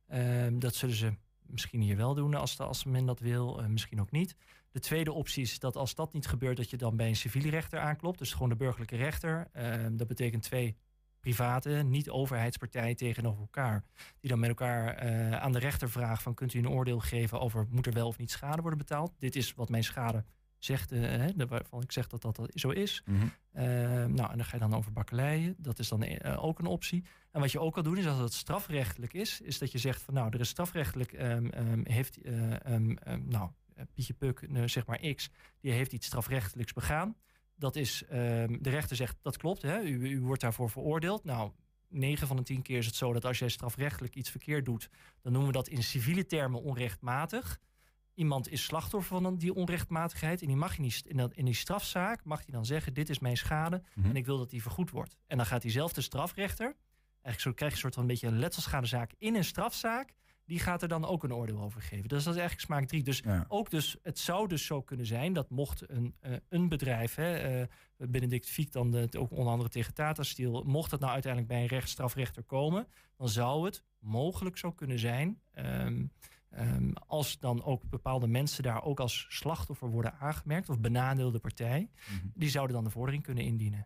Ehm, 0.07 0.59
dat 0.59 0.75
zullen 0.75 0.95
ze 0.95 1.13
misschien 1.39 1.81
hier 1.81 1.97
wel 1.97 2.13
doen 2.13 2.33
als, 2.33 2.59
als 2.59 2.83
men 2.83 3.05
dat 3.05 3.19
wil, 3.19 3.61
eh, 3.61 3.67
misschien 3.67 4.01
ook 4.01 4.11
niet. 4.11 4.35
De 4.71 4.79
tweede 4.79 5.11
optie 5.11 5.43
is 5.43 5.59
dat 5.59 5.75
als 5.75 5.95
dat 5.95 6.13
niet 6.13 6.27
gebeurt, 6.27 6.57
dat 6.57 6.69
je 6.69 6.77
dan 6.77 6.95
bij 6.95 7.07
een 7.07 7.15
civiele 7.15 7.49
rechter 7.49 7.79
aanklopt. 7.79 8.19
Dus 8.19 8.33
gewoon 8.33 8.49
de 8.49 8.55
burgerlijke 8.55 8.95
rechter. 8.95 9.47
Ehm, 9.51 9.95
dat 9.95 10.07
betekent 10.07 10.43
twee 10.43 10.77
private, 11.19 11.69
niet-overheidspartijen 11.69 12.95
tegenover 12.95 13.41
elkaar. 13.41 13.83
Die 14.19 14.29
dan 14.29 14.39
met 14.39 14.49
elkaar 14.49 14.95
eh, 14.95 15.31
aan 15.31 15.51
de 15.51 15.59
rechter 15.59 15.89
vragen 15.89 16.23
van... 16.23 16.33
kunt 16.33 16.53
u 16.53 16.59
een 16.59 16.69
oordeel 16.69 16.99
geven 16.99 17.39
over 17.39 17.67
moet 17.69 17.85
er 17.85 17.93
wel 17.93 18.07
of 18.07 18.17
niet 18.17 18.31
schade 18.31 18.61
worden 18.61 18.79
betaald? 18.79 19.13
Dit 19.19 19.35
is 19.35 19.53
wat 19.53 19.69
mijn 19.69 19.83
schade 19.83 20.25
zegt, 20.65 20.91
eh, 20.91 21.01
hè, 21.01 21.47
waarvan 21.47 21.81
ik 21.81 21.91
zeg 21.91 22.07
dat 22.07 22.21
dat 22.21 22.39
zo 22.53 22.69
is. 22.69 23.03
Mhm. 23.05 23.27
Eh, 23.55 23.65
nou, 24.05 24.31
en 24.31 24.37
dan 24.37 24.45
ga 24.45 24.55
je 24.55 24.59
dan 24.59 24.73
over 24.73 24.91
bakkeleien. 24.91 25.55
Dat 25.57 25.79
is 25.79 25.87
dan 25.87 26.03
eh, 26.03 26.43
ook 26.43 26.59
een 26.59 26.65
optie. 26.65 27.03
En 27.31 27.41
wat 27.41 27.51
je 27.51 27.59
ook 27.59 27.73
kan 27.73 27.83
doen 27.83 27.97
is 27.97 28.07
als 28.07 28.19
het 28.19 28.33
strafrechtelijk 28.33 29.13
is... 29.13 29.41
is 29.41 29.57
dat 29.57 29.71
je 29.71 29.77
zegt 29.77 30.01
van 30.01 30.13
nou, 30.13 30.29
er 30.33 30.39
is 30.39 30.49
strafrechtelijk... 30.49 31.13
ehm, 31.13 31.45
ehm, 31.45 31.81
heeft, 31.83 32.21
eh, 32.21 32.65
ehm, 32.65 32.91
ehm, 32.91 33.21
nou, 33.25 33.49
Pietje 33.93 34.13
Puk, 34.13 34.47
zeg 34.65 34.85
maar 34.85 35.13
X... 35.15 35.29
die 35.59 35.71
heeft 35.71 35.93
iets 35.93 36.07
strafrechtelijks 36.07 36.73
begaan. 36.73 37.15
Dat 37.55 37.75
is, 37.75 38.03
ehm, 38.09 38.57
de 38.61 38.69
rechter 38.69 38.95
zegt, 38.95 39.17
dat 39.21 39.37
klopt, 39.37 39.61
hè? 39.61 39.81
U, 39.81 40.09
u 40.09 40.21
wordt 40.21 40.41
daarvoor 40.41 40.69
veroordeeld. 40.69 41.23
Nou, 41.23 41.51
9 41.89 42.27
van 42.27 42.35
de 42.35 42.43
10 42.43 42.61
keer 42.61 42.77
is 42.77 42.85
het 42.85 42.95
zo 42.95 43.13
dat 43.13 43.25
als 43.25 43.39
jij 43.39 43.49
strafrechtelijk 43.49 44.15
iets 44.15 44.29
verkeerd 44.29 44.65
doet... 44.65 44.89
dan 45.21 45.31
noemen 45.31 45.51
we 45.51 45.57
dat 45.57 45.67
in 45.67 45.83
civiele 45.83 46.25
termen 46.25 46.61
onrechtmatig. 46.61 47.59
Iemand 48.15 48.49
is 48.51 48.63
slachtoffer 48.63 49.21
van 49.21 49.37
die 49.37 49.53
onrechtmatigheid... 49.53 50.41
en 50.41 50.47
die 50.47 50.55
mag 50.55 50.75
je 50.75 50.81
niet, 50.81 51.01
in, 51.05 51.17
dat, 51.17 51.33
in 51.33 51.45
die 51.45 51.53
strafzaak 51.53 52.23
mag 52.23 52.37
hij 52.39 52.53
dan 52.53 52.65
zeggen... 52.65 52.93
dit 52.93 53.09
is 53.09 53.19
mijn 53.19 53.37
schade 53.37 53.81
Mhm. 53.95 54.09
en 54.09 54.15
ik 54.15 54.25
wil 54.25 54.37
dat 54.37 54.49
die 54.49 54.61
vergoed 54.61 54.89
wordt. 54.91 55.17
En 55.27 55.37
dan 55.37 55.45
gaat 55.45 55.61
diezelfde 55.61 56.01
strafrechter... 56.01 56.65
eigenlijk 57.11 57.39
zo 57.39 57.51
krijg 57.53 57.71
je 57.71 57.75
een 57.77 57.81
soort 57.81 57.93
van 57.93 58.03
een 58.03 58.09
beetje 58.09 58.27
een 58.27 58.39
letselschadezaak 58.39 59.11
in 59.17 59.35
een 59.35 59.43
strafzaak... 59.43 60.13
die 60.45 60.59
gaat 60.59 60.81
er 60.81 60.87
dan 60.87 61.05
ook 61.05 61.23
een 61.23 61.33
oordeel 61.33 61.59
over 61.61 61.81
geven. 61.81 62.07
Dus 62.07 62.23
dat 62.23 62.33
is 62.33 62.39
eigenlijk 62.39 62.59
smaak 62.67 62.85
3. 62.87 63.03
Dus 63.03 63.19
Ja. 63.25 63.45
ook 63.47 63.69
dus, 63.69 63.97
het 64.03 64.19
zou 64.19 64.47
dus 64.47 64.65
zo 64.65 64.81
kunnen 64.81 65.05
zijn 65.05 65.33
dat 65.33 65.49
mocht 65.49 65.89
een, 65.89 66.15
eh, 66.19 66.33
een 66.49 66.69
bedrijf, 66.69 67.15
hè, 67.15 67.35
eh, 67.35 67.67
Benedict 67.97 68.49
Fiek 68.49 68.71
dan 68.71 68.91
de, 68.91 68.97
het 68.97 69.15
ook 69.15 69.31
onder 69.31 69.47
andere 69.47 69.69
tegen 69.69 69.93
Tata 69.93 70.23
Steel, 70.23 70.63
mocht 70.63 70.91
het 70.91 70.99
nou 70.99 71.11
uiteindelijk 71.13 71.51
bij 71.53 71.61
een 71.61 71.67
rechtsstrafrechter 71.67 72.43
komen, 72.43 72.87
dan 73.17 73.29
zou 73.29 73.65
het 73.65 73.83
mogelijk 73.99 74.57
zo 74.57 74.71
kunnen 74.71 74.99
zijn, 74.99 75.39
ehm, 75.51 76.05
ehm, 76.55 76.91
als 77.07 77.39
dan 77.39 77.63
ook 77.63 77.83
bepaalde 77.89 78.27
mensen 78.27 78.63
daar 78.63 78.83
ook 78.83 78.99
als 78.99 79.25
slachtoffer 79.29 79.89
worden 79.89 80.13
aangemerkt, 80.19 80.69
of 80.69 80.79
benadeelde 80.79 81.39
partij, 81.39 81.89
Mhm. 82.09 82.27
die 82.33 82.49
zouden 82.49 82.75
dan 82.75 82.83
de 82.83 82.89
vordering 82.89 83.23
kunnen 83.23 83.43
indienen. 83.43 83.85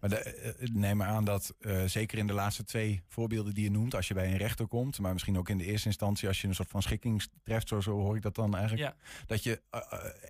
Maar 0.00 0.10
de, 0.10 0.16
eh, 0.18 0.68
neem 0.72 0.96
maar 0.96 1.08
aan 1.08 1.24
dat 1.24 1.54
eh, 1.60 1.84
zeker 1.84 2.18
in 2.18 2.26
de 2.26 2.32
laatste 2.32 2.64
twee 2.64 3.02
voorbeelden 3.08 3.54
die 3.54 3.64
je 3.64 3.70
noemt, 3.70 3.94
als 3.94 4.08
je 4.08 4.14
bij 4.14 4.26
een 4.30 4.36
rechter 4.36 4.66
komt, 4.66 4.98
maar 4.98 5.12
misschien 5.12 5.38
ook 5.38 5.48
in 5.48 5.58
de 5.58 5.64
eerste 5.64 5.88
instantie 5.88 6.28
als 6.28 6.40
je 6.40 6.48
een 6.48 6.54
soort 6.54 6.68
van 6.68 6.82
schikking 6.82 7.26
treft, 7.42 7.68
zo, 7.68 7.80
zo 7.80 7.90
hoor 7.98 8.16
ik 8.16 8.22
dat 8.22 8.34
dan 8.34 8.56
eigenlijk, 8.56 8.88
Ja. 8.88 9.24
dat 9.26 9.42
je 9.42 9.62
eh, 9.70 9.80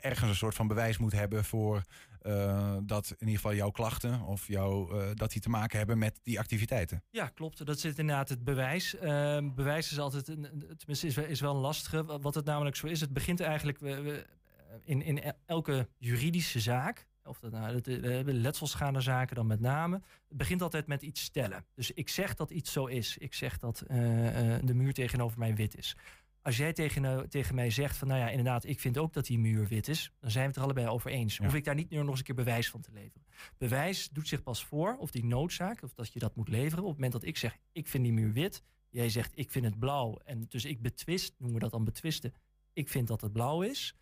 ergens 0.01 0.29
een 0.31 0.37
soort 0.37 0.55
van 0.55 0.67
bewijs 0.69 0.99
moet 0.99 1.13
hebben 1.13 1.45
voor 1.45 1.83
eh, 2.25 2.77
dat 2.83 3.07
in 3.11 3.17
ieder 3.27 3.35
geval 3.35 3.55
jouw 3.55 3.71
klachten 3.71 4.21
of 4.21 4.47
jouw, 4.47 4.91
eh, 5.01 5.11
dat 5.15 5.33
die 5.33 5.41
te 5.41 5.49
maken 5.49 5.79
hebben 5.79 5.99
met 5.99 6.19
die 6.23 6.39
activiteiten. 6.39 7.03
Ja, 7.11 7.29
klopt. 7.29 7.67
Dat 7.67 7.81
zit 7.81 7.99
inderdaad 7.99 8.29
het 8.29 8.45
bewijs. 8.45 8.97
Ehm, 8.97 9.55
bewijs 9.55 9.91
is 9.91 9.99
altijd, 9.99 10.29
een, 10.29 10.43
tenminste 10.77 11.07
is, 11.07 11.15
wel- 11.15 11.25
is 11.25 11.41
wel 11.41 11.55
een 11.55 11.61
lastige. 11.61 12.19
Wat 12.21 12.35
het 12.35 12.45
namelijk 12.45 12.77
zo 12.77 12.87
is, 12.87 13.01
het 13.01 13.13
begint 13.13 13.41
eigenlijk 13.41 13.79
we- 13.79 14.27
in, 14.85 15.03
in 15.03 15.23
elke 15.47 15.89
juridische 15.99 16.61
zaak, 16.61 17.07
of 17.25 17.39
dat 17.41 17.53
nou, 17.53 17.81
de, 17.81 18.01
de, 18.01 18.23
de 18.25 18.33
letselschadezaken 18.35 19.37
dan 19.37 19.47
met 19.47 19.61
name, 19.61 20.01
het 20.29 20.37
begint 20.37 20.63
altijd 20.63 20.87
met 20.87 21.03
iets 21.03 21.23
stellen. 21.23 21.65
Dus 21.75 21.91
ik 21.91 22.09
zeg 22.09 22.35
dat 22.35 22.51
iets 22.51 22.73
zo 22.73 22.87
is. 22.87 23.19
Ik 23.19 23.35
zeg 23.35 23.59
dat 23.59 23.81
eh, 23.81 23.97
de 24.65 24.75
muur 24.75 24.93
tegenover 24.93 25.39
mij 25.39 25.55
wit 25.55 25.77
is. 25.77 25.97
Als 26.45 26.57
jij 26.57 26.73
tegen, 26.73 27.05
eh, 27.05 27.19
tegen 27.19 27.55
mij 27.55 27.71
zegt 27.71 27.97
van, 27.97 28.09
nou 28.09 28.21
ja, 28.21 28.29
inderdaad, 28.29 28.65
ik 28.65 28.81
vind 28.81 28.99
ook 28.99 29.13
dat 29.13 29.27
die 29.27 29.39
muur 29.39 29.67
wit 29.67 29.89
is, 29.89 30.13
dan 30.21 30.31
zijn 30.31 30.43
we 30.43 30.49
het 30.49 30.57
er 30.59 30.63
allebei 30.63 30.87
over 30.87 31.11
eens. 31.11 31.37
Ja. 31.37 31.45
Hoef 31.45 31.55
ik 31.55 31.65
daar 31.65 31.75
niet 31.75 31.91
nu 31.91 31.97
nog 31.99 32.09
eens 32.09 32.19
een 32.19 32.25
keer 32.25 32.35
bewijs 32.35 32.71
van 32.71 32.81
te 32.81 32.93
leveren. 32.93 33.27
Bewijs 33.59 34.09
doet 34.09 34.29
zich 34.29 34.43
pas 34.43 34.65
voor, 34.65 34.97
of 34.97 35.11
die 35.11 35.25
noodzaak, 35.25 35.83
of 35.83 35.95
dat 35.95 36.13
je 36.13 36.19
dat 36.19 36.37
moet 36.37 36.49
leveren, 36.49 36.79
op 36.79 36.89
het 36.89 36.95
moment 36.95 37.13
dat 37.13 37.25
ik 37.25 37.37
zeg, 37.37 37.57
ik 37.73 37.89
vind 37.89 38.05
die 38.05 38.13
muur 38.13 38.33
wit, 38.33 38.63
jij 38.89 39.09
zegt, 39.09 39.33
ik 39.39 39.51
vind 39.51 39.65
het 39.65 39.79
blauw, 39.79 40.19
en 40.25 40.47
dus 40.49 40.65
ik 40.65 40.83
betwist, 40.83 41.35
noemen 41.39 41.57
we 41.57 41.63
dat 41.63 41.73
dan 41.73 41.85
betwisten, 41.85 42.35
ik 42.73 42.89
vind 42.89 43.09
dat 43.09 43.21
het 43.21 43.33
blauw 43.33 43.63
is. 43.63 43.95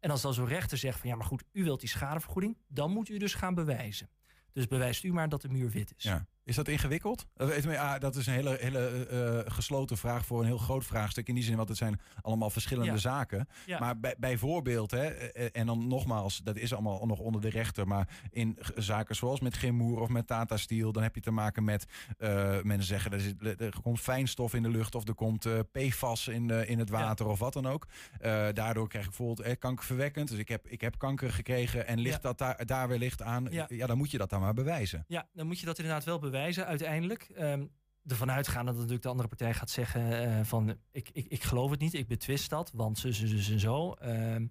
En 0.00 0.10
als 0.10 0.22
dan 0.22 0.34
zo'n 0.34 0.46
rechter 0.46 0.78
zegt 0.78 0.98
van, 0.98 1.08
ja, 1.08 1.16
maar 1.16 1.26
goed, 1.26 1.44
u 1.52 1.64
wilt 1.64 1.80
die 1.80 1.88
schadevergoeding, 1.88 2.56
dan 2.68 2.90
moet 2.90 3.08
u 3.08 3.18
dus 3.18 3.34
gaan 3.34 3.54
bewijzen. 3.54 4.10
Dus 4.52 4.66
bewijst 4.66 5.04
u 5.04 5.12
maar 5.12 5.28
dat 5.28 5.42
de 5.42 5.48
muur 5.48 5.70
wit 5.70 5.92
is. 5.96 6.02
Ja. 6.02 6.26
Is 6.44 6.56
dat 6.56 6.68
ingewikkeld? 6.68 7.26
Eh, 7.36 7.80
ah, 7.80 8.00
dat 8.00 8.16
is 8.16 8.26
een 8.26 8.32
hele, 8.32 8.56
hele 8.60 9.06
eh, 9.06 9.52
gesloten 9.52 9.96
vraag 9.96 10.26
voor 10.26 10.40
een 10.40 10.46
heel 10.46 10.58
groot 10.58 10.84
vraagstuk. 10.84 11.28
In 11.28 11.34
die 11.34 11.44
zin, 11.44 11.56
want 11.56 11.68
het 11.68 11.78
zijn 11.78 12.00
allemaal 12.22 12.50
verschillende 12.50 12.90
Ja. 12.92 12.96
zaken. 12.96 13.48
Ja. 13.66 13.78
Maar 13.78 13.98
bij, 14.00 14.14
bijvoorbeeld, 14.18 14.90
hè, 14.90 15.06
eh, 15.06 15.48
en 15.52 15.66
dan 15.66 15.88
nogmaals, 15.88 16.40
dat 16.44 16.56
is 16.56 16.72
allemaal 16.72 17.06
nog 17.06 17.18
onder 17.18 17.40
de 17.40 17.48
rechter. 17.48 17.86
Maar 17.86 18.08
in 18.30 18.58
zaken 18.76 19.16
zoals 19.16 19.40
met 19.40 19.56
Gemoer 19.56 20.00
of 20.00 20.08
met 20.08 20.26
Tata 20.26 20.56
Steel, 20.56 20.92
dan 20.92 21.02
heb 21.02 21.14
je 21.14 21.20
te 21.20 21.30
maken 21.30 21.64
met 21.64 21.86
eh, 22.18 22.62
mensen 22.62 22.86
zeggen 22.88 23.12
er, 23.12 23.20
zit, 23.20 23.60
er 23.60 23.74
komt 23.82 24.00
fijnstof 24.00 24.54
in 24.54 24.62
de 24.62 24.68
lucht 24.70 24.94
of 24.94 25.08
er 25.08 25.14
komt 25.14 25.46
eh, 25.46 25.58
PFAS 25.72 26.28
in, 26.28 26.50
eh, 26.50 26.68
in 26.70 26.78
het 26.78 26.90
water 26.90 27.26
of 27.26 27.38
wat 27.38 27.52
dan 27.52 27.66
ook. 27.66 27.86
Eh, 28.20 28.46
daardoor 28.52 28.88
krijg 28.88 29.04
ik 29.04 29.10
bijvoorbeeld 29.10 29.46
eh, 29.48 29.54
kankerverwekkend. 29.58 30.28
Dus 30.28 30.38
ik 30.38 30.48
heb, 30.48 30.66
ik 30.68 30.80
heb 30.80 30.98
kanker 30.98 31.32
gekregen 31.32 31.86
en 31.86 31.98
ligt 31.98 32.22
dat 32.22 32.38
daar, 32.38 32.66
daar 32.66 32.88
wellicht 32.88 33.22
aan? 33.22 33.46
Ja. 33.50 33.66
Ja. 33.68 33.86
dan 33.86 33.96
moet 33.96 34.10
je 34.10 34.18
dat 34.18 34.30
dan 34.30 34.40
maar 34.40 34.54
bewijzen. 34.54 35.04
Ja, 35.08 35.26
dan 35.34 35.46
moet 35.46 35.60
je 35.60 35.66
dat 35.66 35.78
inderdaad 35.78 36.04
wel 36.04 36.18
bewijzen 36.18 36.32
uiteindelijk. 36.64 37.22
Ehm 37.22 37.64
ervan 38.06 38.30
uitgaan 38.30 38.64
dat 38.64 38.74
natuurlijk 38.74 39.02
de 39.02 39.08
andere 39.08 39.28
partij 39.28 39.54
gaat 39.54 39.70
zeggen 39.70 40.22
eh, 40.38 40.44
van 40.44 40.76
ik, 40.92 41.10
ik, 41.12 41.26
ik 41.28 41.42
geloof 41.42 41.70
het 41.70 41.80
niet, 41.80 41.94
ik 41.94 42.08
betwist 42.08 42.50
dat, 42.50 42.70
want 42.74 42.98
zo, 42.98 43.10
zo 43.10 43.24
en 43.52 43.60
zo. 43.60 43.92
Ehm, 43.92 44.46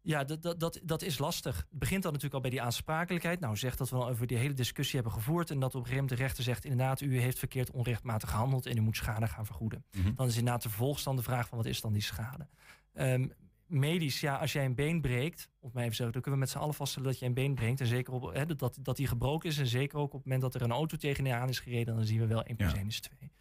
Ja, 0.00 0.24
dat, 0.24 0.42
dat, 0.42 0.60
dat, 0.60 0.80
dat 0.82 1.02
is 1.02 1.18
lastig. 1.18 1.56
Het 1.56 1.78
begint 1.78 2.02
dan 2.02 2.12
natuurlijk 2.12 2.34
al 2.34 2.50
bij 2.50 2.58
die 2.58 2.62
aansprakelijkheid. 2.62 3.40
Nou, 3.40 3.56
zegt 3.56 3.78
dat 3.78 3.90
we 3.90 3.96
al 3.96 4.08
over 4.08 4.26
die 4.26 4.36
hele 4.36 4.54
discussie 4.54 5.00
hebben 5.00 5.12
gevoerd. 5.12 5.50
En 5.50 5.58
dat 5.60 5.74
op 5.74 5.80
een 5.80 5.86
gegeven 5.86 6.02
moment 6.02 6.18
de 6.18 6.24
rechter 6.24 6.44
zegt: 6.44 6.64
inderdaad, 6.64 7.00
u 7.00 7.20
heeft 7.20 7.38
verkeerd 7.38 7.70
onrechtmatig 7.70 8.30
gehandeld 8.30 8.66
en 8.66 8.76
u 8.76 8.80
moet 8.80 8.96
schade 8.96 9.26
gaan 9.26 9.46
vergoeden. 9.46 9.84
Mhm. 9.90 10.14
Dan 10.14 10.26
is 10.26 10.36
inderdaad 10.36 10.62
de 10.62 10.68
vervolgstand 10.68 11.18
de 11.18 11.24
vraag 11.24 11.48
van 11.48 11.58
wat 11.58 11.66
is 11.66 11.80
dan 11.80 11.92
die 11.92 12.02
schade? 12.02 12.48
Ehm, 12.92 13.28
medisch, 13.74 14.20
ja, 14.20 14.36
als 14.36 14.52
jij 14.52 14.64
een 14.64 14.74
been 14.74 15.00
breekt, 15.00 15.48
of 15.60 15.72
mij 15.72 15.82
even 15.82 15.96
zeggen, 15.96 16.12
dan 16.12 16.22
kunnen 16.22 16.40
we 16.40 16.46
met 16.46 16.54
z'n 16.54 16.62
allen 16.62 16.74
vaststellen 16.74 17.08
dat 17.08 17.18
je 17.18 17.26
een 17.26 17.34
been 17.34 17.54
breekt. 17.54 17.80
En 17.80 17.86
zeker 17.86 18.12
op, 18.12 18.34
hè, 18.34 18.46
dat, 18.46 18.78
dat 18.82 18.96
die 18.96 19.06
gebroken 19.06 19.48
is. 19.48 19.58
En 19.58 19.66
zeker 19.66 19.98
ook 19.98 20.12
op 20.12 20.12
het 20.12 20.24
moment 20.24 20.42
dat 20.42 20.54
er 20.54 20.62
een 20.62 20.72
auto 20.72 20.96
tegen 20.96 21.24
je 21.24 21.34
aan 21.34 21.48
is 21.48 21.58
gereden, 21.58 21.94
dan 21.94 22.04
zien 22.04 22.18
we 22.18 22.26
wel 22.26 22.42
1 22.42 22.56
plus 22.56 22.72
Ja. 22.72 22.78
1 22.78 22.86
is 22.86 23.00
2. 23.00 23.32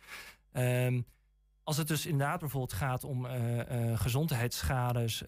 Ehm, 0.52 1.02
als 1.64 1.78
het 1.78 1.88
dus 1.88 2.06
inderdaad 2.06 2.40
bijvoorbeeld 2.40 2.74
gaat 2.74 3.04
om 3.04 3.26
eh, 3.26 3.92
eh, 3.92 4.00
gezondheidsschades, 4.00 5.24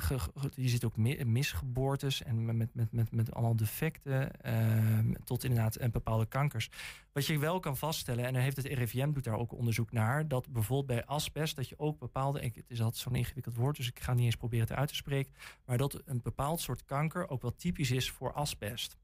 ge- 0.00 0.50
je 0.54 0.68
ziet 0.68 0.84
ook 0.84 0.96
mi- 0.96 1.24
misgeboortes 1.24 2.22
en 2.22 2.56
met, 2.56 2.74
met, 2.74 2.92
met, 2.92 3.12
met 3.12 3.32
allemaal 3.34 3.56
defecten, 3.56 4.40
ehm, 4.40 5.12
tot 5.24 5.44
inderdaad 5.44 5.76
en 5.76 5.90
bepaalde 5.90 6.26
kankers. 6.26 6.70
Wat 7.12 7.26
je 7.26 7.38
wel 7.38 7.60
kan 7.60 7.76
vaststellen, 7.76 8.24
en 8.24 8.34
heeft 8.34 8.56
het 8.56 8.66
RIVM 8.66 9.12
doet 9.12 9.24
daar 9.24 9.38
ook 9.38 9.52
onderzoek 9.52 9.92
naar, 9.92 10.28
dat 10.28 10.52
bijvoorbeeld 10.52 10.86
bij 10.86 11.04
asbest, 11.06 11.56
dat 11.56 11.68
je 11.68 11.78
ook 11.78 11.98
bepaalde, 11.98 12.40
het 12.40 12.64
is 12.70 12.80
altijd 12.80 13.02
zo'n 13.02 13.14
ingewikkeld 13.14 13.56
woord, 13.56 13.76
dus 13.76 13.88
ik 13.88 14.00
ga 14.00 14.14
niet 14.14 14.24
eens 14.24 14.36
proberen 14.36 14.66
het 14.68 14.76
uit 14.76 14.88
te 14.88 14.94
spreken, 14.94 15.32
maar 15.64 15.78
dat 15.78 16.02
een 16.04 16.22
bepaald 16.22 16.60
soort 16.60 16.84
kanker 16.84 17.28
ook 17.28 17.42
wel 17.42 17.56
typisch 17.56 17.90
is 17.90 18.10
voor 18.10 18.32
asbest. 18.32 18.96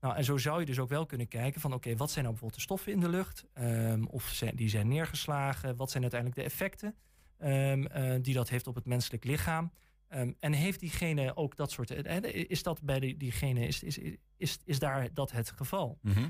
Nou, 0.00 0.16
en 0.16 0.24
zo 0.24 0.36
zou 0.36 0.60
je 0.60 0.66
dus 0.66 0.78
ook 0.78 0.88
wel 0.88 1.06
kunnen 1.06 1.28
kijken 1.28 1.60
van 1.60 1.72
oké, 1.72 1.96
wat 1.96 2.10
zijn 2.10 2.24
nou 2.24 2.36
bijvoorbeeld 2.36 2.54
de 2.54 2.60
stoffen 2.60 2.92
in 2.92 3.00
de 3.00 3.08
lucht? 3.08 3.46
Ehm, 3.52 4.04
of 4.04 4.28
zijn, 4.28 4.56
die 4.56 4.68
zijn 4.68 4.88
neergeslagen? 4.88 5.76
Wat 5.76 5.90
zijn 5.90 6.02
uiteindelijk 6.02 6.40
de 6.40 6.46
effecten 6.46 6.94
ehm, 7.38 7.84
eh, 7.84 8.22
die 8.22 8.34
dat 8.34 8.48
heeft 8.48 8.66
op 8.66 8.74
het 8.74 8.84
menselijk 8.84 9.24
lichaam? 9.24 9.72
Ehm, 10.08 10.32
en 10.40 10.52
heeft 10.52 10.80
diegene 10.80 11.36
ook 11.36 11.56
dat 11.56 11.70
soort... 11.70 11.90
eh, 11.90 12.44
is 12.48 12.62
dat 12.62 12.82
bij 12.82 13.00
die, 13.00 13.16
diegene, 13.16 13.66
is, 13.66 13.82
is, 13.82 13.98
is, 14.36 14.58
is 14.64 14.78
daar 14.78 15.08
dat 15.14 15.32
het 15.32 15.50
geval? 15.50 15.98
Mhm. 16.02 16.28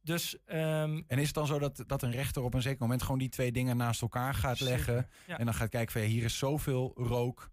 Dus 0.00 0.36
En 0.44 1.04
is 1.08 1.26
het 1.26 1.34
dan 1.34 1.46
zo 1.46 1.58
dat, 1.58 1.84
dat 1.86 2.02
een 2.02 2.10
rechter 2.10 2.42
op 2.42 2.54
een 2.54 2.62
zeker 2.62 2.80
moment 2.80 3.02
gewoon 3.02 3.18
die 3.18 3.28
twee 3.28 3.52
dingen 3.52 3.76
naast 3.76 4.02
elkaar 4.02 4.34
gaat 4.34 4.60
leggen? 4.60 5.08
Ja. 5.26 5.38
En 5.38 5.44
dan 5.44 5.54
gaat 5.54 5.68
kijken 5.68 5.92
van 5.92 6.02
ja, 6.02 6.08
hier 6.08 6.24
is 6.24 6.38
zoveel 6.38 6.92
rook. 6.94 7.50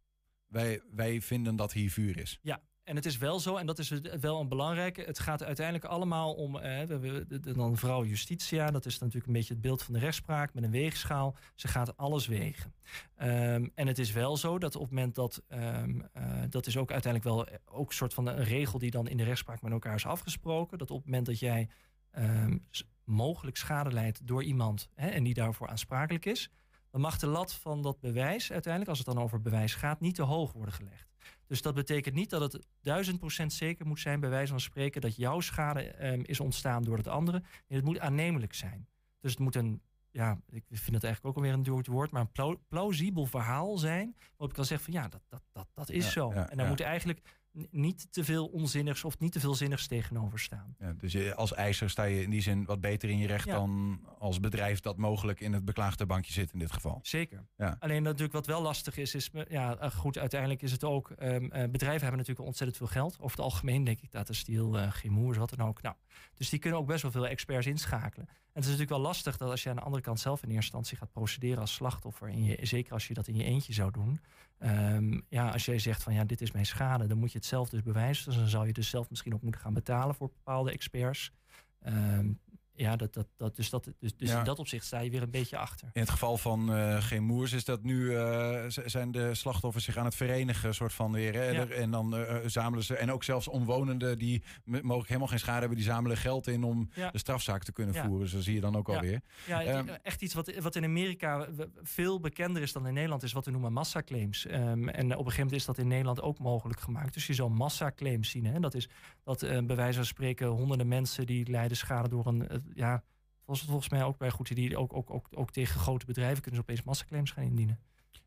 Wij, 0.47 0.81
wij 0.91 1.21
vinden 1.21 1.55
dat 1.55 1.73
hier 1.73 1.91
vuur 1.91 2.19
is. 2.19 2.39
Ja, 2.41 2.61
en 2.89 2.95
het 2.95 3.05
is 3.05 3.17
wel 3.17 3.39
zo, 3.39 3.55
en 3.55 3.65
dat 3.65 3.79
is 3.79 3.93
wel 4.19 4.39
een 4.39 4.47
belangrijke. 4.47 5.01
Het 5.01 5.19
gaat 5.19 5.43
uiteindelijk 5.43 5.85
allemaal 5.85 6.33
om. 6.33 6.55
Eh, 6.55 6.61
we 6.61 7.25
hebben 7.29 7.53
dan 7.53 7.77
vrouw 7.77 8.03
Justitia, 8.03 8.71
dat 8.71 8.85
is 8.85 8.99
natuurlijk 8.99 9.27
een 9.27 9.33
beetje 9.33 9.53
het 9.53 9.61
beeld 9.61 9.83
van 9.83 9.93
de 9.93 9.99
rechtspraak 9.99 10.53
met 10.53 10.63
een 10.63 10.71
weegschaal. 10.71 11.35
Ze 11.55 11.67
gaat 11.67 11.97
alles 11.97 12.27
wegen. 12.27 12.73
Ehm, 13.15 13.67
en 13.75 13.87
het 13.87 13.99
is 13.99 14.11
wel 14.11 14.37
zo 14.37 14.57
dat 14.57 14.75
op 14.75 14.81
het 14.81 14.91
moment 14.91 15.15
dat. 15.15 15.43
ehm, 15.47 15.99
eh, 16.13 16.23
dat 16.49 16.67
is 16.67 16.77
ook 16.77 16.91
uiteindelijk 16.91 17.35
wel 17.35 17.47
ook 17.65 17.89
een 17.89 17.95
soort 17.95 18.13
van 18.13 18.27
een 18.27 18.43
regel 18.43 18.79
die 18.79 18.91
dan 18.91 19.07
in 19.07 19.17
de 19.17 19.23
rechtspraak 19.23 19.61
met 19.61 19.71
elkaar 19.71 19.95
is 19.95 20.05
afgesproken. 20.05 20.77
Dat 20.77 20.91
op 20.91 20.97
het 20.97 21.05
moment 21.05 21.25
dat 21.25 21.39
jij 21.39 21.69
ehm, 22.11 22.57
mogelijk 23.03 23.57
schade 23.57 23.91
leidt 23.91 24.27
door 24.27 24.43
iemand 24.43 24.89
hè, 24.95 25.07
en 25.07 25.23
die 25.23 25.33
daarvoor 25.33 25.67
aansprakelijk 25.67 26.25
is. 26.25 26.49
Dan 26.91 27.01
mag 27.01 27.17
de 27.17 27.27
lat 27.27 27.53
van 27.53 27.81
dat 27.81 27.99
bewijs 27.99 28.51
uiteindelijk, 28.51 28.89
als 28.89 29.05
het 29.05 29.15
dan 29.15 29.23
over 29.23 29.41
bewijs 29.41 29.75
gaat, 29.75 29.99
niet 29.99 30.15
te 30.15 30.21
hoog 30.21 30.53
worden 30.53 30.73
gelegd. 30.73 31.08
Dus 31.47 31.61
dat 31.61 31.73
betekent 31.75 32.15
niet 32.15 32.29
dat 32.29 32.53
het 32.53 32.65
duizend 32.81 33.19
procent 33.19 33.53
zeker 33.53 33.85
moet 33.85 33.99
zijn, 33.99 34.19
bij 34.19 34.29
wijze 34.29 34.51
van 34.51 34.59
spreken, 34.59 35.01
dat 35.01 35.15
jouw 35.15 35.39
schade 35.39 35.81
ehm, 35.81 36.21
is 36.23 36.39
ontstaan 36.39 36.83
door 36.83 36.97
het 36.97 37.07
andere. 37.07 37.43
Het 37.67 37.83
moet 37.83 37.99
aannemelijk 37.99 38.53
zijn. 38.53 38.87
Dus 39.19 39.31
het 39.31 39.39
moet 39.39 39.55
een, 39.55 39.81
ja, 40.11 40.39
ik 40.49 40.63
vind 40.67 40.95
het 40.95 41.03
eigenlijk 41.03 41.25
ook 41.25 41.35
alweer 41.35 41.53
een 41.53 41.63
duur 41.63 41.83
woord, 41.91 42.11
maar 42.11 42.21
een 42.21 42.31
plau- 42.31 42.59
plausibel 42.67 43.25
verhaal 43.25 43.77
zijn. 43.77 44.15
Waarop 44.19 44.49
ik 44.49 44.53
kan 44.53 44.65
zeggen 44.65 44.93
van 44.93 45.01
ja, 45.01 45.07
dat, 45.07 45.21
dat, 45.27 45.43
dat, 45.51 45.67
dat 45.73 45.89
is 45.89 46.05
Ja, 46.05 46.11
zo. 46.11 46.31
ja, 46.33 46.49
en 46.49 46.57
ja. 46.57 46.67
moet 46.67 46.81
eigenlijk 46.81 47.38
niet 47.71 48.07
te 48.11 48.23
veel 48.23 48.47
onzinnigs 48.47 49.03
of 49.03 49.19
niet 49.19 49.31
te 49.31 49.39
veel 49.39 49.55
zinnigs 49.55 49.87
tegenover 49.87 50.39
staan. 50.39 50.75
Ja, 50.79 50.93
dus 50.93 51.11
je, 51.11 51.35
als 51.35 51.53
eiser 51.53 51.89
sta 51.89 52.03
je 52.03 52.21
in 52.21 52.29
die 52.29 52.41
zin 52.41 52.65
wat 52.65 52.81
beter 52.81 53.09
in 53.09 53.17
je 53.17 53.27
recht 53.27 53.45
Ja. 53.45 53.53
dan 53.53 53.99
als 54.19 54.39
bedrijf 54.39 54.79
dat 54.79 54.97
mogelijk 54.97 55.39
in 55.39 55.53
het 55.53 55.65
beklaagde 55.65 56.05
bankje 56.05 56.31
zit 56.33 56.53
in 56.53 56.59
dit 56.59 56.71
geval. 56.71 56.99
Zeker. 57.01 57.45
Ja. 57.57 57.75
Alleen 57.79 58.03
natuurlijk 58.03 58.33
wat 58.33 58.45
wel 58.45 58.61
lastig 58.61 58.97
is, 58.97 59.15
is 59.15 59.29
ja, 59.49 59.77
eh, 59.77 59.91
goed, 59.91 60.17
uiteindelijk 60.17 60.61
is 60.61 60.71
het 60.71 60.83
ook. 60.83 61.09
ehm, 61.11 61.45
eh, 61.45 61.69
bedrijven 61.69 62.01
hebben 62.01 62.17
natuurlijk 62.17 62.47
ontzettend 62.47 62.77
veel 62.77 62.87
geld. 62.87 63.13
Over 63.19 63.37
het 63.37 63.45
algemeen 63.45 63.83
denk 63.83 63.99
ik 64.01 64.09
Tata 64.09 64.33
Steel, 64.33 64.77
eh 64.77 64.91
Chemours, 64.91 65.37
wat 65.37 65.49
dan 65.55 65.67
ook. 65.67 65.81
Nou, 65.81 65.95
dus 66.33 66.49
die 66.49 66.59
kunnen 66.59 66.79
ook 66.79 66.87
best 66.87 67.01
wel 67.01 67.11
veel 67.11 67.27
experts 67.27 67.67
inschakelen. 67.67 68.27
En 68.27 68.35
het 68.53 68.63
is 68.63 68.69
natuurlijk 68.77 68.89
wel 68.89 68.99
lastig 68.99 69.37
dat 69.37 69.49
als 69.49 69.63
je 69.63 69.69
aan 69.69 69.75
de 69.75 69.81
andere 69.81 70.03
kant 70.03 70.19
zelf 70.19 70.37
in 70.43 70.47
eerste 70.49 70.63
instantie 70.63 70.97
gaat 70.97 71.11
procederen 71.11 71.59
als 71.59 71.73
slachtoffer, 71.73 72.27
en 72.29 72.43
je, 72.43 72.57
zeker 72.61 72.93
als 72.93 73.07
je 73.07 73.13
dat 73.13 73.27
in 73.27 73.35
je 73.35 73.43
eentje 73.43 73.73
zou 73.73 73.91
doen. 73.91 74.19
Ehm, 74.59 75.19
ja, 75.29 75.49
als 75.49 75.65
jij 75.65 75.79
zegt 75.79 76.03
van 76.03 76.13
ja, 76.13 76.23
dit 76.23 76.41
is 76.41 76.51
mijn 76.51 76.65
schade, 76.65 77.07
dan 77.07 77.17
moet 77.17 77.31
je 77.31 77.37
het 77.37 77.47
zelf 77.47 77.69
dus 77.69 77.83
bewijzen. 77.83 78.25
Dus 78.25 78.35
dan 78.35 78.47
zou 78.47 78.67
je 78.67 78.73
dus 78.73 78.89
zelf 78.89 79.09
misschien 79.09 79.33
ook 79.33 79.41
moeten 79.41 79.61
gaan 79.61 79.73
betalen 79.73 80.15
voor 80.15 80.27
bepaalde 80.27 80.71
experts. 80.71 81.31
Ehm, 81.79 82.31
ja, 82.79 82.95
dat, 82.95 83.13
dat, 83.13 83.27
dat, 83.37 83.55
dus, 83.55 83.69
dat, 83.69 83.83
dus, 83.99 84.15
dus 84.15 84.29
Ja. 84.29 84.37
in 84.39 84.43
dat 84.43 84.59
opzicht 84.59 84.85
sta 84.85 84.99
je 84.99 85.09
weer 85.09 85.21
een 85.21 85.31
beetje 85.31 85.57
achter. 85.57 85.89
In 85.93 86.01
het 86.01 86.09
geval 86.09 86.37
van 86.37 86.73
eh 86.73 87.01
geen 87.03 87.23
moers 87.23 87.53
is 87.53 87.65
dat 87.65 87.83
nu 87.83 88.15
eh, 88.15 88.63
zijn 88.67 89.11
de 89.11 89.35
slachtoffers 89.35 89.85
zich 89.85 89.97
aan 89.97 90.05
het 90.05 90.15
verenigen, 90.15 90.75
soort 90.75 90.93
van 90.93 91.11
weer. 91.11 91.33
Hè? 91.33 91.49
Ja. 91.49 91.65
En 91.67 91.91
dan 91.91 92.15
eh, 92.15 92.35
zamelen 92.45 92.83
ze. 92.83 92.95
En 92.95 93.11
ook 93.11 93.23
zelfs 93.23 93.47
omwonenden 93.47 94.17
die 94.17 94.43
mogelijk 94.65 95.07
helemaal 95.07 95.27
geen 95.27 95.39
schade 95.39 95.59
hebben, 95.59 95.77
die 95.77 95.85
zamelen 95.87 96.17
geld 96.17 96.47
in 96.47 96.63
om 96.63 96.89
Ja. 96.93 97.11
de 97.11 97.17
strafzaak 97.17 97.63
te 97.63 97.71
kunnen 97.71 97.95
voeren. 97.95 98.27
Zo 98.27 98.39
zie 98.39 98.53
je 98.53 98.61
dan 98.61 98.75
ook 98.75 98.89
alweer. 98.89 99.21
Ja, 99.47 99.63
Ehm, 99.63 99.87
echt 100.03 100.21
iets 100.21 100.33
wat, 100.33 100.53
wat 100.59 100.75
in 100.75 100.83
Amerika 100.83 101.47
veel 101.83 102.19
bekender 102.19 102.61
is 102.61 102.71
dan 102.73 102.87
in 102.87 102.93
Nederland, 102.93 103.23
is 103.23 103.31
wat 103.33 103.45
we 103.45 103.51
noemen 103.51 103.73
massaclaims. 103.73 104.45
Ehm, 104.45 104.59
en 104.61 105.05
op 105.05 105.11
een 105.11 105.17
gegeven 105.17 105.35
moment 105.35 105.51
is 105.53 105.65
dat 105.65 105.77
in 105.77 105.87
Nederland 105.87 106.21
ook 106.21 106.39
mogelijk 106.39 106.79
gemaakt. 106.79 107.13
Dus 107.13 107.27
je 107.27 107.33
zal 107.33 107.49
massaclaims 107.49 108.29
zien. 108.29 108.45
Hè? 108.45 108.59
Dat 108.59 108.73
is 108.73 108.89
dat 109.23 109.39
bij 109.39 109.75
wijze 109.75 109.97
van 109.97 110.05
spreken 110.05 110.47
honderden 110.47 110.87
mensen 110.87 111.25
die 111.25 111.49
lijden 111.49 111.77
schade 111.77 112.09
door 112.09 112.27
een. 112.27 112.47
Eh, 112.69 112.75
ja, 112.75 113.03
was 113.45 113.59
het 113.59 113.69
volgens 113.69 113.89
mij 113.89 114.03
ook 114.03 114.17
bij 114.17 114.29
goed 114.29 114.55
die 114.55 114.77
ook, 114.77 114.93
ook, 114.93 115.09
ook, 115.09 115.27
ook 115.31 115.51
tegen 115.51 115.79
grote 115.79 116.05
bedrijven 116.05 116.41
kunnen 116.41 116.59
ze 116.61 116.65
opeens 116.69 116.83
massaclaims 116.85 117.31
gaan 117.31 117.43
indienen. 117.43 117.79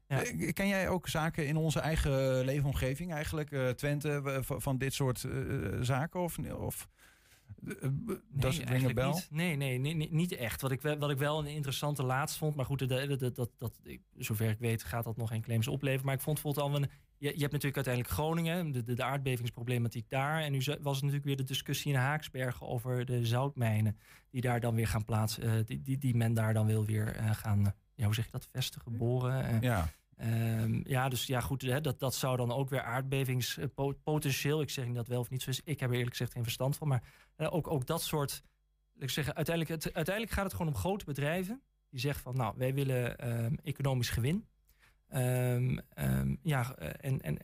Ja. 0.08 0.22
Eh, 0.22 0.52
Ken 0.52 0.68
jij 0.68 0.88
ook 0.88 1.08
zaken 1.08 1.46
in 1.46 1.56
onze 1.56 1.80
eigen 1.80 2.44
leefomgeving 2.44 3.12
eigenlijk? 3.12 3.50
eh, 3.52 3.68
Twente, 3.68 4.40
v- 4.44 4.62
van 4.62 4.78
dit 4.78 4.94
soort 4.94 5.24
eh, 5.24 5.32
zaken? 5.80 6.20
Of, 6.20 6.38
of 6.38 6.88
eh, 7.66 7.72
eh, 7.82 8.44
a 8.44 8.64
eigenlijk 8.64 8.94
bell? 8.94 9.06
Niet. 9.10 9.28
Nee, 9.30 9.56
nee, 9.56 9.78
nee, 9.78 9.94
nee, 9.94 10.08
niet 10.12 10.32
echt. 10.32 10.60
Wat 10.60 10.70
ik, 10.70 10.80
wel, 10.82 10.98
wat 10.98 11.10
ik 11.10 11.18
wel 11.18 11.38
een 11.38 11.46
interessante 11.46 12.02
laatst 12.02 12.36
vond, 12.36 12.56
maar 12.56 12.64
goed, 12.64 12.88
dat, 12.88 13.18
dat, 13.20 13.34
dat, 13.36 13.50
dat, 13.58 13.72
zover 14.16 14.48
ik 14.50 14.58
weet 14.58 14.84
gaat 14.84 15.04
dat 15.04 15.16
nog 15.16 15.28
geen 15.28 15.42
claims 15.42 15.68
opleveren. 15.68 16.04
Maar 16.06 16.14
ik 16.14 16.20
vond 16.20 16.42
bijvoorbeeld 16.42 16.66
al 16.74 16.82
een. 16.82 16.90
Je, 17.22 17.28
je 17.28 17.40
hebt 17.40 17.52
natuurlijk 17.52 17.86
uiteindelijk 17.86 18.14
Groningen, 18.14 18.72
de, 18.72 18.82
de, 18.82 18.94
de 18.94 19.02
aardbevingsproblematiek 19.02 20.08
daar. 20.08 20.40
En 20.40 20.52
nu 20.52 20.58
was 20.58 20.66
het 20.74 20.84
natuurlijk 20.84 21.24
weer 21.24 21.36
de 21.36 21.42
discussie 21.42 21.92
in 21.92 21.98
Haaksbergen 21.98 22.66
over 22.66 23.04
de 23.04 23.26
zoutmijnen. 23.26 23.98
Die 24.30 24.40
daar 24.40 24.60
dan 24.60 24.74
weer 24.74 24.86
gaan 24.86 25.04
plaatsen. 25.04 25.42
eh, 25.42 25.64
die, 25.64 25.82
die, 25.82 25.98
die 25.98 26.14
men 26.14 26.34
daar 26.34 26.54
dan 26.54 26.66
wil 26.66 26.84
weer 26.84 27.16
eh, 27.16 27.30
gaan, 27.30 27.66
eh, 27.66 27.72
ja, 27.94 28.04
hoe 28.04 28.14
zeg 28.14 28.24
je 28.24 28.30
dat, 28.30 28.48
vestigen, 28.52 28.96
boren. 28.96 29.60
Ja. 29.60 29.88
Ehm, 30.16 30.80
ja, 30.84 31.08
dus 31.08 31.26
ja, 31.26 31.40
goed, 31.40 31.62
hè, 31.62 31.80
dat, 31.80 31.98
dat 31.98 32.14
zou 32.14 32.36
dan 32.36 32.52
ook 32.52 32.70
weer 32.70 32.82
aardbevingspotentieel. 32.82 34.60
Ik 34.60 34.70
zeg 34.70 34.86
niet 34.86 34.94
dat 34.94 35.08
wel 35.08 35.20
of 35.20 35.30
niet 35.30 35.42
zo 35.42 35.50
is. 35.50 35.60
Ik 35.64 35.80
heb 35.80 35.88
er 35.88 35.94
eerlijk 35.94 36.16
gezegd 36.16 36.32
geen 36.32 36.42
verstand 36.42 36.76
van. 36.76 36.88
Maar 36.88 37.02
ook, 37.36 37.70
ook 37.70 37.86
dat 37.86 38.02
soort. 38.02 38.42
Ik 38.98 39.10
zeg, 39.10 39.34
uiteindelijk, 39.34 39.82
het, 39.82 39.94
uiteindelijk 39.94 40.34
gaat 40.34 40.44
het 40.44 40.54
gewoon 40.54 40.72
om 40.72 40.78
grote 40.78 41.04
bedrijven. 41.04 41.62
Die 41.90 42.00
zeggen 42.00 42.22
van, 42.22 42.36
nou, 42.36 42.54
wij 42.56 42.74
willen 42.74 43.18
ehm, 43.18 43.54
economisch 43.62 44.10
gewin. 44.10 44.46
Ehm, 45.12 45.78
ehm, 45.88 46.36
ja, 46.42 46.74
eh, 46.76 47.10
en, 47.10 47.20
en 47.20 47.38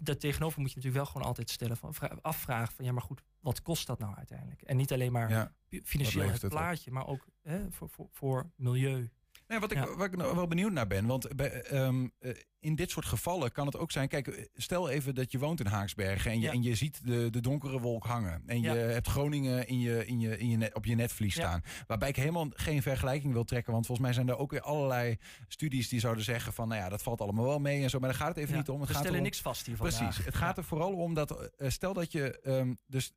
daartegenover 0.00 0.60
moet 0.60 0.70
je 0.70 0.76
natuurlijk 0.76 1.04
wel 1.04 1.12
gewoon 1.12 1.26
altijd 1.26 1.50
stellen 1.50 1.76
van, 1.76 1.94
vra- 1.94 2.18
afvragen 2.22 2.74
van, 2.74 2.84
ja, 2.84 2.92
maar 2.92 3.02
goed, 3.02 3.22
wat 3.40 3.62
kost 3.62 3.86
dat 3.86 3.98
nou 3.98 4.16
uiteindelijk? 4.16 4.62
En 4.62 4.76
niet 4.76 4.92
alleen 4.92 5.12
maar 5.12 5.30
Ja. 5.30 5.52
financieel 5.84 6.30
het 6.30 6.44
op? 6.44 6.50
plaatje, 6.50 6.90
maar 6.90 7.06
ook 7.06 7.26
hè, 7.42 7.70
voor, 7.70 7.88
voor, 7.88 8.08
voor 8.10 8.50
milieu. 8.56 9.10
Nee, 9.48 9.58
wat 9.58 9.70
ik, 9.70 9.76
Ja. 9.78 9.94
waar 9.96 10.06
ik 10.06 10.16
nou 10.16 10.34
wel 10.34 10.46
benieuwd 10.46 10.72
naar 10.72 10.86
ben, 10.86 11.06
want 11.06 11.36
bij, 11.36 11.62
ehm, 11.62 12.08
eh, 12.18 12.30
in 12.60 12.74
dit 12.74 12.90
soort 12.90 13.04
gevallen 13.06 13.52
kan 13.52 13.66
het 13.66 13.76
ook 13.76 13.92
zijn. 13.92 14.08
Kijk, 14.08 14.48
stel 14.54 14.88
even 14.90 15.14
dat 15.14 15.32
je 15.32 15.38
woont 15.38 15.60
in 15.60 15.66
Haaksbergen 15.66 16.30
en 16.30 16.36
je, 16.40 16.46
Ja. 16.46 16.52
en 16.52 16.62
je 16.62 16.74
ziet 16.74 17.06
de, 17.06 17.30
de 17.30 17.40
donkere 17.40 17.80
wolk 17.80 18.04
hangen. 18.04 18.42
En 18.46 18.60
je 18.60 18.68
Ja. 18.68 18.74
hebt 18.74 19.06
Groningen 19.08 19.66
in 19.68 19.80
je, 19.80 20.06
in 20.06 20.20
je, 20.20 20.38
in 20.38 20.48
je 20.48 20.56
net, 20.56 20.74
op 20.74 20.84
je 20.84 20.94
netvlies 20.94 21.34
staan. 21.34 21.62
Waarbij 21.86 22.08
ik 22.08 22.16
helemaal 22.16 22.46
geen 22.50 22.82
vergelijking 22.82 23.32
wil 23.32 23.44
trekken. 23.44 23.72
Want 23.72 23.86
volgens 23.86 24.06
mij 24.06 24.16
zijn 24.16 24.28
er 24.28 24.38
ook 24.38 24.50
weer 24.50 24.60
allerlei 24.60 25.16
studies 25.48 25.88
die 25.88 26.00
zouden 26.00 26.24
zeggen 26.24 26.52
van, 26.52 26.68
nou 26.68 26.80
ja, 26.80 26.88
dat 26.88 27.02
valt 27.02 27.20
allemaal 27.20 27.44
wel 27.44 27.58
mee 27.58 27.82
en 27.82 27.90
zo. 27.90 27.98
Maar 27.98 28.08
daar 28.08 28.18
gaat 28.18 28.28
het 28.28 28.36
even 28.36 28.56
niet 28.56 28.68
om. 28.68 28.78
Het 28.80 28.88
we 28.88 28.94
gaat 28.94 29.02
stellen 29.02 29.22
niks 29.22 29.40
vast 29.40 29.66
hier 29.66 29.76
vandaag. 29.76 29.98
Precies. 29.98 30.24
Het 30.24 30.34
gaat 30.34 30.56
er 30.58 30.64
vooral 30.64 30.92
om 30.92 31.14
dat, 31.14 31.50
eh, 31.56 31.68
stel 31.70 31.92
dat 31.92 32.12
je 32.12 32.40
ehm, 32.40 32.74
dus 32.86 33.12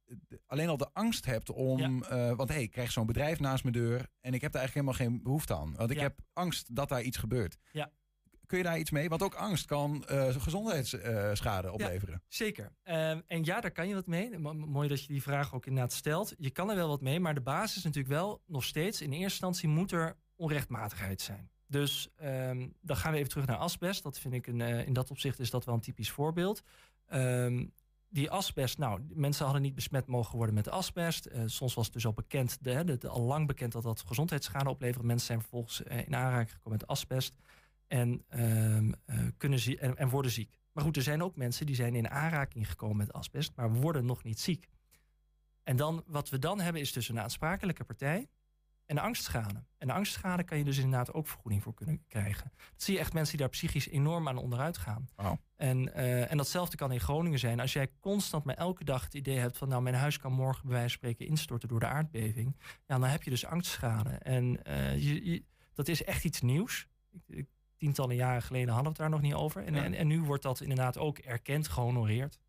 alleen 0.45 0.69
al 0.69 0.77
de 0.77 0.89
angst 0.93 1.25
hebt 1.25 1.51
om, 1.51 2.03
eh, 2.03 2.31
want 2.33 2.49
hé, 2.49 2.55
hey, 2.55 2.63
ik 2.63 2.71
krijg 2.71 2.91
zo'n 2.91 3.05
bedrijf 3.05 3.39
naast 3.39 3.63
mijn 3.63 3.75
deur 3.75 4.07
en 4.21 4.33
ik 4.33 4.41
heb 4.41 4.51
daar 4.51 4.61
eigenlijk 4.61 4.73
helemaal 4.73 5.11
geen 5.15 5.23
behoefte 5.23 5.55
aan. 5.55 5.73
Want 5.75 5.91
ik 5.91 5.97
Ja. 5.99 6.15
Heb 6.17 6.25
angst 6.33 6.75
dat 6.75 6.89
daar 6.89 7.01
iets 7.01 7.17
gebeurt. 7.17 7.57
Ja. 7.71 7.91
Kun 8.45 8.57
je 8.57 8.63
daar 8.63 8.79
iets 8.79 8.91
mee? 8.91 9.09
Want 9.09 9.21
ook 9.21 9.33
angst 9.35 9.65
kan 9.65 10.05
eh, 10.05 10.35
gezondheidsschade 10.35 11.71
opleveren. 11.71 12.23
Zeker. 12.27 12.71
Ehm, 12.83 13.21
en 13.27 13.43
ja, 13.43 13.61
daar 13.61 13.71
kan 13.71 13.87
je 13.87 13.93
wat 13.93 14.07
mee. 14.07 14.37
Mo- 14.39 14.53
Mooi 14.53 14.87
dat 14.87 15.01
je 15.01 15.07
die 15.07 15.21
vraag 15.21 15.53
ook 15.53 15.65
inderdaad 15.65 15.93
stelt. 15.93 16.33
Je 16.37 16.49
kan 16.49 16.69
er 16.69 16.75
wel 16.75 16.87
wat 16.87 17.01
mee, 17.01 17.19
maar 17.19 17.33
de 17.33 17.41
basis 17.41 17.77
is 17.77 17.83
natuurlijk 17.83 18.13
wel 18.13 18.41
nog 18.45 18.63
steeds... 18.63 19.01
in 19.01 19.09
eerste 19.11 19.23
instantie 19.23 19.69
moet 19.69 19.91
er 19.91 20.15
onrechtmatigheid 20.35 21.21
zijn. 21.21 21.49
Dus 21.67 22.09
ehm, 22.15 22.67
dan 22.81 22.97
gaan 22.97 23.11
we 23.11 23.17
even 23.17 23.29
terug 23.29 23.45
naar 23.45 23.57
asbest. 23.57 24.03
Dat 24.03 24.19
vind 24.19 24.33
ik 24.33 24.47
een, 24.47 24.61
eh, 24.61 24.85
in 24.87 24.93
dat 24.93 25.09
opzicht 25.11 25.39
is 25.39 25.49
dat 25.49 25.65
wel 25.65 25.75
een 25.75 25.81
typisch 25.81 26.11
voorbeeld. 26.11 26.61
Ehm, 27.05 27.65
die 28.09 28.31
asbest, 28.31 28.77
nou, 28.77 29.01
mensen 29.13 29.43
hadden 29.43 29.63
niet 29.63 29.75
besmet 29.75 30.07
mogen 30.07 30.37
worden 30.37 30.55
met 30.55 30.69
asbest. 30.69 31.25
Eh, 31.25 31.41
soms 31.45 31.73
was 31.73 31.85
het 31.85 31.93
dus 31.93 32.05
al 32.05 32.13
bekend, 32.13 32.63
de, 32.63 33.07
al 33.07 33.21
lang 33.21 33.47
bekend 33.47 33.71
dat 33.71 33.83
dat 33.83 34.03
gezondheidsschade 34.07 34.69
oplevert. 34.69 35.05
Mensen 35.05 35.27
zijn 35.27 35.39
vervolgens 35.39 35.83
eh, 35.83 35.97
in 35.97 36.15
aanraking 36.15 36.51
gekomen 36.51 36.77
met 36.79 36.87
asbest 36.87 37.33
en, 37.87 38.23
ehm, 38.29 38.91
eh, 39.05 39.19
kunnen 39.37 39.59
zie 39.59 39.77
en 39.79 40.09
worden 40.09 40.31
ziek. 40.31 40.57
Maar 40.71 40.83
goed, 40.83 40.95
er 40.95 41.03
zijn 41.03 41.23
ook 41.23 41.35
mensen 41.35 41.65
die 41.65 41.75
zijn 41.75 41.95
in 41.95 42.09
aanraking 42.09 42.69
gekomen 42.69 42.97
met 42.97 43.13
asbest, 43.13 43.51
maar 43.55 43.73
worden 43.73 44.05
nog 44.05 44.23
niet 44.23 44.39
ziek. 44.39 44.69
En 45.63 45.75
dan, 45.75 46.03
wat 46.07 46.29
we 46.29 46.39
dan 46.39 46.59
hebben 46.59 46.81
is 46.81 46.93
dus 46.93 47.09
een 47.09 47.19
aansprakelijke 47.19 47.83
partij 47.83 48.27
en 48.87 48.95
de 48.95 49.01
angstschade. 49.01 49.63
En 49.77 49.87
de 49.87 49.93
angstschade 49.93 50.43
kan 50.43 50.57
je 50.57 50.63
dus 50.63 50.77
inderdaad 50.77 51.13
ook 51.13 51.27
vergoeding 51.27 51.63
voor 51.63 51.73
kunnen 51.73 52.03
krijgen. 52.07 52.51
Dat 52.55 52.83
zie 52.83 52.93
je 52.93 52.99
echt 52.99 53.13
mensen 53.13 53.31
die 53.31 53.41
daar 53.41 53.49
psychisch 53.55 53.87
enorm 53.89 54.27
aan 54.27 54.37
onderuit 54.37 54.77
gaan. 54.77 55.07
En, 55.55 55.93
eh, 55.93 56.31
en 56.31 56.37
datzelfde 56.37 56.77
kan 56.77 56.91
in 56.91 56.99
Groningen 56.99 57.39
zijn. 57.39 57.59
Als 57.59 57.73
jij 57.73 57.87
constant 57.99 58.43
maar 58.43 58.55
elke 58.55 58.83
dag 58.83 59.03
het 59.03 59.13
idee 59.13 59.37
hebt 59.37 59.57
van... 59.57 59.67
nou, 59.67 59.81
mijn 59.81 59.95
huis 59.95 60.17
kan 60.17 60.31
morgen 60.33 60.61
bij 60.67 60.71
wijze 60.77 60.89
van 60.89 60.97
spreken 60.97 61.27
instorten 61.27 61.67
door 61.69 61.79
de 61.79 61.87
aardbeving... 61.87 62.55
ja, 62.61 62.97
dan 62.99 63.03
heb 63.03 63.23
je 63.23 63.29
dus 63.29 63.45
angstschade. 63.45 64.09
En 64.09 64.63
eh, 64.63 64.93
je, 65.03 65.31
je- 65.31 65.43
dat 65.73 65.87
is 65.87 66.03
echt 66.03 66.23
iets 66.23 66.41
nieuws. 66.41 66.87
Tientallen 67.77 68.15
jaren 68.15 68.41
geleden 68.41 68.73
hadden 68.73 68.83
we 68.83 68.89
het 68.89 68.97
daar 68.97 69.09
nog 69.09 69.21
niet 69.21 69.33
over. 69.33 69.63
En, 69.63 69.73
Ja. 69.73 69.83
en, 69.83 69.93
en 69.93 70.07
nu 70.07 70.21
wordt 70.21 70.43
dat 70.43 70.61
inderdaad 70.61 70.97
ook 70.97 71.17
erkend, 71.17 71.67
gehonoreerd. 71.67 72.39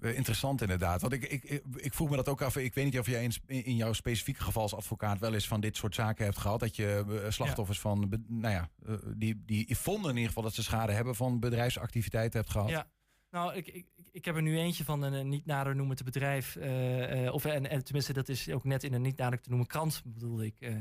Eh, 0.00 0.16
Interessant 0.16 0.60
inderdaad. 0.60 1.00
Want 1.00 1.12
ik, 1.12 1.24
ik, 1.24 1.62
ik, 1.76 1.94
vroeg 1.94 2.10
me 2.10 2.16
dat 2.16 2.28
ook 2.28 2.42
af. 2.42 2.56
Ik 2.56 2.74
weet 2.74 2.84
niet 2.84 2.98
of 2.98 3.06
jij 3.06 3.24
in, 3.24 3.64
in 3.64 3.76
jouw 3.76 3.92
specifieke 3.92 4.42
geval 4.42 4.62
als 4.62 4.74
advocaat 4.74 5.18
wel 5.18 5.34
eens 5.34 5.48
van 5.48 5.60
dit 5.60 5.76
soort 5.76 5.94
zaken 5.94 6.24
hebt 6.24 6.38
gehad. 6.38 6.60
Dat 6.60 6.76
je 6.76 7.20
eh, 7.24 7.30
slachtoffers 7.30 7.80
van, 7.80 8.24
nou 8.28 8.54
ja, 8.54 8.68
eh, 8.86 8.94
die, 9.16 9.42
die 9.46 9.76
vonden 9.76 10.10
in 10.10 10.16
ieder 10.16 10.28
geval 10.28 10.42
dat 10.42 10.54
ze 10.54 10.62
schade 10.62 10.92
hebben 10.92 11.14
van 11.14 11.40
bedrijfsactiviteiten 11.40 12.40
hebt 12.40 12.52
gehad. 12.52 12.68
Ja. 12.68 12.86
Nou, 13.36 13.54
ik, 13.54 13.68
ik, 13.68 13.86
ik 14.10 14.24
heb 14.24 14.36
er 14.36 14.42
nu 14.42 14.58
eentje 14.58 14.84
van 14.84 15.02
een 15.02 15.28
niet 15.28 15.46
nader 15.46 15.76
noemen 15.76 15.96
te 15.96 16.04
bedrijf. 16.04 16.56
eh, 16.56 17.26
eh, 17.26 17.34
of, 17.34 17.44
en, 17.44 17.70
en 17.70 17.84
tenminste, 17.84 18.12
dat 18.12 18.28
is 18.28 18.50
ook 18.50 18.64
net 18.64 18.84
in 18.84 18.92
een 18.92 19.02
niet 19.02 19.16
nader 19.16 19.40
te 19.40 19.48
noemen 19.48 19.66
krant, 19.66 20.02
bedoel 20.04 20.42
ik. 20.42 20.60
eh, 20.60 20.72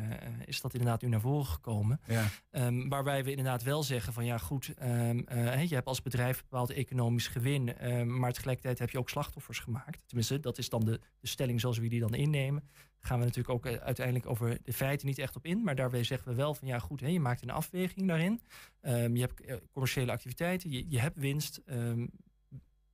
is 0.45 0.61
dat 0.61 0.73
inderdaad 0.73 1.01
nu 1.01 1.07
naar 1.07 1.19
voren 1.21 1.45
gekomen. 1.45 1.99
Ja. 2.07 2.27
Ehm, 2.51 2.87
waarbij 2.87 3.23
we 3.23 3.29
inderdaad 3.29 3.63
wel 3.63 3.83
zeggen 3.83 4.13
van 4.13 4.25
ja 4.25 4.37
goed, 4.37 4.73
ehm, 4.77 5.19
eh, 5.19 5.65
je 5.65 5.75
hebt 5.75 5.87
als 5.87 6.01
bedrijf 6.01 6.41
bepaald 6.41 6.69
economisch 6.69 7.27
gewin. 7.27 7.77
ehm, 7.77 8.19
maar 8.19 8.33
tegelijkertijd 8.33 8.79
heb 8.79 8.89
je 8.89 8.99
ook 8.99 9.09
slachtoffers 9.09 9.59
gemaakt. 9.59 10.03
Tenminste, 10.05 10.39
dat 10.39 10.57
is 10.57 10.69
dan 10.69 10.85
de, 10.85 10.99
de 11.19 11.27
stelling 11.27 11.59
zoals 11.59 11.77
we 11.77 11.87
die 11.87 11.99
dan 11.99 12.13
innemen. 12.13 12.63
Gaan 13.05 13.19
we 13.19 13.25
natuurlijk 13.25 13.53
ook 13.53 13.65
eh, 13.65 13.75
uiteindelijk 13.75 14.25
over 14.25 14.57
de 14.63 14.73
feiten 14.73 15.07
niet 15.07 15.17
echt 15.17 15.35
op 15.35 15.45
in. 15.45 15.63
Maar 15.63 15.75
daarbij 15.75 16.03
zeggen 16.03 16.29
we 16.29 16.35
wel 16.35 16.53
van 16.53 16.67
ja 16.67 16.79
goed, 16.79 16.99
hè, 17.01 17.07
je 17.07 17.19
maakt 17.19 17.41
een 17.41 17.49
afweging 17.49 18.07
daarin. 18.07 18.41
Ehm, 18.81 19.15
je 19.15 19.21
hebt 19.21 19.41
eh, 19.41 19.55
commerciële 19.71 20.11
activiteiten, 20.11 20.71
je, 20.71 20.85
je 20.89 20.99
hebt 20.99 21.17
winst. 21.17 21.61
Ehm, 21.65 22.07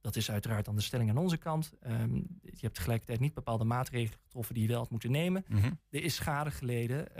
dat 0.01 0.15
is 0.15 0.31
uiteraard 0.31 0.65
dan 0.65 0.75
de 0.75 0.81
stelling 0.81 1.09
aan 1.09 1.17
onze 1.17 1.37
kant. 1.37 1.71
Ehm, 1.81 2.15
je 2.41 2.59
hebt 2.59 2.75
tegelijkertijd 2.75 3.19
niet 3.19 3.33
bepaalde 3.33 3.63
maatregelen 3.63 4.19
getroffen 4.23 4.53
die 4.53 4.63
je 4.63 4.69
wel 4.69 4.79
had 4.79 4.89
moeten 4.89 5.11
nemen. 5.11 5.45
Mhm. 5.47 5.71
Er 5.89 6.03
is 6.03 6.15
schade 6.15 6.51
geleden. 6.51 7.15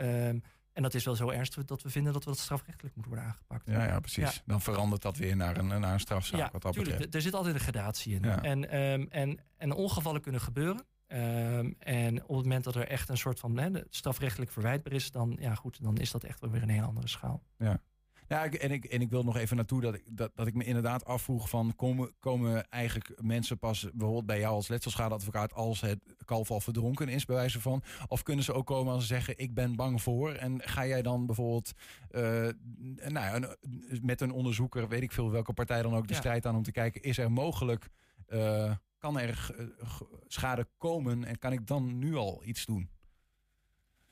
en 0.72 0.82
dat 0.82 0.94
is 0.94 1.04
wel 1.04 1.14
zo 1.14 1.28
ernstig 1.30 1.64
dat 1.64 1.82
we 1.82 1.90
vinden 1.90 2.12
dat 2.12 2.24
we 2.24 2.30
dat 2.30 2.38
strafrechtelijk 2.38 2.96
moet 2.96 3.06
worden 3.06 3.24
aangepakt. 3.24 3.66
Ja, 3.66 3.84
ja, 3.84 4.00
precies. 4.00 4.34
Ja. 4.34 4.42
Dan 4.46 4.60
verandert 4.60 5.02
dat 5.02 5.16
weer 5.16 5.36
naar 5.36 5.56
een, 5.56 5.66
naar 5.66 5.92
een 5.92 6.00
strafzaak 6.00 6.40
Ja, 6.40 6.48
wat 6.52 6.62
dat 6.62 6.72
tuurlijk. 6.72 6.94
betreft. 6.94 7.14
Er 7.14 7.22
zit 7.22 7.34
altijd 7.34 7.54
een 7.54 7.60
gradatie 7.60 8.14
in. 8.14 8.22
Ja. 8.22 8.42
En, 8.42 8.70
en, 9.10 9.38
en 9.56 9.72
ongevallen 9.72 10.20
kunnen 10.20 10.40
gebeuren. 10.40 10.84
Ehm, 11.12 11.72
en 11.78 12.22
op 12.22 12.36
het 12.36 12.44
moment 12.44 12.64
dat 12.64 12.74
er 12.74 12.88
echt 12.88 13.08
een 13.08 13.16
soort 13.16 13.40
van 13.40 13.84
strafrechtelijk 13.90 14.50
verwijtbaar 14.50 14.92
is, 14.92 15.10
dan, 15.10 15.36
ja, 15.40 15.54
goed, 15.54 15.82
dan 15.82 15.96
is 15.96 16.10
dat 16.10 16.24
echt 16.24 16.40
wel 16.40 16.50
weer 16.50 16.62
een 16.62 16.68
heel 16.68 16.84
andere 16.84 17.08
schaal. 17.08 17.42
Ja, 18.28 18.44
ik- 18.44 18.54
en 18.54 18.70
ik, 18.70 18.84
en 18.84 19.00
ik 19.00 19.10
wil 19.10 19.22
nog 19.22 19.36
even 19.36 19.56
naartoe 19.56 19.80
dat 19.80 19.94
ik, 19.94 20.02
dat, 20.10 20.30
dat 20.34 20.46
ik 20.46 20.54
me 20.54 20.64
inderdaad 20.64 21.04
afvroeg 21.04 21.48
van 21.48 21.72
komen, 21.76 22.12
komen 22.20 22.68
eigenlijk 22.70 23.22
mensen 23.22 23.58
pas 23.58 23.80
bijvoorbeeld 23.92 24.26
bij 24.26 24.38
jou 24.38 24.54
als 24.54 24.68
letselschadeadvocaat 24.68 25.52
als 25.54 25.80
het 25.80 25.98
kalf 26.24 26.50
al 26.50 26.60
verdronken 26.60 27.08
is 27.08 27.24
bij 27.24 27.36
wijze 27.36 27.60
van 27.60 27.82
of 28.08 28.22
kunnen 28.22 28.44
ze 28.44 28.52
ook 28.52 28.66
komen 28.66 28.92
als 28.92 29.02
ze 29.06 29.14
zeggen 29.14 29.38
ik 29.38 29.54
ben 29.54 29.76
bang 29.76 30.02
voor 30.02 30.32
en 30.32 30.62
ga 30.62 30.86
jij 30.86 31.02
dan 31.02 31.26
bijvoorbeeld 31.26 31.72
eh, 32.10 32.20
nou 33.08 33.12
ja, 33.12 33.34
een- 33.34 33.56
met 34.02 34.20
een 34.20 34.32
onderzoeker 34.32 34.88
weet 34.88 35.02
ik 35.02 35.12
veel 35.12 35.30
welke 35.30 35.52
partij 35.52 35.82
dan 35.82 35.94
ook 35.94 36.06
de 36.06 36.14
Ja. 36.14 36.18
strijd 36.20 36.46
aan 36.46 36.56
om 36.56 36.62
te 36.62 36.72
kijken 36.72 37.02
is 37.02 37.18
er 37.18 37.32
mogelijk 37.32 37.88
eh, 38.26 38.72
kan 39.02 39.18
er 39.18 39.54
eh, 39.58 40.00
schade 40.26 40.68
komen 40.78 41.24
en 41.24 41.38
kan 41.38 41.52
ik 41.52 41.66
dan 41.66 41.98
nu 41.98 42.14
al 42.16 42.42
iets 42.44 42.66
doen? 42.66 42.90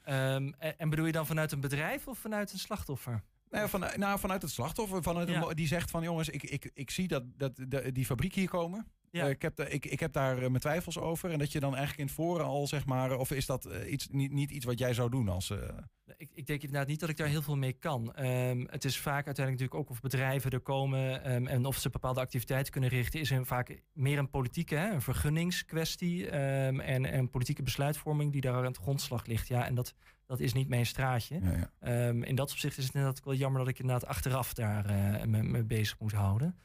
Ehm, 0.02 0.52
en, 0.58 0.78
en 0.78 0.90
bedoel 0.90 1.06
je 1.06 1.12
dan 1.12 1.26
vanuit 1.26 1.52
een 1.52 1.60
bedrijf 1.60 2.08
of 2.08 2.18
vanuit 2.18 2.52
een 2.52 2.58
slachtoffer? 2.58 3.22
Nou, 3.50 3.68
van, 3.68 3.80
nou, 3.96 4.18
vanuit 4.18 4.42
het 4.42 4.50
slachtoffer, 4.50 5.02
vanuit 5.02 5.28
een 5.28 5.34
Ja. 5.34 5.54
die 5.54 5.66
zegt 5.66 5.90
van 5.90 6.02
jongens, 6.02 6.28
ik, 6.28 6.42
ik, 6.42 6.70
ik 6.74 6.90
zie 6.90 7.08
dat, 7.08 7.22
dat 7.38 7.56
de- 7.68 7.92
die 7.92 8.04
fabriek 8.06 8.34
hier 8.34 8.48
komen. 8.48 8.86
Ja. 9.10 9.24
Eh, 9.24 9.30
ik, 9.30 9.42
heb 9.42 9.60
ik, 9.60 9.86
ik 9.86 10.00
heb 10.00 10.12
daar 10.12 10.34
eh, 10.34 10.48
mijn 10.48 10.60
twijfels 10.60 10.98
over. 10.98 11.30
En 11.30 11.38
dat 11.38 11.52
je 11.52 11.60
dan 11.60 11.70
eigenlijk 11.70 11.98
in 11.98 12.06
het 12.06 12.14
voren 12.14 12.44
al 12.44 12.66
zeg 12.66 12.86
maar, 12.86 13.18
of 13.18 13.30
is 13.30 13.46
dat 13.46 13.64
eh, 13.64 13.92
iets, 13.92 14.08
niet, 14.10 14.32
niet 14.32 14.50
iets 14.50 14.64
wat 14.64 14.78
jij 14.78 14.94
zou 14.94 15.10
doen 15.10 15.28
als. 15.28 15.52
Ik, 16.16 16.30
ik 16.34 16.46
denk 16.46 16.62
inderdaad 16.62 16.88
niet 16.88 17.00
dat 17.00 17.08
ik 17.08 17.16
daar 17.16 17.26
heel 17.26 17.42
veel 17.42 17.56
mee 17.56 17.72
kan. 17.72 18.14
Ehm, 18.14 18.64
het 18.66 18.84
is 18.84 18.98
vaak 18.98 19.26
uiteindelijk 19.26 19.62
natuurlijk 19.62 19.74
ook 19.74 19.90
of 19.90 20.00
bedrijven 20.00 20.50
er 20.50 20.60
komen 20.60 21.24
ehm, 21.24 21.46
en 21.46 21.64
of 21.64 21.76
ze 21.76 21.90
bepaalde 21.90 22.20
activiteiten 22.20 22.72
kunnen 22.72 22.90
richten, 22.90 23.20
is 23.20 23.30
een 23.30 23.46
vaak 23.46 23.82
meer 23.92 24.18
een 24.18 24.30
politieke, 24.30 24.74
hè, 24.74 24.90
een 24.90 25.02
vergunningskwestie 25.02 26.30
ehm, 26.30 26.80
en 26.80 27.16
een 27.16 27.30
politieke 27.30 27.62
besluitvorming 27.62 28.32
die 28.32 28.40
daar 28.40 28.54
aan 28.54 28.64
het 28.64 28.76
grondslag 28.76 29.26
ligt. 29.26 29.48
Ja, 29.48 29.66
en 29.66 29.74
dat, 29.74 29.94
dat 30.26 30.40
is 30.40 30.52
niet 30.52 30.68
mijn 30.68 30.86
straatje. 30.86 31.40
ja, 31.42 31.70
ja. 31.80 32.08
In 32.08 32.34
dat 32.34 32.50
opzicht 32.50 32.78
is 32.78 32.84
het 32.84 32.94
inderdaad 32.94 33.24
wel 33.24 33.34
jammer 33.34 33.60
dat 33.60 33.68
ik 33.68 33.78
inderdaad 33.78 34.08
achteraf 34.08 34.54
daar 34.54 34.84
eh, 34.86 35.24
me, 35.24 35.42
me 35.42 35.64
bezig 35.64 35.98
moet 35.98 36.12
houden. 36.12 36.58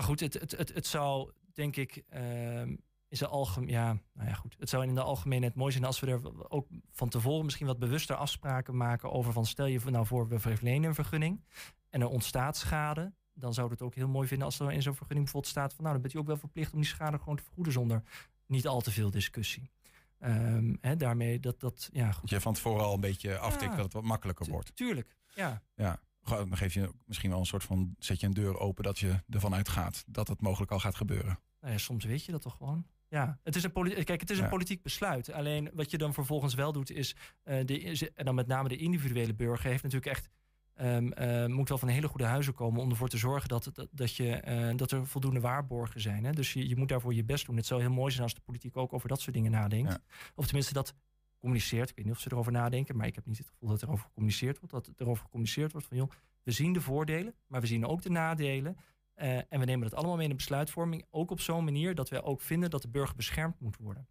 Maar 0.00 0.08
goed, 0.08 0.20
het, 0.20 0.34
het, 0.34 0.50
het, 0.56 0.74
het 0.74 0.86
zou 0.86 1.30
denk 1.52 1.76
ik 1.76 2.02
ehm 2.08 2.74
in 3.10 3.16
zijn 3.16 3.30
algemeen, 3.30 3.68
ja, 3.68 3.98
nou 4.12 4.28
ja 4.28 4.34
goed. 4.34 4.56
Het 4.58 4.68
zou 4.68 4.82
in 4.82 4.94
de 4.94 5.02
algemeenheid 5.02 5.54
mooi 5.54 5.72
zijn 5.72 5.84
als 5.84 6.00
we 6.00 6.06
er 6.06 6.50
ook 6.50 6.68
van 6.90 7.08
tevoren 7.08 7.44
misschien 7.44 7.66
wat 7.66 7.78
bewuster 7.78 8.16
afspraken 8.16 8.76
maken 8.76 9.12
over 9.12 9.32
van 9.32 9.46
stel 9.46 9.66
je 9.66 9.80
nou 9.84 10.06
voor 10.06 10.28
we 10.28 10.38
verlenen 10.38 10.88
een 10.88 10.94
vergunning 10.94 11.44
en 11.88 12.00
er 12.00 12.08
ontstaat 12.08 12.56
schade. 12.56 13.12
Dan 13.34 13.54
zou 13.54 13.70
het 13.70 13.82
ook 13.82 13.94
heel 13.94 14.08
mooi 14.08 14.28
vinden 14.28 14.46
als 14.46 14.60
er 14.60 14.72
in 14.72 14.82
zo'n 14.82 14.94
vergunning 14.94 15.24
bijvoorbeeld 15.24 15.52
staat 15.52 15.74
van 15.74 15.84
nou 15.84 15.92
dan 15.92 16.02
bent 16.02 16.14
u 16.14 16.18
ook 16.18 16.26
wel 16.26 16.36
verplicht 16.36 16.72
om 16.72 16.80
die 16.80 16.88
schade 16.88 17.18
gewoon 17.18 17.36
te 17.36 17.42
vergoeden 17.42 17.72
zonder 17.72 18.02
niet 18.46 18.66
al 18.66 18.80
te 18.80 18.90
veel 18.90 19.10
discussie. 19.10 19.70
Ehm, 20.18 20.74
hè, 20.80 20.96
daarmee 20.96 21.40
dat, 21.40 21.60
dat, 21.60 21.88
ja 21.92 22.12
goed. 22.12 22.30
Je 22.30 22.40
van 22.40 22.54
tevoren 22.54 22.84
al 22.84 22.94
een 22.94 23.00
beetje 23.00 23.38
aftikt 23.38 23.70
Ja. 23.70 23.76
dat 23.76 23.84
het 23.84 23.92
wat 23.92 24.02
makkelijker 24.02 24.50
wordt. 24.50 24.76
Tuurlijk, 24.76 25.16
ja. 25.34 25.62
Ja. 25.74 26.00
Dan 26.36 26.56
geef 26.56 26.74
je 26.74 26.90
misschien 27.06 27.30
wel 27.30 27.38
een 27.38 27.46
soort 27.46 27.64
van. 27.64 27.94
Zet 27.98 28.20
je 28.20 28.26
een 28.26 28.32
deur 28.34 28.58
open 28.58 28.84
dat 28.84 28.98
je 28.98 29.22
ervan 29.30 29.54
uitgaat 29.54 30.04
dat 30.06 30.28
het 30.28 30.40
mogelijk 30.40 30.70
al 30.72 30.80
gaat 30.80 30.94
gebeuren. 30.94 31.38
Nou 31.60 31.72
ja, 31.72 31.78
soms 31.78 32.04
weet 32.04 32.24
je 32.24 32.32
dat 32.32 32.42
toch 32.42 32.56
gewoon. 32.56 32.86
Ja, 33.08 33.38
het 33.42 33.56
is 33.56 33.62
een, 33.62 33.72
poli- 33.72 34.04
kijk, 34.04 34.20
het 34.20 34.30
is 34.30 34.36
een 34.38 34.44
Ja. 34.44 34.50
politiek 34.50 34.82
besluit. 34.82 35.32
Alleen 35.32 35.70
wat 35.74 35.90
je 35.90 35.98
dan 35.98 36.14
vervolgens 36.14 36.54
wel 36.54 36.72
doet, 36.72 36.90
is, 36.90 37.16
eh, 37.42 37.64
de, 37.66 38.10
en 38.14 38.24
dan 38.24 38.34
met 38.34 38.46
name 38.46 38.68
de 38.68 38.76
individuele 38.76 39.34
burger, 39.34 39.70
heeft 39.70 39.82
natuurlijk 39.82 40.10
echt. 40.12 40.28
ehm, 40.74 41.12
eh, 41.12 41.46
moet 41.46 41.68
wel 41.68 41.78
van 41.78 41.88
hele 41.88 42.08
goede 42.08 42.24
huizen 42.24 42.54
komen 42.54 42.82
om 42.82 42.90
ervoor 42.90 43.08
te 43.08 43.16
zorgen 43.18 43.48
dat, 43.48 43.70
dat, 43.74 43.88
dat, 43.90 44.16
je, 44.16 44.32
eh, 44.34 44.76
dat 44.76 44.90
er 44.90 45.06
voldoende 45.06 45.40
waarborgen 45.40 46.00
zijn. 46.00 46.24
Hè? 46.24 46.32
Dus 46.32 46.52
je, 46.52 46.68
je 46.68 46.76
moet 46.76 46.88
daarvoor 46.88 47.14
je 47.14 47.24
best 47.24 47.46
doen. 47.46 47.56
Het 47.56 47.66
zou 47.66 47.80
heel 47.80 47.90
mooi 47.90 48.10
zijn 48.10 48.22
als 48.22 48.34
de 48.34 48.40
politiek 48.40 48.76
ook 48.76 48.92
over 48.92 49.08
dat 49.08 49.20
soort 49.20 49.34
dingen 49.34 49.50
nadenkt. 49.50 49.90
Ja. 49.90 49.98
Of 50.34 50.44
tenminste 50.44 50.72
dat 50.72 50.94
communiceert. 51.40 51.90
Ik 51.90 51.96
weet 51.96 52.04
niet 52.04 52.14
of 52.14 52.20
ze 52.20 52.32
erover 52.32 52.52
nadenken, 52.52 52.96
maar 52.96 53.06
ik 53.06 53.14
heb 53.14 53.26
niet 53.26 53.38
het 53.38 53.46
gevoel 53.46 53.68
dat 53.68 53.82
erover 53.82 54.04
gecommuniceerd 54.04 54.58
wordt. 54.58 54.74
Dat 54.74 55.00
erover 55.00 55.22
gecommuniceerd 55.22 55.72
wordt 55.72 55.86
van 55.86 55.96
joh, 55.96 56.10
we 56.42 56.50
zien 56.50 56.72
de 56.72 56.80
voordelen, 56.80 57.34
maar 57.46 57.60
we 57.60 57.66
zien 57.66 57.86
ook 57.86 58.02
de 58.02 58.10
nadelen. 58.10 58.76
Eh, 59.14 59.36
en 59.36 59.58
we 59.58 59.64
nemen 59.64 59.88
dat 59.88 59.94
allemaal 59.94 60.14
mee 60.14 60.24
in 60.24 60.30
de 60.30 60.36
besluitvorming. 60.36 61.04
Ook 61.10 61.30
op 61.30 61.40
zo'n 61.40 61.64
manier 61.64 61.94
dat 61.94 62.08
we 62.08 62.22
ook 62.22 62.40
vinden 62.40 62.70
dat 62.70 62.82
de 62.82 62.88
burger 62.88 63.16
beschermd 63.16 63.60
moet 63.60 63.76
worden. 63.76 64.08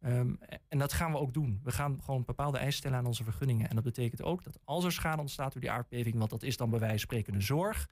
Ehm, 0.00 0.34
en 0.68 0.78
dat 0.78 0.92
gaan 0.92 1.12
we 1.12 1.18
ook 1.18 1.34
doen. 1.34 1.60
We 1.62 1.72
gaan 1.72 2.02
gewoon 2.02 2.24
bepaalde 2.24 2.58
eisen 2.58 2.78
stellen 2.78 2.98
aan 2.98 3.06
onze 3.06 3.24
vergunningen. 3.24 3.68
En 3.68 3.74
dat 3.74 3.84
betekent 3.84 4.22
ook 4.22 4.44
dat 4.44 4.58
als 4.64 4.84
er 4.84 4.92
schade 4.92 5.20
ontstaat 5.20 5.52
door 5.52 5.60
die 5.60 5.70
aardbeving, 5.70 6.18
want 6.18 6.30
dat 6.30 6.42
is 6.42 6.56
dan 6.56 6.70
bij 6.70 6.78
wijze 6.78 7.06
van 7.06 7.16
spreken 7.16 7.42
zorg, 7.42 7.88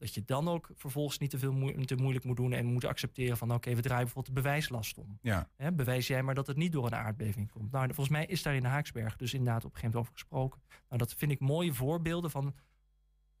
dat 0.00 0.14
je 0.14 0.24
dan 0.24 0.48
ook 0.48 0.70
vervolgens 0.74 1.18
niet 1.18 1.30
te 1.30 1.38
veel 1.38 1.52
moe- 1.52 1.84
te 1.84 1.94
moeilijk 1.94 2.24
moet 2.24 2.36
doen 2.36 2.52
en 2.52 2.66
moet 2.66 2.84
accepteren 2.84 3.36
van 3.36 3.52
oké, 3.54 3.74
we 3.74 3.80
draaien 3.80 4.04
bijvoorbeeld 4.04 4.34
de 4.34 4.42
bewijslast 4.42 4.98
om. 4.98 5.18
Ja. 5.22 5.48
Bewijs 5.72 6.06
jij 6.06 6.22
maar 6.22 6.34
dat 6.34 6.46
het 6.46 6.56
niet 6.56 6.72
door 6.72 6.86
een 6.86 6.94
aardbeving 6.94 7.50
komt. 7.50 7.70
Nou, 7.70 7.86
volgens 7.86 8.08
mij 8.08 8.26
is 8.26 8.42
daar 8.42 8.54
in 8.54 8.62
de 8.62 8.68
Haaksberg 8.68 9.16
dus 9.16 9.34
inderdaad 9.34 9.64
op 9.64 9.70
een 9.70 9.76
gegeven 9.76 9.98
moment 9.98 10.08
over 10.08 10.12
gesproken. 10.12 10.60
Nou, 10.88 10.98
dat 10.98 11.14
vind 11.14 11.32
ik 11.32 11.40
mooie 11.40 11.72
voorbeelden 11.72 12.30
van, 12.30 12.54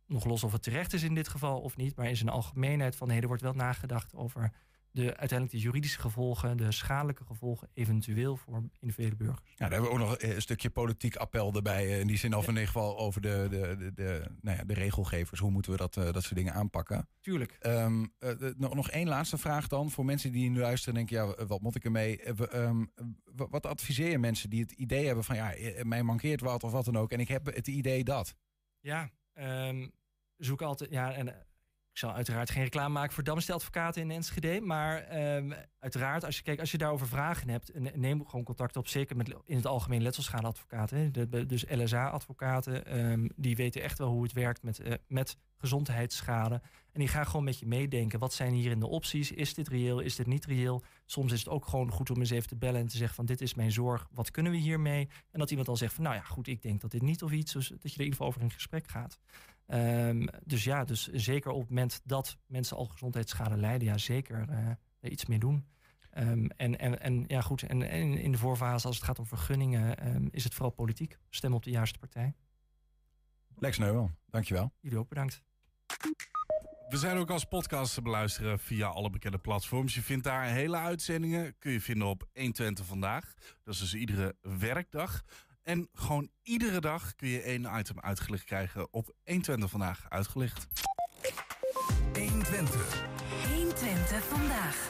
nog 0.06 0.24
los 0.24 0.44
of 0.44 0.52
het 0.52 0.62
terecht 0.62 0.92
is 0.92 1.02
in 1.02 1.14
dit 1.14 1.28
geval 1.28 1.60
of 1.60 1.76
niet, 1.76 1.96
maar 1.96 2.08
in 2.08 2.16
zijn 2.16 2.28
algemeenheid 2.28 2.96
van 2.96 3.08
nee, 3.08 3.20
er 3.20 3.26
wordt 3.26 3.42
wel 3.42 3.54
nagedacht 3.54 4.14
over 4.14 4.52
de, 4.92 5.02
uiteindelijk 5.16 5.50
de 5.50 5.58
juridische 5.58 6.00
gevolgen, 6.00 6.56
de 6.56 6.72
schadelijke 6.72 7.24
gevolgen, 7.24 7.68
eventueel 7.74 8.36
voor 8.36 8.62
individuele 8.80 9.16
burgers. 9.16 9.50
Ja, 9.50 9.56
daar 9.68 9.70
hebben 9.70 9.88
we 9.88 9.94
ook 9.94 10.08
nog 10.08 10.22
een 10.22 10.42
stukje 10.42 10.70
politiek 10.70 11.16
appel 11.16 11.54
erbij. 11.54 11.86
eh, 11.86 12.00
In 12.00 12.06
die 12.06 12.16
zin, 12.16 12.34
of 12.36 12.42
in 12.44 12.48
ieder 12.48 12.66
geval 12.66 12.98
over 12.98 13.20
de, 13.20 13.46
de, 13.50 13.76
de, 13.78 13.92
de, 13.92 14.22
nou 14.40 14.56
ja, 14.56 14.64
de 14.64 14.74
regelgevers. 14.74 15.40
Hoe 15.40 15.50
moeten 15.50 15.72
we 15.72 15.78
dat, 15.78 15.96
eh, 15.96 16.12
dat 16.12 16.22
soort 16.22 16.34
dingen 16.34 16.54
aanpakken? 16.54 17.08
Tuurlijk. 17.20 17.52
Eh, 17.52 17.86
de- 18.18 18.54
nog, 18.56 18.74
nog 18.74 18.90
één 18.90 19.08
laatste 19.08 19.38
vraag 19.38 19.68
dan. 19.68 19.90
Voor 19.90 20.04
mensen 20.04 20.32
die 20.32 20.50
nu 20.50 20.58
luisteren 20.58 20.98
en 20.98 21.06
denken, 21.06 21.26
ja, 21.26 21.34
eh, 21.34 21.46
wat 21.46 21.60
moet 21.60 21.74
ik 21.76 21.84
ermee? 21.84 22.22
Eh, 22.22 22.70
w- 23.34 23.50
wat 23.50 23.66
adviseer 23.66 24.10
je 24.10 24.18
mensen 24.18 24.50
die 24.50 24.60
het 24.60 24.72
idee 24.72 25.06
hebben 25.06 25.24
van, 25.24 25.36
ja, 25.36 25.52
eh, 25.54 25.82
mij 25.84 26.02
mankeert 26.02 26.40
wat 26.40 26.64
of 26.64 26.72
wat 26.72 26.84
dan 26.84 26.96
ook. 26.98 27.12
En 27.12 27.20
ik 27.20 27.28
heb 27.28 27.46
het 27.46 27.66
idee 27.66 28.04
dat. 28.04 28.34
Ja, 28.80 29.10
ehm, 29.32 29.88
zoek 30.36 30.62
altijd. 30.62 30.90
Ja, 30.90 31.12
en 31.12 31.28
eh, 31.28 31.40
zal 32.00 32.12
uiteraard 32.12 32.50
geen 32.50 32.62
reclame 32.62 32.94
maken 32.94 33.12
voor 33.14 33.24
Damste 33.24 33.52
Advocaten 33.52 34.02
in 34.02 34.10
Enschede. 34.10 34.60
Maar 34.60 34.98
ehm, 35.02 35.52
uiteraard, 35.78 36.24
als 36.24 36.36
je, 36.36 36.42
kijk, 36.42 36.60
als 36.60 36.70
je 36.70 36.78
daarover 36.78 37.08
vragen 37.08 37.48
hebt, 37.48 37.78
ne- 37.78 37.92
neem 37.94 38.26
gewoon 38.26 38.44
contact 38.44 38.76
op. 38.76 38.88
Zeker 38.88 39.16
met 39.16 39.34
in 39.44 39.56
het 39.56 39.66
algemeen 39.66 40.02
letselschadeadvocaten. 40.02 41.12
dus 41.48 41.64
LSA-advocaten. 41.68 42.86
ehm, 42.86 43.28
die 43.36 43.56
weten 43.56 43.82
echt 43.82 43.98
wel 43.98 44.08
hoe 44.08 44.22
het 44.22 44.32
werkt 44.32 44.62
met, 44.62 44.78
eh, 44.80 44.94
met 45.08 45.36
gezondheidsschade. 45.56 46.54
En 46.92 47.00
die 47.00 47.08
gaan 47.08 47.26
gewoon 47.26 47.44
met 47.44 47.58
je 47.58 47.66
meedenken. 47.66 48.18
Wat 48.18 48.32
zijn 48.32 48.52
hierin 48.52 48.80
de 48.80 48.86
opties? 48.86 49.30
Is 49.30 49.54
dit 49.54 49.68
reëel? 49.68 50.00
Is 50.00 50.16
dit 50.16 50.26
niet 50.26 50.44
reëel? 50.44 50.82
Soms 51.06 51.32
is 51.32 51.38
het 51.38 51.48
ook 51.48 51.66
gewoon 51.66 51.90
goed 51.90 52.10
om 52.10 52.18
eens 52.18 52.30
even 52.30 52.48
te 52.48 52.56
bellen 52.56 52.80
en 52.80 52.86
te 52.86 52.96
zeggen 52.96 53.14
van 53.16 53.26
dit 53.26 53.40
is 53.40 53.54
mijn 53.54 53.72
zorg. 53.72 54.08
Wat 54.10 54.30
kunnen 54.30 54.52
we 54.52 54.58
hiermee? 54.58 55.08
En 55.30 55.38
dat 55.38 55.48
iemand 55.48 55.66
dan 55.68 55.76
zegt 55.76 55.94
van 55.94 56.04
nou 56.04 56.16
ja 56.16 56.22
goed, 56.22 56.46
ik 56.46 56.62
denk 56.62 56.80
dat 56.80 56.90
dit 56.90 57.02
niet 57.02 57.22
of 57.22 57.32
iets. 57.32 57.52
Dus 57.52 57.68
dat 57.68 57.82
je 57.82 57.88
er 57.88 57.92
in 57.98 58.04
ieder 58.04 58.12
geval 58.12 58.26
over 58.26 58.40
in 58.40 58.50
gesprek 58.50 58.88
gaat. 58.88 59.18
Ehm, 59.70 60.26
dus 60.44 60.64
ja, 60.64 60.84
dus 60.84 61.06
zeker 61.06 61.50
op 61.50 61.60
het 61.60 61.68
moment 61.68 62.00
dat 62.04 62.36
mensen 62.46 62.76
al 62.76 62.84
gezondheidsschade 62.84 63.56
lijden, 63.56 63.88
ja 63.88 63.98
zeker 63.98 64.48
eh, 64.48 64.66
er 65.00 65.10
iets 65.10 65.26
mee 65.26 65.38
doen. 65.38 65.66
Ehm, 66.10 66.44
en, 66.44 66.78
en, 66.78 67.00
en 67.00 67.24
ja 67.26 67.40
goed, 67.40 67.62
en, 67.62 67.82
en 67.82 68.18
in 68.18 68.32
de 68.32 68.38
voorfase 68.38 68.86
als 68.86 68.96
het 68.96 69.04
gaat 69.04 69.18
om 69.18 69.26
vergunningen 69.26 69.96
ehm, 69.96 70.26
is 70.30 70.44
het 70.44 70.54
vooral 70.54 70.70
politiek. 70.70 71.18
Stem 71.28 71.54
op 71.54 71.62
de 71.62 71.70
juiste 71.70 71.98
partij. 71.98 72.34
Lex 73.54 73.78
Neuwel, 73.78 74.10
dankjewel. 74.26 74.72
Jullie 74.80 74.98
ook 74.98 75.08
bedankt. 75.08 75.42
We 76.88 76.96
zijn 76.96 77.16
ook 77.16 77.30
als 77.30 77.44
podcast 77.44 77.94
te 77.94 78.02
beluisteren 78.02 78.58
via 78.58 78.86
alle 78.86 79.10
bekende 79.10 79.38
platforms. 79.38 79.94
Je 79.94 80.02
vindt 80.02 80.24
daar 80.24 80.44
hele 80.44 80.76
uitzendingen. 80.76 81.58
Kun 81.58 81.72
je 81.72 81.80
vinden 81.80 82.08
op 82.08 82.28
120 82.32 82.86
vandaag. 82.86 83.34
Dat 83.64 83.74
is 83.74 83.80
dus 83.80 83.94
iedere 83.94 84.36
werkdag. 84.40 85.22
En 85.62 85.88
gewoon 85.94 86.30
iedere 86.42 86.80
dag 86.80 87.16
kun 87.16 87.28
je 87.28 87.42
één 87.42 87.78
item 87.78 88.00
uitgelicht 88.00 88.44
krijgen 88.44 88.92
op 88.92 89.12
120 89.24 89.70
vandaag 89.70 90.06
uitgelicht. 90.08 90.66
120. 92.14 93.04
120 93.54 94.24
vandaag. 94.24 94.88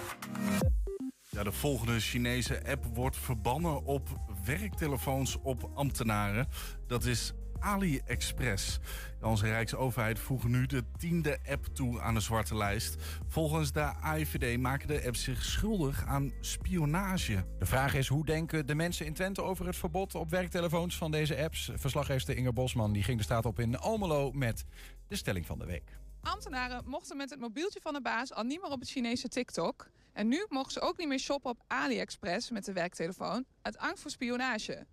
Ja, 1.31 1.43
de 1.43 1.53
volgende 1.53 2.01
Chinese 2.01 2.69
app 2.69 2.85
wordt 2.85 3.17
verbannen 3.17 3.85
op 3.85 4.09
werktelefoons 4.45 5.37
op 5.43 5.71
ambtenaren. 5.75 6.49
Dat 6.87 7.05
is 7.05 7.33
AliExpress. 7.61 8.79
Onze 9.23 9.47
Rijksoverheid 9.47 10.19
voegt 10.19 10.45
nu 10.45 10.67
de 10.67 10.85
tiende 10.99 11.39
app 11.49 11.67
toe 11.67 12.01
aan 12.01 12.15
de 12.15 12.21
zwarte 12.21 12.57
lijst. 12.57 12.97
Volgens 13.29 13.73
de 13.73 13.81
AIVD 13.81 14.59
maken 14.59 14.89
de 14.89 15.03
apps 15.07 15.23
zich 15.23 15.45
schuldig 15.45 16.05
aan 16.07 16.33
spionage. 16.41 17.45
De 17.59 17.67
vraag 17.67 17.95
is, 17.95 18.09
hoe 18.09 18.25
denken 18.25 18.67
de 18.67 18.75
mensen 18.75 19.07
in 19.07 19.15
Twente 19.15 19.43
over 19.43 19.67
het 19.67 19.77
verbod 19.77 20.15
op 20.15 20.31
werktelefoons 20.31 20.97
van 20.97 21.11
deze 21.11 21.43
apps? 21.43 21.71
Verslaggever 21.75 22.37
Inge 22.37 22.53
Bosman 22.53 22.93
die 22.93 23.03
ging 23.03 23.19
de 23.19 23.25
straat 23.25 23.47
op 23.47 23.59
in 23.59 23.79
Almelo 23.79 24.33
met 24.33 24.65
de 25.09 25.17
stelling 25.17 25.47
van 25.47 25.59
de 25.59 25.65
week. 25.65 25.99
Ambtenaren 26.23 26.83
mochten 26.87 27.17
met 27.17 27.31
het 27.31 27.41
mobieltje 27.41 27.81
van 27.81 27.93
de 27.93 28.01
baas 28.01 28.33
al 28.33 28.45
niet 28.45 28.61
meer 28.63 28.71
op 28.71 28.81
het 28.81 28.89
Chinese 28.91 29.29
TikTok. 29.29 29.91
En 30.13 30.29
nu 30.29 30.47
mogen 30.49 30.73
ze 30.73 30.81
ook 30.81 30.99
niet 30.99 31.09
meer 31.09 31.19
shoppen 31.19 31.51
op 31.51 31.63
AliExpress 31.67 32.51
met 32.51 32.65
de 32.65 32.73
werktelefoon 32.73 33.45
uit 33.63 33.79
angst 33.79 34.03
voor 34.03 34.11
spionage. 34.11 34.87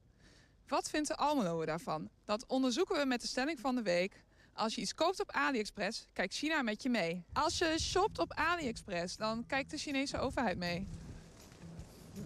Wat 0.67 0.89
vindt 0.89 1.07
de 1.07 1.15
Almeloer 1.15 1.65
daarvan? 1.65 2.09
Dat 2.25 2.45
onderzoeken 2.47 2.99
we 2.99 3.05
met 3.05 3.21
de 3.21 3.27
stelling 3.27 3.59
van 3.59 3.75
de 3.75 3.81
week. 3.81 4.23
Als 4.53 4.75
je 4.75 4.81
iets 4.81 4.93
koopt 4.93 5.19
op 5.19 5.31
AliExpress, 5.31 6.07
kijkt 6.13 6.33
China 6.33 6.61
met 6.61 6.83
je 6.83 6.89
mee. 6.89 7.23
Als 7.33 7.57
je 7.57 7.75
shopt 7.79 8.19
op 8.19 8.33
AliExpress, 8.33 9.17
dan 9.17 9.45
kijkt 9.47 9.71
de 9.71 9.77
Chinese 9.77 10.17
overheid 10.17 10.57
mee. 10.57 10.87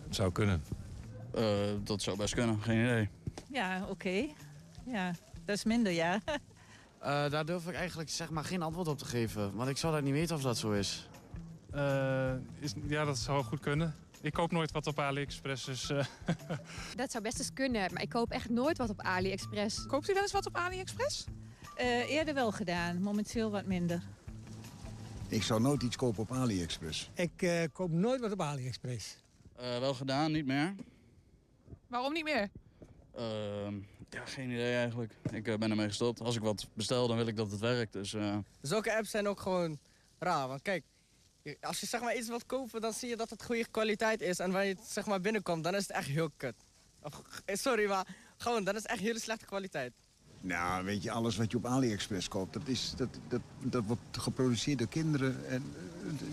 Het 0.03 0.15
zou 0.15 0.31
kunnen. 0.31 0.63
dat 1.83 2.01
zou 2.01 2.17
best 2.17 2.33
kunnen, 2.33 2.61
geen 2.61 2.83
idee. 2.83 3.09
Ja, 3.49 3.85
oké. 3.89 4.27
Ja, 4.85 5.15
dat 5.45 5.55
is 5.55 5.63
minder, 5.63 5.91
ja. 5.91 6.19
Eh, 7.01 7.29
daar 7.29 7.45
durf 7.45 7.67
ik 7.67 7.75
eigenlijk 7.75 8.09
zeg 8.09 8.29
maar, 8.29 8.43
geen 8.43 8.61
antwoord 8.61 8.87
op 8.87 8.97
te 8.97 9.05
geven. 9.05 9.55
Want 9.55 9.69
ik 9.69 9.77
zou 9.77 9.93
dat 9.93 10.03
niet 10.03 10.13
weten 10.13 10.35
of 10.35 10.41
dat 10.41 10.57
zo 10.57 10.71
is. 10.71 11.09
Eh, 11.71 12.33
is, 12.59 12.73
ja, 12.87 13.05
dat 13.05 13.17
zou 13.17 13.43
goed 13.43 13.59
kunnen. 13.59 13.95
Ik 14.21 14.33
koop 14.33 14.51
nooit 14.51 14.71
wat 14.71 14.87
op 14.87 14.99
AliExpress, 14.99 15.65
dus... 15.65 15.89
eh, 15.89 16.05
Dat 16.95 17.11
zou 17.11 17.23
best 17.23 17.39
eens 17.39 17.53
kunnen, 17.53 17.93
maar 17.93 18.01
ik 18.01 18.09
koop 18.09 18.31
echt 18.31 18.49
nooit 18.49 18.77
wat 18.77 18.89
op 18.89 18.99
AliExpress. 19.01 19.85
Koopt 19.85 20.09
u 20.09 20.13
wel 20.13 20.21
eens 20.21 20.31
wat 20.31 20.45
op 20.45 20.55
AliExpress? 20.55 21.25
Eh, 21.75 22.09
eerder 22.09 22.33
wel 22.33 22.51
gedaan, 22.51 23.01
momenteel 23.01 23.51
wat 23.51 23.65
minder. 23.65 24.01
Ik 25.27 25.43
zou 25.43 25.61
nooit 25.61 25.83
iets 25.83 25.95
kopen 25.95 26.21
op 26.21 26.31
AliExpress. 26.31 27.09
Ik 27.13 27.41
eh, 27.41 27.63
koop 27.73 27.91
nooit 27.91 28.21
wat 28.21 28.31
op 28.31 28.41
AliExpress. 28.41 29.17
Eh, 29.55 29.79
wel 29.79 29.93
gedaan, 29.93 30.31
niet 30.31 30.45
meer. 30.45 30.75
Waarom 31.87 32.13
niet 32.13 32.23
meer? 32.23 32.49
Ehm, 33.15 33.75
ja, 34.09 34.25
geen 34.25 34.49
idee 34.49 34.75
eigenlijk. 34.75 35.13
Ik 35.31 35.43
ben 35.43 35.69
ermee 35.69 35.87
gestopt. 35.87 36.21
Als 36.21 36.35
ik 36.35 36.41
wat 36.41 36.67
bestel, 36.73 37.07
dan 37.07 37.17
wil 37.17 37.27
ik 37.27 37.35
dat 37.35 37.51
het 37.51 37.59
werkt. 37.59 37.93
Dus, 37.93 38.13
eh, 38.13 38.37
Zulke 38.61 38.95
apps 38.95 39.09
zijn 39.09 39.27
ook 39.27 39.39
gewoon 39.39 39.79
raar. 40.19 40.47
Want 40.47 40.61
kijk, 40.61 40.83
als 41.61 41.79
je 41.79 41.85
zeg 41.85 42.01
maar 42.01 42.15
iets 42.15 42.27
wilt 42.27 42.45
kopen, 42.45 42.81
dan 42.81 42.93
zie 42.93 43.09
je 43.09 43.15
dat 43.15 43.29
het 43.29 43.43
goede 43.43 43.67
kwaliteit 43.71 44.21
is. 44.21 44.39
En 44.39 44.51
wanneer 44.51 44.69
je 44.69 44.75
het 44.75 44.91
zeg 44.91 45.05
maar 45.05 45.21
binnenkomt, 45.21 45.63
dan 45.63 45.75
is 45.75 45.81
het 45.87 45.91
echt 45.91 46.07
heel 46.07 46.29
kut. 46.37 46.55
Of, 47.01 47.21
eh, 47.45 47.55
sorry, 47.55 47.87
maar 47.87 48.07
gewoon, 48.37 48.63
dan 48.63 48.75
is 48.75 48.81
het 48.81 48.91
echt 48.91 48.99
hele 48.99 49.19
slechte 49.19 49.45
kwaliteit. 49.45 49.93
Nou, 50.41 50.85
weet 50.85 51.03
je, 51.03 51.11
alles 51.11 51.37
wat 51.37 51.51
je 51.51 51.57
op 51.57 51.65
AliExpress 51.65 52.27
koopt, 52.27 52.53
dat, 52.53 52.67
is, 52.67 52.93
dat, 52.97 53.09
dat, 53.27 53.41
dat 53.59 53.83
wordt 53.85 54.01
geproduceerd 54.11 54.77
door 54.77 54.87
kinderen. 54.87 55.47
En 55.47 55.73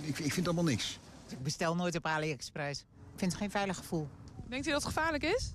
eh, 0.03 0.09
ik, 0.09 0.19
ik 0.19 0.33
vind 0.33 0.47
allemaal 0.47 0.65
niks. 0.65 0.99
Ik 1.29 1.43
bestel 1.43 1.75
nooit 1.75 1.97
op 1.97 2.07
AliExpress. 2.07 2.81
Ik 2.81 3.19
vind 3.19 3.33
het 3.33 3.41
geen 3.41 3.51
veilig 3.51 3.77
gevoel. 3.77 4.09
Denkt 4.47 4.67
u 4.67 4.71
dat 4.71 4.83
het 4.83 4.93
gevaarlijk 4.95 5.25
is? 5.25 5.53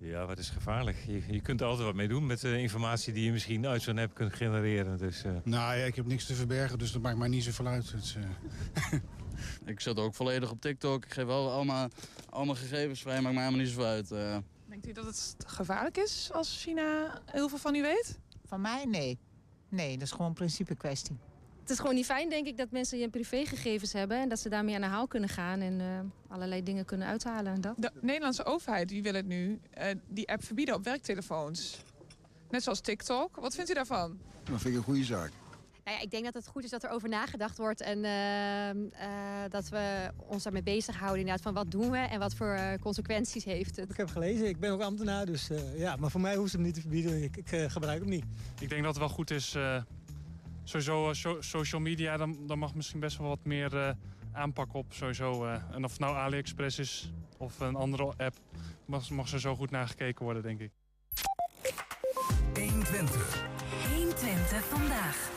Ja, 0.00 0.26
wat 0.26 0.38
is 0.38 0.48
gevaarlijk? 0.50 0.96
Je, 1.06 1.22
je 1.32 1.40
kunt 1.40 1.60
er 1.60 1.66
altijd 1.66 1.86
wat 1.86 1.94
mee 1.94 2.08
doen 2.08 2.26
met 2.26 2.40
de 2.40 2.60
informatie 2.60 3.12
die 3.12 3.24
je 3.24 3.32
misschien 3.32 3.66
uit 3.66 3.82
zo'n 3.82 3.98
app 3.98 4.14
kunt 4.14 4.32
genereren. 4.34 4.98
Dus, 4.98 5.24
eh, 5.24 5.32
Nou 5.44 5.76
ja, 5.78 5.84
ik 5.84 5.94
heb 5.96 6.06
niks 6.06 6.26
te 6.26 6.34
verbergen, 6.34 6.78
dus 6.78 6.92
dat 6.92 7.02
maakt 7.02 7.18
mij 7.18 7.28
niet 7.28 7.44
zoveel 7.44 7.66
uit. 7.66 7.94
Eh, 8.16 8.98
Ik 9.64 9.80
zet 9.80 9.98
ook 9.98 10.14
volledig 10.14 10.50
op 10.50 10.60
TikTok. 10.60 11.04
Ik 11.04 11.12
geef 11.12 11.24
wel 11.24 11.50
allemaal, 11.52 11.88
allemaal 12.30 12.54
gegevens 12.54 13.00
vrij, 13.00 13.20
maakt 13.20 13.34
mij 13.34 13.42
helemaal 13.44 13.64
niet 13.64 13.74
zoveel 13.74 13.90
uit. 13.90 14.10
eh. 14.12 14.36
Denkt 14.68 14.88
u 14.88 14.92
dat 14.92 15.04
het 15.04 15.36
gevaarlijk 15.46 15.96
is 15.96 16.30
als 16.32 16.62
China 16.62 17.20
heel 17.26 17.48
veel 17.48 17.58
van 17.58 17.74
u 17.74 17.82
weet? 17.82 18.18
Van 18.46 18.60
mij? 18.60 18.84
Nee. 18.84 19.18
Nee, 19.68 19.92
dat 19.92 20.02
is 20.02 20.10
gewoon 20.10 20.26
een 20.26 20.32
principe 20.34 20.74
kwestie. 20.74 21.16
Het 21.68 21.76
is 21.76 21.82
gewoon 21.82 21.98
niet 21.98 22.06
fijn, 22.06 22.28
denk 22.28 22.46
ik, 22.46 22.56
dat 22.56 22.70
mensen 22.70 22.98
je 22.98 23.08
privégegevens 23.08 23.92
hebben... 23.92 24.20
en 24.20 24.28
dat 24.28 24.38
ze 24.38 24.48
daarmee 24.48 24.74
aan 24.74 24.80
de 24.80 24.86
haal 24.86 25.06
kunnen 25.06 25.28
gaan 25.28 25.60
en 25.60 25.80
eh, 25.80 26.32
allerlei 26.32 26.62
dingen 26.62 26.84
kunnen 26.84 27.06
uithalen. 27.06 27.52
En 27.52 27.60
dat. 27.60 27.74
De 27.76 27.90
Nederlandse 28.00 28.44
overheid 28.44 28.88
die 28.88 29.02
wil 29.02 29.14
het 29.14 29.26
nu, 29.26 29.60
eh, 29.70 29.94
die 30.06 30.28
app 30.28 30.44
verbieden 30.44 30.74
op 30.74 30.84
werktelefoons. 30.84 31.78
Net 32.50 32.62
zoals 32.62 32.80
TikTok. 32.80 33.36
Wat 33.36 33.54
vindt 33.54 33.70
u 33.70 33.74
daarvan? 33.74 34.18
Dat 34.44 34.60
vind 34.60 34.74
ik 34.74 34.80
een 34.80 34.84
goede 34.84 35.04
zaak. 35.04 35.30
Nou 35.88 36.00
ja, 36.00 36.06
ik 36.06 36.10
denk 36.10 36.24
dat 36.24 36.34
het 36.34 36.46
goed 36.46 36.64
is 36.64 36.70
dat 36.70 36.82
er 36.82 36.90
over 36.90 37.08
nagedacht 37.08 37.58
wordt... 37.58 37.80
en 37.80 38.04
eh, 38.04 38.70
eh, 38.70 38.76
dat 39.48 39.68
we 39.68 40.10
ons 40.26 40.42
daarmee 40.42 40.62
bezighouden 40.62 41.18
inderdaad 41.18 41.42
van 41.42 41.54
wat 41.54 41.70
doen 41.70 41.90
we... 41.90 41.98
en 41.98 42.18
wat 42.18 42.34
voor 42.34 42.58
consequenties 42.80 43.44
heeft 43.44 43.76
het. 43.76 43.90
Ik 43.90 43.96
heb 43.96 44.08
gelezen, 44.08 44.48
ik 44.48 44.60
ben 44.60 44.70
ook 44.70 44.80
ambtenaar, 44.80 45.26
dus 45.26 45.50
eh, 45.50 45.78
ja, 45.78 45.96
maar 45.96 46.10
voor 46.10 46.20
mij 46.20 46.36
hoeft 46.36 46.50
ze 46.50 46.56
hem 46.56 46.64
niet 46.64 46.74
te 46.74 46.80
verbieden. 46.80 47.22
Ik, 47.22 47.36
ik 47.36 47.70
gebruik 47.70 48.00
hem 48.00 48.08
niet. 48.08 48.24
ik 48.60 48.68
denk 48.68 48.82
dat 48.82 48.90
het 48.90 48.98
wel 48.98 49.08
goed 49.08 49.30
is. 49.30 49.56
Sowieso 50.68 51.08
eh, 51.08 51.14
so- 51.14 51.40
social 51.40 51.80
media, 51.80 52.16
dan, 52.16 52.46
dan 52.46 52.58
mag 52.58 52.74
misschien 52.74 53.00
best 53.00 53.18
wel 53.18 53.28
wat 53.28 53.44
meer 53.44 53.76
eh, 53.76 53.94
aanpak 54.32 54.74
op. 54.74 54.92
Sowieso. 54.92 55.44
eh. 55.46 55.62
en 55.72 55.84
of 55.84 55.90
het 55.90 56.00
nou 56.00 56.16
AliExpress 56.16 56.78
is 56.78 57.12
of 57.38 57.60
een 57.60 57.74
andere 57.74 58.04
app, 58.16 58.36
mag, 58.86 59.10
mag 59.10 59.32
er 59.32 59.40
zo 59.40 59.56
goed 59.56 59.70
naar 59.70 59.88
gekeken 59.88 60.24
worden, 60.24 60.42
denk 60.42 60.60
ik. 60.60 60.70
120. 62.54 63.46
120 63.94 64.64
vandaag. 64.64 65.30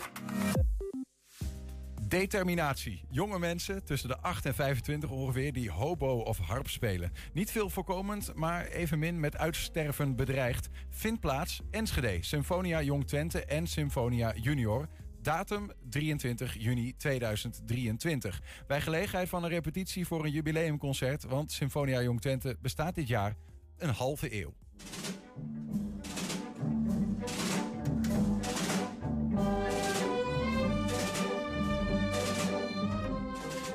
Determinatie. 2.08 3.04
Jonge 3.10 3.40
mensen 3.40 3.84
tussen 3.86 4.10
de 4.10 4.18
8 4.18 4.46
en 4.46 4.54
25 4.56 5.10
ongeveer 5.10 5.54
die 5.54 5.72
hobo 5.72 6.18
of 6.18 6.38
harp 6.38 6.70
spelen. 6.70 7.12
Niet 7.34 7.52
veel 7.52 7.70
voorkomend, 7.70 8.32
maar 8.36 8.66
evenmin 8.66 9.20
met 9.20 9.38
uitsterven 9.38 10.16
bedreigd. 10.16 10.70
Vindt 10.90 11.20
plaats 11.20 11.62
Enschede, 11.70 12.18
Symfonia 12.22 12.82
Jong 12.82 13.08
Twente 13.08 13.46
en 13.46 13.68
Symfonia 13.68 14.34
Junior. 14.36 14.88
Datum 15.22 15.72
23 15.90 16.56
juni 16.60 16.94
2023. 16.98 18.42
Bij 18.68 18.82
gelegenheid 18.82 19.30
van 19.30 19.44
een 19.44 19.50
repetitie 19.50 20.08
voor 20.08 20.26
een 20.26 20.32
jubileumconcert, 20.32 21.24
want 21.24 21.52
Symfonia 21.52 22.02
Jong 22.02 22.22
Twente 22.22 22.58
bestaat 22.62 22.96
dit 22.96 23.08
jaar 23.08 23.36
een 23.78 23.90
halve 23.90 24.42
eeuw. 24.42 24.54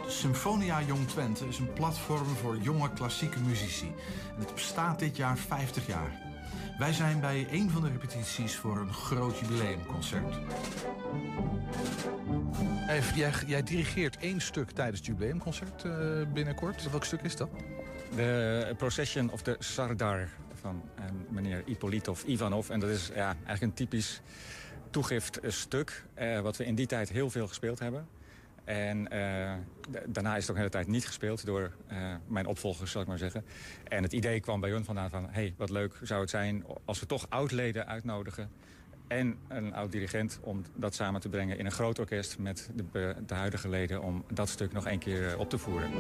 Symfonia 0.09 0.83
Jong 0.83 1.09
Twente 1.09 1.47
is 1.47 1.59
een 1.59 1.73
platform 1.73 2.27
voor 2.27 2.59
jonge 2.59 2.93
klassieke 2.93 3.41
muzici. 3.41 3.93
En 4.35 4.41
het 4.41 4.55
bestaat 4.55 4.99
dit 4.99 5.17
jaar 5.17 5.39
50 5.39 5.87
jaar. 5.87 6.26
Wij 6.79 6.93
zijn 6.93 7.21
bij 7.21 7.47
een 7.51 7.71
van 7.71 7.83
de 7.83 7.89
repetities 7.89 8.57
voor 8.57 8.77
een 8.77 8.93
groot 8.93 9.39
jubileumconcert. 9.39 10.37
Jij, 13.15 13.33
jij 13.47 13.63
dirigeert 13.63 14.17
één 14.17 14.41
stuk 14.41 14.71
tijdens 14.71 14.99
het 14.99 15.07
jubileumconcert 15.07 15.85
eh, 15.85 15.93
binnenkort. 16.33 16.91
Welk 16.91 17.05
stuk 17.05 17.23
is 17.23 17.37
dat? 17.37 17.49
De 18.15 18.75
Procession 18.77 19.31
of 19.31 19.43
the 19.43 19.57
Sardar 19.59 20.29
van 20.55 20.83
een 20.95 21.27
meneer 21.29 21.63
Ipolitov 21.67 22.23
Ivanov. 22.23 22.71
En 22.71 22.81
dat 22.81 22.91
is 22.91 23.11
ja, 23.15 23.27
eigenlijk 23.27 23.63
een 23.63 23.75
typisch 23.75 24.21
toegiftstuk... 24.91 26.05
Uh, 26.19 26.41
wat 26.41 26.57
we 26.57 26.65
in 26.65 26.75
die 26.75 26.87
tijd 26.87 27.09
heel 27.09 27.31
veel 27.31 27.49
gespeeld 27.49 27.79
hebben. 27.79 28.09
En 28.67 29.09
uh, 29.13 29.53
daarna 30.07 30.37
is 30.37 30.41
het 30.41 30.51
ook 30.51 30.55
de 30.55 30.63
hele 30.63 30.71
tijd 30.71 30.87
niet 30.87 31.07
gespeeld 31.07 31.47
door 31.47 31.73
uh, 31.93 32.15
mijn 32.27 32.47
opvolgers, 32.47 32.91
zal 32.91 33.01
ik 33.01 33.09
maar 33.09 33.19
zeggen. 33.19 33.45
En 33.85 34.03
het 34.03 34.13
idee 34.13 34.41
kwam 34.41 34.61
bij 34.61 34.71
hun 34.71 34.85
vandaan 34.85 35.11
van... 35.11 35.25
hé, 35.25 35.31
hey, 35.31 35.55
wat 35.57 35.71
leuk 35.71 35.99
zou 36.03 36.21
het 36.21 36.31
zijn 36.31 36.65
als 36.85 37.01
we 37.01 37.07
toch 37.07 37.27
oud-leden 37.29 37.87
uitnodigen... 37.87 38.51
en 39.07 39.39
een 39.49 39.75
oud-dirigent 39.75 40.39
om 40.43 40.63
dat 40.75 40.95
samen 40.95 41.21
te 41.21 41.29
brengen 41.29 41.59
in 41.59 41.67
een 41.67 41.73
groot 41.73 41.99
orkest... 41.99 42.39
met 42.39 42.71
de, 42.75 43.15
de 43.27 43.35
huidige 43.35 43.69
leden 43.69 44.03
om 44.03 44.25
dat 44.33 44.49
stuk 44.49 44.73
nog 44.73 44.87
één 44.87 44.99
keer 44.99 45.39
op 45.39 45.51
te 45.51 45.59
voeren. 45.59 45.91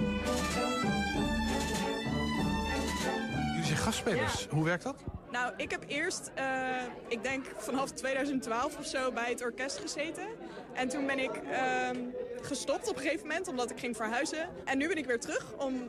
Jullie 3.50 3.64
zijn 3.64 3.78
gastspelers. 3.78 4.42
Ja. 4.42 4.54
Hoe 4.54 4.64
werkt 4.64 4.82
dat? 4.82 5.04
Nou, 5.30 5.52
ik 5.56 5.70
heb 5.70 5.84
eerst, 5.86 6.30
uh, 6.38 6.82
ik 7.08 7.22
denk 7.22 7.46
vanaf 7.56 7.90
2012 7.90 8.78
of 8.78 8.86
zo, 8.86 9.12
bij 9.12 9.30
het 9.30 9.42
orkest 9.42 9.78
gezeten. 9.78 10.26
En 10.76 10.88
toen 10.88 11.06
ben 11.06 11.18
ik 11.18 11.30
uh, 11.50 11.88
gestopt 12.42 12.88
op 12.88 12.96
een 12.96 13.02
gegeven 13.02 13.26
moment, 13.26 13.48
omdat 13.48 13.70
ik 13.70 13.78
ging 13.78 13.96
verhuizen. 13.96 14.48
En 14.64 14.78
nu 14.78 14.88
ben 14.88 14.96
ik 14.96 15.06
weer 15.06 15.20
terug 15.20 15.52
om 15.58 15.88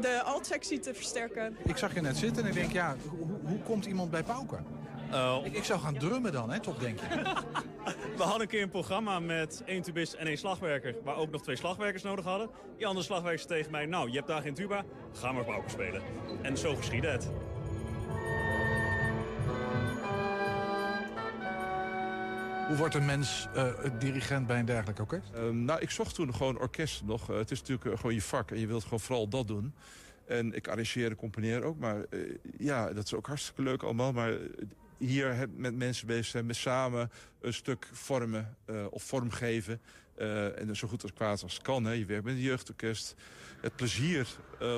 de 0.00 0.22
alt-sectie 0.22 0.78
te 0.78 0.94
versterken. 0.94 1.56
Ik 1.64 1.76
zag 1.76 1.94
je 1.94 2.00
net 2.00 2.16
zitten 2.16 2.42
en 2.42 2.48
ik 2.48 2.54
denk, 2.54 2.72
ja, 2.72 2.96
hoe, 3.08 3.38
hoe 3.44 3.58
komt 3.58 3.84
iemand 3.84 4.10
bij 4.10 4.22
Pauker? 4.22 4.62
Uh, 5.12 5.38
ik, 5.44 5.56
ik, 5.56 5.64
zou 5.64 5.80
gaan 5.80 5.98
drummen 5.98 6.32
dan, 6.32 6.50
hè, 6.50 6.60
toch 6.60 6.78
denk 6.78 6.98
je? 7.00 7.06
We 8.16 8.22
hadden 8.22 8.40
een 8.40 8.48
keer 8.48 8.62
een 8.62 8.68
programma 8.68 9.20
met 9.20 9.62
één 9.66 9.82
tubist 9.82 10.12
en 10.12 10.26
één 10.26 10.38
slagwerker... 10.38 10.94
waar 11.02 11.16
ook 11.16 11.30
nog 11.30 11.42
twee 11.42 11.56
slagwerkers 11.56 12.02
nodig 12.02 12.24
hadden. 12.24 12.50
Die 12.76 12.86
andere 12.86 13.06
slagwerkers 13.06 13.46
tegen 13.46 13.70
mij, 13.70 13.86
nou, 13.86 14.08
je 14.08 14.16
hebt 14.16 14.28
daar 14.28 14.42
geen 14.42 14.54
tuba, 14.54 14.84
ga 15.12 15.32
maar 15.32 15.44
Pauker 15.44 15.70
spelen. 15.70 16.02
En 16.42 16.56
zo 16.56 16.74
geschiedde 16.74 17.08
het. 17.08 17.30
Hoe 22.66 22.76
wordt 22.76 22.94
een 22.94 23.04
mens 23.04 23.48
uh, 23.56 23.72
dirigent 23.98 24.46
bij 24.46 24.58
een 24.58 24.64
dergelijk 24.64 24.98
orkest? 24.98 25.30
Uh, 25.34 25.48
nou, 25.50 25.80
ik 25.80 25.90
zocht 25.90 26.14
toen 26.14 26.34
gewoon 26.34 26.58
orkest 26.58 27.02
nog. 27.02 27.30
Uh, 27.30 27.36
het 27.36 27.50
is 27.50 27.58
natuurlijk 27.58 27.86
uh, 27.86 27.96
gewoon 27.96 28.14
je 28.14 28.22
vak 28.22 28.50
en 28.50 28.60
je 28.60 28.66
wilt 28.66 28.82
gewoon 28.82 29.00
vooral 29.00 29.28
dat 29.28 29.48
doen. 29.48 29.74
En 30.26 30.52
ik 30.52 30.68
arrangeer 30.68 31.10
en 31.10 31.16
componeer 31.16 31.62
ook. 31.62 31.78
Maar 31.78 32.04
ja, 32.58 32.92
dat 32.92 33.04
is 33.04 33.14
ook 33.14 33.26
hartstikke 33.26 33.62
leuk 33.62 33.82
allemaal. 33.82 34.12
Maar 34.12 34.36
hier 34.98 35.48
met 35.56 35.74
mensen 35.74 36.06
bezig 36.06 36.26
zijn, 36.26 36.46
met 36.46 36.56
samen 36.56 37.10
een 37.40 37.54
stuk 37.54 37.88
vormen 37.92 38.56
of 38.90 39.02
vormgeven. 39.02 39.80
en 40.56 40.76
zo 40.76 40.88
goed 40.88 41.02
als 41.02 41.12
kwaad 41.12 41.42
als 41.42 41.60
kan. 41.60 41.84
Hè. 41.84 41.92
Je 41.92 42.04
werkt 42.04 42.24
met 42.24 42.34
een 42.34 42.40
jeugdorkest. 42.40 43.14
Het 43.60 43.76
plezier 43.76 44.26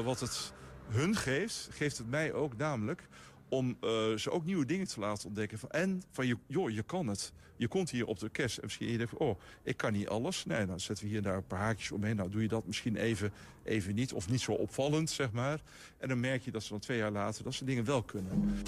wat 0.05 0.20
het 0.20 0.53
hun 0.89 1.16
geeft, 1.16 1.68
geeft 1.72 1.99
het 1.99 2.11
mij 2.11 2.32
ook 2.32 2.57
namelijk 2.57 3.09
om 3.49 3.76
ze 4.16 4.30
ook 4.30 4.45
nieuwe 4.45 4.66
dingen 4.66 4.87
te 4.87 5.01
laten 5.01 5.28
ontdekken. 5.28 5.59
Van, 5.59 5.70
en 5.70 6.03
van, 6.12 6.39
joh, 6.47 6.70
je 6.70 6.82
kan 6.82 7.07
het. 7.07 7.32
Je 7.57 7.69
komt 7.69 7.91
hier 7.91 8.07
op 8.07 8.15
het 8.15 8.23
orkest 8.23 8.57
en 8.57 8.65
misschien 8.65 8.91
je 8.91 8.97
denkt 8.97 9.13
van, 9.17 9.27
oh, 9.27 9.41
ik 9.63 9.77
kan 9.77 9.93
niet 9.93 10.09
alles. 10.09 10.45
Nee, 10.45 10.67
dan 10.67 10.81
zetten 10.81 11.05
we 11.05 11.11
hier 11.11 11.23
daar 11.23 11.37
een 11.37 11.47
paar 11.47 11.61
haakjes 11.61 11.93
omheen. 11.93 12.17
Nou, 12.17 12.31
doe 12.31 12.43
je 12.43 12.49
dat 12.49 12.67
misschien 12.67 12.97
even, 12.97 13.33
even 13.65 13.95
niet 13.95 14.13
of 14.13 14.29
niet 14.29 14.41
zo 14.41 14.53
opvallend, 14.53 15.11
zeg 15.11 15.33
maar. 15.33 15.61
En 15.99 16.09
dan 16.09 16.21
merk 16.21 16.43
je 16.43 16.51
dat 16.51 16.63
ze 16.63 16.69
dan 16.69 16.81
twee 16.81 16.99
jaar 16.99 17.11
later 17.11 17.45
dat 17.45 17.55
ze 17.55 17.65
dingen 17.65 17.85
wel 17.85 18.03
kunnen. 18.03 18.63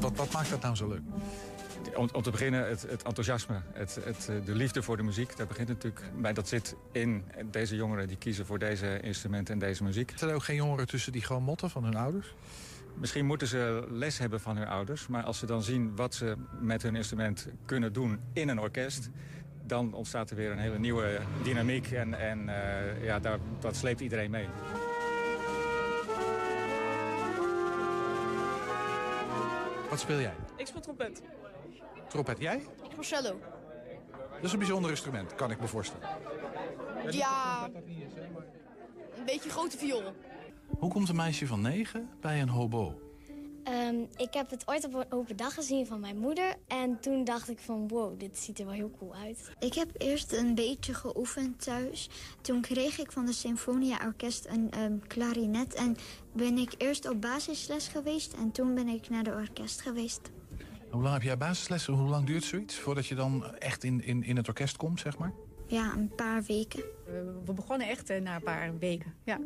Wat, 0.00 0.16
wat 0.16 0.32
maakt 0.32 0.50
dat 0.50 0.62
nou 0.62 0.76
zo 0.76 0.88
leuk? 0.88 1.02
Om, 1.96 2.08
om, 2.12 2.22
te 2.22 2.30
beginnen 2.30 2.68
het, 2.68 2.82
het 2.82 3.02
enthousiasme, 3.02 3.60
het, 3.72 3.98
het, 4.04 4.46
de 4.46 4.54
liefde 4.54 4.82
voor 4.82 4.96
de 4.96 5.02
muziek. 5.02 5.36
Dat 5.36 5.48
begint 5.48 5.68
natuurlijk 5.68 6.02
bij 6.16 6.32
dat 6.32 6.48
zit 6.48 6.76
in 6.92 7.24
deze 7.50 7.76
jongeren 7.76 8.08
die 8.08 8.16
kiezen 8.16 8.46
voor 8.46 8.58
deze 8.58 9.00
instrumenten 9.00 9.54
en 9.54 9.60
deze 9.60 9.82
muziek. 9.82 10.12
Zijn 10.16 10.30
er 10.30 10.36
ook 10.36 10.44
geen 10.44 10.56
jongeren 10.56 10.86
tussen 10.86 11.12
die 11.12 11.22
gewoon 11.22 11.42
motten 11.42 11.70
van 11.70 11.84
hun 11.84 11.96
ouders? 11.96 12.34
Misschien 12.94 13.26
moeten 13.26 13.46
ze 13.46 13.86
les 13.90 14.18
hebben 14.18 14.40
van 14.40 14.56
hun 14.56 14.66
ouders. 14.66 15.06
Maar 15.06 15.22
als 15.22 15.38
ze 15.38 15.46
dan 15.46 15.62
zien 15.62 15.96
wat 15.96 16.14
ze 16.14 16.36
met 16.60 16.82
hun 16.82 16.96
instrument 16.96 17.48
kunnen 17.64 17.92
doen 17.92 18.20
in 18.32 18.48
een 18.48 18.60
orkest... 18.60 19.10
dan 19.66 19.94
ontstaat 19.94 20.30
er 20.30 20.36
weer 20.36 20.50
een 20.50 20.58
hele 20.58 20.78
nieuwe 20.78 21.20
dynamiek. 21.42 21.90
En, 21.90 22.14
en 22.14 22.48
uh, 22.48 23.04
ja, 23.04 23.18
daar, 23.18 23.38
dat 23.60 23.76
sleept 23.76 24.00
iedereen 24.00 24.30
mee. 24.30 24.46
Wat 29.90 30.00
speel 30.00 30.20
jij? 30.20 30.34
Ik 30.56 30.66
speel 30.66 30.80
trompet. 30.80 31.22
Trompet, 32.08 32.38
jij? 32.38 32.56
Ik 32.56 32.90
speel 32.90 33.02
cello. 33.02 33.40
Dat 34.34 34.44
is 34.44 34.52
een 34.52 34.58
bijzonder 34.58 34.90
instrument, 34.90 35.34
kan 35.34 35.50
ik 35.50 35.60
me 35.60 35.66
voorstellen. 35.66 36.08
Ja, 37.10 37.68
een 39.16 39.24
beetje 39.24 39.50
grote 39.50 39.78
viool. 39.78 40.14
Hoe 40.78 40.90
komt 40.90 41.08
een 41.08 41.16
meisje 41.16 41.46
van 41.46 41.60
negen 41.60 42.08
bij 42.20 42.40
een 42.40 42.48
hobo? 42.48 42.98
Um, 43.68 44.08
ik 44.16 44.34
heb 44.34 44.50
het 44.50 44.68
ooit 44.68 44.84
op 44.84 44.94
een 44.94 45.12
open 45.12 45.36
dag 45.36 45.54
gezien 45.54 45.86
van 45.86 46.00
mijn 46.00 46.18
moeder. 46.18 46.54
En 46.66 47.00
toen 47.00 47.24
dacht 47.24 47.50
ik 47.50 47.58
van 47.58 47.88
wow, 47.88 48.20
dit 48.20 48.38
ziet 48.38 48.58
er 48.58 48.64
wel 48.64 48.74
heel 48.74 48.90
cool 48.98 49.14
uit. 49.14 49.52
Ik 49.58 49.74
heb 49.74 49.88
eerst 49.96 50.32
een 50.32 50.54
beetje 50.54 50.94
geoefend 50.94 51.64
thuis. 51.64 52.10
Toen 52.40 52.60
kreeg 52.60 52.98
ik 52.98 53.12
van 53.12 53.26
de 53.26 53.32
Symfonia 53.32 53.98
Orkest 54.06 54.46
een 54.46 54.80
um, 54.80 55.06
klarinet. 55.06 55.74
En 55.74 55.96
ben 56.32 56.58
ik 56.58 56.74
eerst 56.78 57.08
op 57.08 57.20
basisles 57.20 57.88
geweest 57.88 58.32
en 58.32 58.52
toen 58.52 58.74
ben 58.74 58.88
ik 58.88 59.08
naar 59.08 59.24
de 59.24 59.32
orkest 59.32 59.80
geweest. 59.80 60.30
Hoe 60.90 61.02
lang 61.02 61.14
heb 61.14 61.22
jij 61.22 61.36
basislessen? 61.36 61.94
Hoe 61.94 62.08
lang 62.08 62.26
duurt 62.26 62.44
zoiets 62.44 62.78
voordat 62.78 63.06
je 63.06 63.14
dan 63.14 63.54
echt 63.54 63.84
in, 63.84 64.04
in, 64.04 64.22
in 64.22 64.36
het 64.36 64.48
orkest 64.48 64.76
komt, 64.76 65.00
zeg 65.00 65.18
maar? 65.18 65.32
Ja, 65.66 65.92
een 65.96 66.12
paar 66.14 66.42
weken. 66.42 66.82
We 67.44 67.52
begonnen 67.52 67.88
echt 67.88 68.20
na 68.20 68.34
een 68.34 68.42
paar 68.42 68.78
weken, 68.78 69.14
ja. 69.24 69.38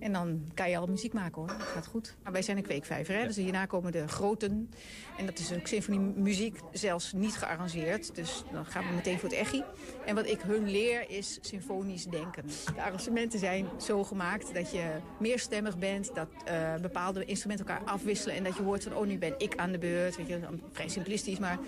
En 0.00 0.12
dan 0.12 0.50
kan 0.54 0.70
je 0.70 0.76
al 0.76 0.86
muziek 0.86 1.12
maken 1.12 1.34
hoor, 1.34 1.46
dat 1.46 1.62
gaat 1.62 1.86
goed. 1.86 2.16
Maar 2.22 2.32
wij 2.32 2.42
zijn 2.42 2.56
een 2.56 2.62
kweekvijver, 2.62 3.14
hè? 3.14 3.26
dus 3.26 3.36
hierna 3.36 3.66
komen 3.66 3.92
de 3.92 4.08
groten. 4.08 4.70
En 5.18 5.26
dat 5.26 5.38
is 5.38 5.52
ook 5.52 5.66
symfoniemuziek, 5.66 6.58
zelfs 6.72 7.12
niet 7.12 7.36
gearrangeerd. 7.36 8.14
Dus 8.14 8.44
dan 8.52 8.66
gaan 8.66 8.88
we 8.88 8.94
meteen 8.94 9.18
voor 9.18 9.28
het 9.28 9.38
echi. 9.38 9.62
En 10.06 10.14
wat 10.14 10.26
ik 10.26 10.40
hun 10.40 10.70
leer 10.70 11.10
is 11.10 11.38
symfonisch 11.40 12.04
denken. 12.04 12.44
De 12.74 12.82
arrangementen 12.82 13.38
zijn 13.38 13.68
zo 13.78 14.04
gemaakt 14.04 14.54
dat 14.54 14.72
je 14.72 14.90
meerstemmig 15.18 15.78
bent. 15.78 16.14
Dat 16.14 16.28
uh, 16.48 16.74
bepaalde 16.74 17.24
instrumenten 17.24 17.66
elkaar 17.66 17.86
afwisselen. 17.86 18.36
En 18.36 18.44
dat 18.44 18.56
je 18.56 18.62
hoort 18.62 18.82
van, 18.82 18.94
oh 18.94 19.06
nu 19.06 19.18
ben 19.18 19.34
ik 19.38 19.56
aan 19.56 19.72
de 19.72 19.78
beurt. 19.78 20.16
Weet 20.16 20.28
je, 20.28 20.38
vrij 20.72 20.88
simplistisch, 20.88 21.38
maar... 21.38 21.58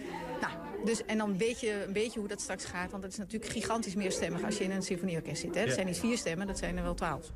Nou, 0.40 0.71
dus, 0.84 1.04
en 1.04 1.18
dan 1.18 1.38
weet 1.38 1.60
je 1.60 1.84
een 1.86 1.92
beetje 1.92 2.18
hoe 2.18 2.28
dat 2.28 2.40
straks 2.40 2.64
gaat. 2.64 2.90
Want 2.90 3.02
het 3.02 3.12
is 3.12 3.18
natuurlijk 3.18 3.52
gigantisch 3.52 3.94
meerstemmig 3.94 4.44
als 4.44 4.58
je 4.58 4.64
in 4.64 4.70
een 4.70 4.82
symfonieorkest 4.82 5.40
zit. 5.40 5.54
Hè? 5.54 5.60
Dat 5.60 5.68
ja. 5.68 5.74
zijn 5.74 5.86
niet 5.86 5.98
vier 5.98 6.16
stemmen, 6.18 6.46
dat 6.46 6.58
zijn 6.58 6.76
er 6.76 6.82
wel 6.82 6.94
twaalf. 6.94 7.32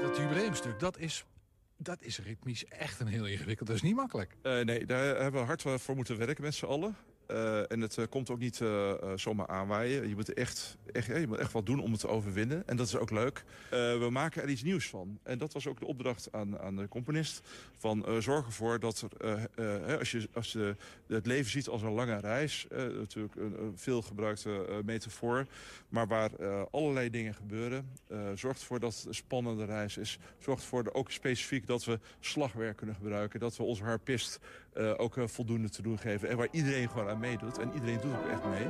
Dat 0.00 0.16
jubileumstuk, 0.16 0.80
dat 0.80 0.98
is, 0.98 1.24
dat 1.76 2.02
is 2.02 2.18
ritmisch 2.18 2.64
echt 2.64 3.00
een 3.00 3.06
heel 3.06 3.26
ingewikkeld. 3.26 3.68
Dat 3.68 3.76
is 3.76 3.82
niet 3.82 3.96
makkelijk. 3.96 4.36
Uh, 4.42 4.60
nee, 4.60 4.86
daar 4.86 5.04
hebben 5.04 5.40
we 5.40 5.46
hard 5.46 5.62
voor 5.62 5.96
moeten 5.96 6.18
werken 6.18 6.44
met 6.44 6.54
z'n 6.54 6.64
allen. 6.64 6.96
Uh, 7.32 7.70
en 7.70 7.80
het 7.80 7.96
uh, 7.96 8.04
komt 8.08 8.30
ook 8.30 8.38
niet 8.38 8.60
uh, 8.60 8.92
zomaar 9.14 9.46
aanwaaien. 9.46 10.08
Je 10.08 10.14
moet, 10.14 10.34
echt, 10.34 10.76
echt, 10.92 11.06
je 11.06 11.26
moet 11.26 11.38
echt 11.38 11.52
wat 11.52 11.66
doen 11.66 11.80
om 11.80 11.90
het 11.90 12.00
te 12.00 12.08
overwinnen. 12.08 12.62
En 12.66 12.76
dat 12.76 12.86
is 12.86 12.96
ook 12.96 13.10
leuk. 13.10 13.44
we 13.70 14.08
maken 14.10 14.42
er 14.42 14.48
iets 14.48 14.62
nieuws 14.62 14.88
van. 14.88 15.18
En 15.22 15.38
dat 15.38 15.52
was 15.52 15.66
ook 15.66 15.78
de 15.78 15.86
opdracht 15.86 16.28
aan, 16.32 16.58
aan 16.58 16.76
de 16.76 16.88
componist. 16.88 17.40
Van 17.76 18.06
zorg 18.18 18.46
ervoor 18.46 18.80
dat 18.80 19.08
er, 19.18 19.98
als, 19.98 20.10
je, 20.10 20.28
als 20.32 20.52
je 20.52 20.76
het 21.06 21.26
leven 21.26 21.50
ziet 21.50 21.68
als 21.68 21.82
een 21.82 21.92
lange 21.92 22.20
reis... 22.20 22.66
natuurlijk 22.70 23.34
een, 23.34 23.62
een 23.62 23.78
veel 23.78 24.02
gebruikte 24.02 24.80
metafoor... 24.84 25.46
maar 25.88 26.06
waar 26.06 26.30
allerlei 26.70 27.10
dingen 27.10 27.34
gebeuren... 27.34 27.88
zorg 28.34 28.58
ervoor 28.58 28.80
dat 28.80 28.94
het 28.94 29.04
een 29.06 29.14
spannende 29.14 29.64
reis 29.64 29.96
is. 29.96 30.18
Zorg 30.38 30.60
ervoor 30.60 30.90
ook 30.92 31.10
specifiek 31.10 31.66
dat 31.66 31.84
we 31.84 31.98
slagwerk 32.20 32.76
kunnen 32.76 32.96
gebruiken. 32.96 33.40
Dat 33.40 33.56
we 33.56 33.62
onze 33.62 33.82
harpist 33.82 34.40
ook 34.96 35.14
voldoende 35.24 35.68
te 35.68 35.82
doen 35.82 35.98
geven. 35.98 36.28
En 36.28 36.36
waar 36.36 36.48
iedereen 36.50 36.88
gewoon 36.88 37.08
aan 37.08 37.18
meedoet. 37.20 37.58
En 37.58 37.72
iedereen 37.74 38.00
doet 38.00 38.14
ook 38.14 38.28
echt 38.28 38.44
mee. 38.44 38.66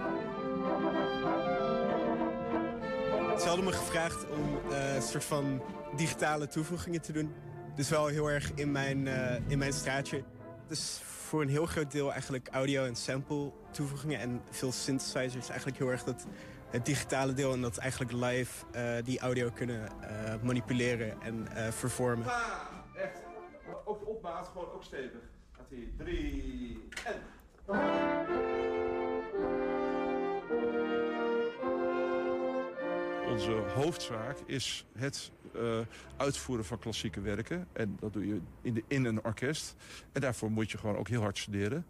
Ze 3.38 3.48
hadden 3.48 3.64
me 3.64 3.72
gevraagd 3.72 4.30
om 4.30 4.70
uh, 4.70 4.94
een 4.94 5.02
soort 5.02 5.24
van 5.24 5.62
digitale 5.96 6.46
toevoegingen 6.46 7.00
te 7.00 7.12
doen. 7.12 7.34
Dus 7.74 7.88
wel 7.88 8.06
heel 8.06 8.30
erg 8.30 8.52
in 8.54 8.72
mijn, 8.72 9.06
uh, 9.06 9.34
in 9.46 9.58
mijn 9.58 9.72
straatje. 9.72 10.22
Dus 10.66 11.00
voor 11.04 11.42
een 11.42 11.48
heel 11.48 11.66
groot 11.66 11.90
deel 11.90 12.12
eigenlijk 12.12 12.48
audio- 12.48 12.84
en 12.84 12.96
sample 12.96 13.52
toevoegingen... 13.70 14.20
en 14.20 14.42
veel 14.50 14.72
synthesizers. 14.72 15.48
Eigenlijk 15.48 15.78
heel 15.78 15.90
erg 15.90 16.04
dat, 16.04 16.26
het 16.70 16.86
digitale 16.86 17.32
deel... 17.32 17.52
en 17.52 17.60
dat 17.60 17.76
eigenlijk 17.76 18.12
live 18.12 18.64
uh, 18.74 19.04
die 19.04 19.20
audio 19.20 19.50
kunnen 19.50 19.88
manipuleren 20.42 21.22
en 21.22 21.46
vervormen. 21.72 22.26
Ah, 22.26 22.42
echt. 22.94 23.22
Ook 23.84 23.98
de 23.98 24.06
opmaat 24.06 24.48
gewoon 24.48 24.70
ook 24.70 24.82
stevig. 24.82 25.20
En... 27.04 27.20
Onze 33.28 33.52
hoofdzaak 33.52 34.36
is 34.46 34.86
het 34.92 35.32
uh, 35.56 35.78
uitvoeren 36.16 36.64
van 36.64 36.78
klassieke 36.78 37.20
werken. 37.20 37.68
En 37.72 37.96
dat 38.00 38.12
doe 38.12 38.26
je 38.26 38.40
in, 38.62 38.84
in 38.88 39.04
een 39.04 39.24
orkest. 39.24 39.76
En 40.12 40.20
daarvoor 40.20 40.50
moet 40.50 40.70
je 40.70 40.78
gewoon 40.78 40.96
ook 40.96 41.08
heel 41.08 41.20
hard 41.20 41.38
studeren. 41.38 41.86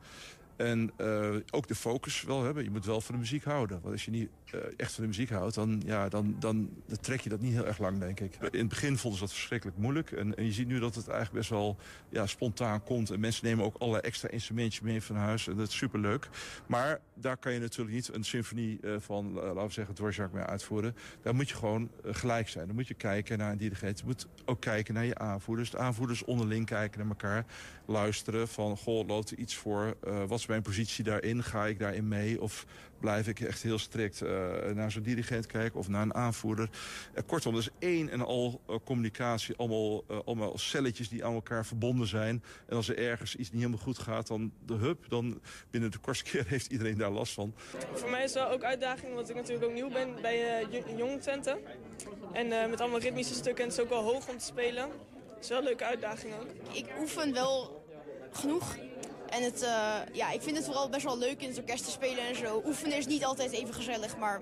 En 0.63 0.91
eh, 0.97 1.37
ook 1.51 1.69
de 1.69 1.75
focus 1.75 2.23
wel 2.23 2.45
hebben. 2.45 2.65
Je 2.65 2.71
moet 2.71 2.85
wel 2.85 3.01
van 3.01 3.15
de 3.15 3.21
muziek 3.21 3.45
houden. 3.45 3.81
Want 3.81 3.93
als 3.93 4.05
je 4.05 4.11
niet 4.11 4.29
eh, 4.51 4.61
echt 4.77 4.93
van 4.93 5.03
de 5.03 5.09
muziek 5.09 5.31
houdt, 5.31 5.55
dan, 5.55 5.83
ja, 5.87 6.09
dan, 6.09 6.37
dan, 6.39 6.71
dan 6.87 6.99
trek 7.01 7.21
je 7.21 7.29
dat 7.29 7.41
niet 7.41 7.53
heel 7.53 7.67
erg 7.67 7.79
lang, 7.79 7.99
denk 7.99 8.21
ik. 8.21 8.35
In 8.51 8.59
het 8.59 8.69
begin 8.69 8.97
vonden 8.97 9.19
ze 9.19 9.25
dat 9.25 9.35
verschrikkelijk 9.35 9.79
moeilijk. 9.79 10.13
En, 10.13 10.37
en 10.37 10.45
je 10.45 10.53
ziet 10.53 10.67
nu 10.67 10.79
dat 10.79 10.95
het 10.95 11.09
eigenlijk 11.09 11.39
best 11.39 11.51
wel 11.51 11.77
ja, 12.09 12.27
spontaan 12.27 12.83
komt. 12.83 13.11
En 13.11 13.21
mensen 13.21 13.47
nemen 13.47 13.65
ook 13.65 13.77
allerlei 13.79 14.03
extra 14.07 14.29
instrumentjes 14.29 14.83
mee 14.83 15.03
van 15.03 15.17
huis. 15.17 15.49
En 15.49 15.57
dat 15.57 15.69
is 15.69 15.77
superleuk. 15.77 16.29
Maar 16.67 17.01
daar 17.15 17.37
kan 17.37 17.53
je 17.53 17.59
natuurlijk 17.59 17.97
niet 17.97 18.15
een 18.15 18.25
symfonie 18.25 18.79
uh, 18.83 18.95
van, 18.99 19.33
laten 19.33 19.67
we 19.67 19.73
zeggen, 19.73 19.95
Dvorak 19.95 20.33
mee 20.33 20.45
uitvoeren. 20.45 20.97
Daar 21.23 21.35
moet 21.35 21.49
je 21.49 21.55
gewoon 21.55 21.91
gelijk 22.05 22.49
zijn. 22.49 22.67
Dan 22.67 22.75
moet 22.75 22.89
je 22.89 22.95
kijken 22.95 23.39
naar 23.39 23.53
een 23.53 23.59
dirigent. 23.59 23.99
Je 23.99 24.05
moet 24.05 24.27
ook 24.45 24.61
kijken 24.61 24.95
naar 24.95 25.05
je 25.05 25.19
aanvoerders. 25.19 25.71
De 25.71 25.79
aanvoerders 25.79 26.25
onderling 26.25 26.67
kijken 26.67 26.99
naar 26.99 27.09
elkaar. 27.09 27.45
Luisteren 27.87 28.49
van, 28.49 28.77
goh, 28.77 29.07
loopt 29.07 29.31
er 29.31 29.39
iets 29.39 29.57
voor? 29.57 29.97
wat 30.27 30.39
is 30.39 30.47
mijn 30.53 30.65
positie 30.65 31.05
daarin? 31.05 31.43
Ga 31.43 31.67
ik 31.67 31.79
daarin 31.79 32.09
mee? 32.09 32.41
Of 32.41 32.67
blijf 33.01 33.29
ik 33.29 33.41
echt 33.41 33.63
heel 33.63 33.79
strikt 33.79 34.23
uh, 34.23 34.31
naar 34.75 34.91
zo'n 34.91 35.03
dirigent 35.03 35.47
kijken 35.47 35.79
of 35.79 35.89
naar 35.89 36.03
een 36.03 36.15
aanvoerder? 36.15 36.69
Uh, 37.15 37.23
kortom, 37.27 37.55
dus 37.55 37.69
één 37.79 38.09
en 38.09 38.21
al 38.21 38.61
uh, 38.71 38.77
communicatie, 38.85 39.57
allemaal, 39.57 40.05
allemaal 40.25 40.59
celletjes 40.59 41.09
die 41.09 41.25
aan 41.25 41.35
elkaar 41.35 41.67
verbonden 41.67 42.07
zijn. 42.07 42.43
En 42.67 42.77
als 42.77 42.89
er 42.89 42.99
ergens 42.99 43.37
iets 43.37 43.51
niet 43.51 43.61
helemaal 43.61 43.85
goed 43.85 43.99
gaat, 43.99 44.27
dan 44.27 44.53
de 44.67 44.75
hub, 44.75 45.09
dan 45.09 45.41
binnen 45.71 45.91
de 45.91 45.99
kortste 45.99 46.31
keer 46.31 46.45
heeft 46.55 46.67
iedereen 46.67 46.99
daar 46.99 47.11
last 47.11 47.33
van. 47.33 47.55
Voor 47.93 48.11
mij 48.11 48.25
is 48.25 48.35
het 48.35 48.43
wel 48.43 48.53
ook 48.53 48.63
uitdaging, 48.63 49.15
want 49.15 49.31
ik 49.31 49.35
natuurlijk 49.35 49.65
ook 49.65 49.75
nieuw 49.75 49.91
ben 49.91 50.09
bij 50.23 50.67
Jong 50.97 51.21
Twente. 51.21 51.61
En 52.33 52.49
met 52.71 52.81
allemaal 52.81 53.01
ritmische 53.01 53.35
stukken 53.35 53.65
en 53.65 53.71
het 53.71 53.79
is 53.79 53.85
ook 53.85 53.91
wel 53.91 54.03
hoog 54.03 54.29
om 54.29 54.39
te 54.39 54.45
spelen. 54.45 54.89
Het 55.35 55.45
is 55.45 55.49
wel 55.49 55.59
een 55.59 55.65
leuke 55.65 55.85
uitdaging 55.85 56.35
ook. 56.35 56.77
Ik 56.77 56.87
oefen 57.01 57.33
wel 57.33 57.85
genoeg 58.33 58.77
en 59.33 59.43
het, 59.43 59.62
uh, 59.62 59.95
ja, 60.12 60.30
ik 60.30 60.43
vind 60.43 60.57
het 60.57 60.64
vooral 60.64 60.89
best 60.89 61.05
wel 61.05 61.18
leuk 61.18 61.43
in 61.43 61.49
het 61.49 61.59
orkest 61.59 61.85
te 61.85 61.91
spelen 61.91 62.28
en 62.28 62.37
zo. 62.37 62.62
Oefenen 62.66 62.97
is 62.97 63.07
niet 63.07 63.24
altijd 63.24 63.53
even 63.53 63.74
gezellig, 63.74 64.16
maar 64.18 64.41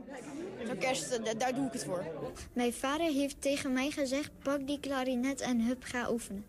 het 0.57 0.69
orkest, 0.69 1.19
uh, 1.19 1.39
daar 1.39 1.55
doe 1.55 1.67
ik 1.67 1.73
het 1.73 1.85
voor. 1.85 2.05
Mijn 2.53 2.73
vader 2.73 3.07
heeft 3.13 3.41
tegen 3.41 3.73
mij 3.73 3.91
gezegd, 3.91 4.31
pak 4.43 4.67
die 4.67 4.81
klarinet 4.81 5.41
en 5.41 5.61
hup, 5.61 5.83
ga 5.85 6.11
oefenen. 6.11 6.45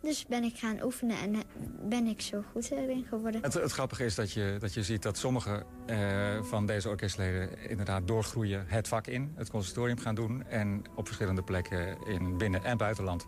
Dus 0.00 0.26
ben 0.26 0.44
ik 0.44 0.56
gaan 0.56 0.82
oefenen 0.82 1.16
en 1.16 1.42
ben 1.88 2.06
ik 2.06 2.20
zo 2.20 2.44
goed 2.52 2.70
erin 2.70 3.06
geworden. 3.08 3.42
Het, 3.42 3.54
het 3.54 3.72
grappige 3.72 4.04
is 4.04 4.14
dat 4.14 4.32
je, 4.32 4.56
dat 4.60 4.74
je 4.74 4.82
ziet 4.82 5.02
dat 5.02 5.18
sommige 5.18 5.62
uh, 5.86 6.42
van 6.42 6.66
deze 6.66 6.88
orkestleden 6.88 7.68
inderdaad 7.68 8.08
doorgroeien 8.08 8.64
het 8.66 8.88
vak 8.88 9.06
in. 9.06 9.32
Het 9.34 9.50
conservatorium 9.50 9.98
gaan 9.98 10.14
doen 10.14 10.44
en 10.46 10.84
op 10.94 11.06
verschillende 11.06 11.42
plekken 11.42 11.98
in 12.06 12.36
binnen- 12.36 12.64
en 12.64 12.76
buitenland 12.76 13.26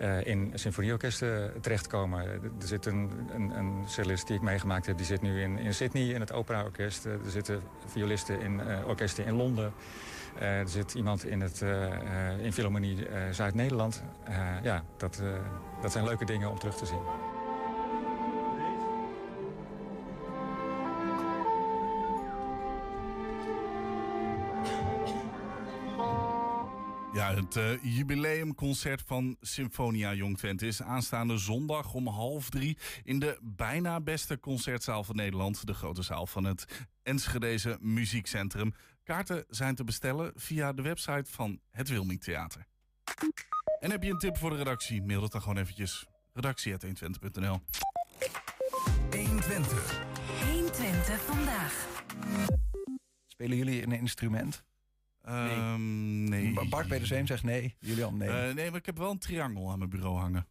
uh, 0.00 0.26
in 0.26 0.52
symfonieorkesten 0.54 1.52
terechtkomen. 1.60 2.24
Er 2.28 2.40
zit 2.58 2.86
een, 2.86 3.10
een, 3.34 3.50
een 3.50 3.84
cellist 3.86 4.26
die 4.26 4.36
ik 4.36 4.42
meegemaakt 4.42 4.86
heb, 4.86 4.96
die 4.96 5.06
zit 5.06 5.22
nu 5.22 5.42
in, 5.42 5.58
in 5.58 5.74
Sydney 5.74 6.08
in 6.08 6.20
het 6.20 6.32
operaorkest. 6.32 7.04
er 7.04 7.18
zitten 7.26 7.62
violisten 7.86 8.40
in 8.40 8.60
orkesten 8.86 9.24
in 9.26 9.34
Londen. 9.34 9.72
Er 10.38 10.68
zit 10.68 10.94
iemand 10.94 11.26
in, 11.26 11.40
het, 11.40 11.60
in 12.42 12.52
Philharmonie 12.52 13.06
Zuid-Nederland. 13.30 14.02
ja, 14.62 14.82
dat, 14.96 15.22
dat 15.82 15.92
zijn 15.92 16.04
leuke 16.04 16.24
dingen 16.24 16.50
om 16.50 16.58
terug 16.58 16.76
te 16.76 16.86
zien. 16.86 17.25
Ja, 27.16 27.34
het 27.34 27.56
uh, 27.56 27.96
jubileumconcert 27.96 29.02
van 29.06 29.36
Symfonia 29.40 30.14
Jong 30.14 30.38
Twente 30.38 30.66
is 30.66 30.82
aanstaande 30.82 31.38
zondag 31.38 31.94
om 31.94 32.06
half 32.08 32.50
drie 32.50 32.78
in 33.04 33.18
de 33.18 33.38
bijna 33.42 34.00
beste 34.00 34.40
concertzaal 34.40 35.04
van 35.04 35.16
Nederland, 35.16 35.66
de 35.66 35.74
grote 35.74 36.02
zaal 36.02 36.26
van 36.26 36.44
het 36.44 36.86
Enschedeze 37.02 37.78
Muziekcentrum. 37.80 38.74
Kaarten 39.04 39.44
zijn 39.48 39.74
te 39.74 39.84
bestellen 39.84 40.32
via 40.34 40.72
de 40.72 40.82
website 40.82 41.30
van 41.30 41.60
het 41.70 41.88
Wilming 41.88 42.22
Theater. 42.22 42.66
En 43.80 43.90
heb 43.90 44.02
je 44.02 44.10
een 44.10 44.18
tip 44.18 44.36
voor 44.36 44.50
de 44.50 44.56
redactie? 44.56 45.02
Mail 45.02 45.20
dat 45.20 45.32
dan 45.32 45.42
gewoon 45.42 45.58
eventjes. 45.58 46.06
redactie.120.nl 46.32 47.60
120. 49.10 50.00
120 50.52 51.20
vandaag. 51.20 51.86
Spelen 53.26 53.56
jullie 53.56 53.82
een 53.82 53.92
instrument? 53.92 54.65
Um, 55.28 56.24
nee. 56.24 56.68
Bart 56.68 56.86
zegt 57.02 57.42
nee. 57.42 57.76
Julian 57.80 58.16
nee. 58.16 58.28
Uh, 58.28 58.54
nee, 58.54 58.70
maar 58.70 58.78
ik 58.78 58.86
heb 58.86 58.98
wel 58.98 59.10
een 59.10 59.18
triangel 59.18 59.70
aan 59.70 59.78
mijn 59.78 59.90
bureau 59.90 60.18
hangen. 60.18 60.46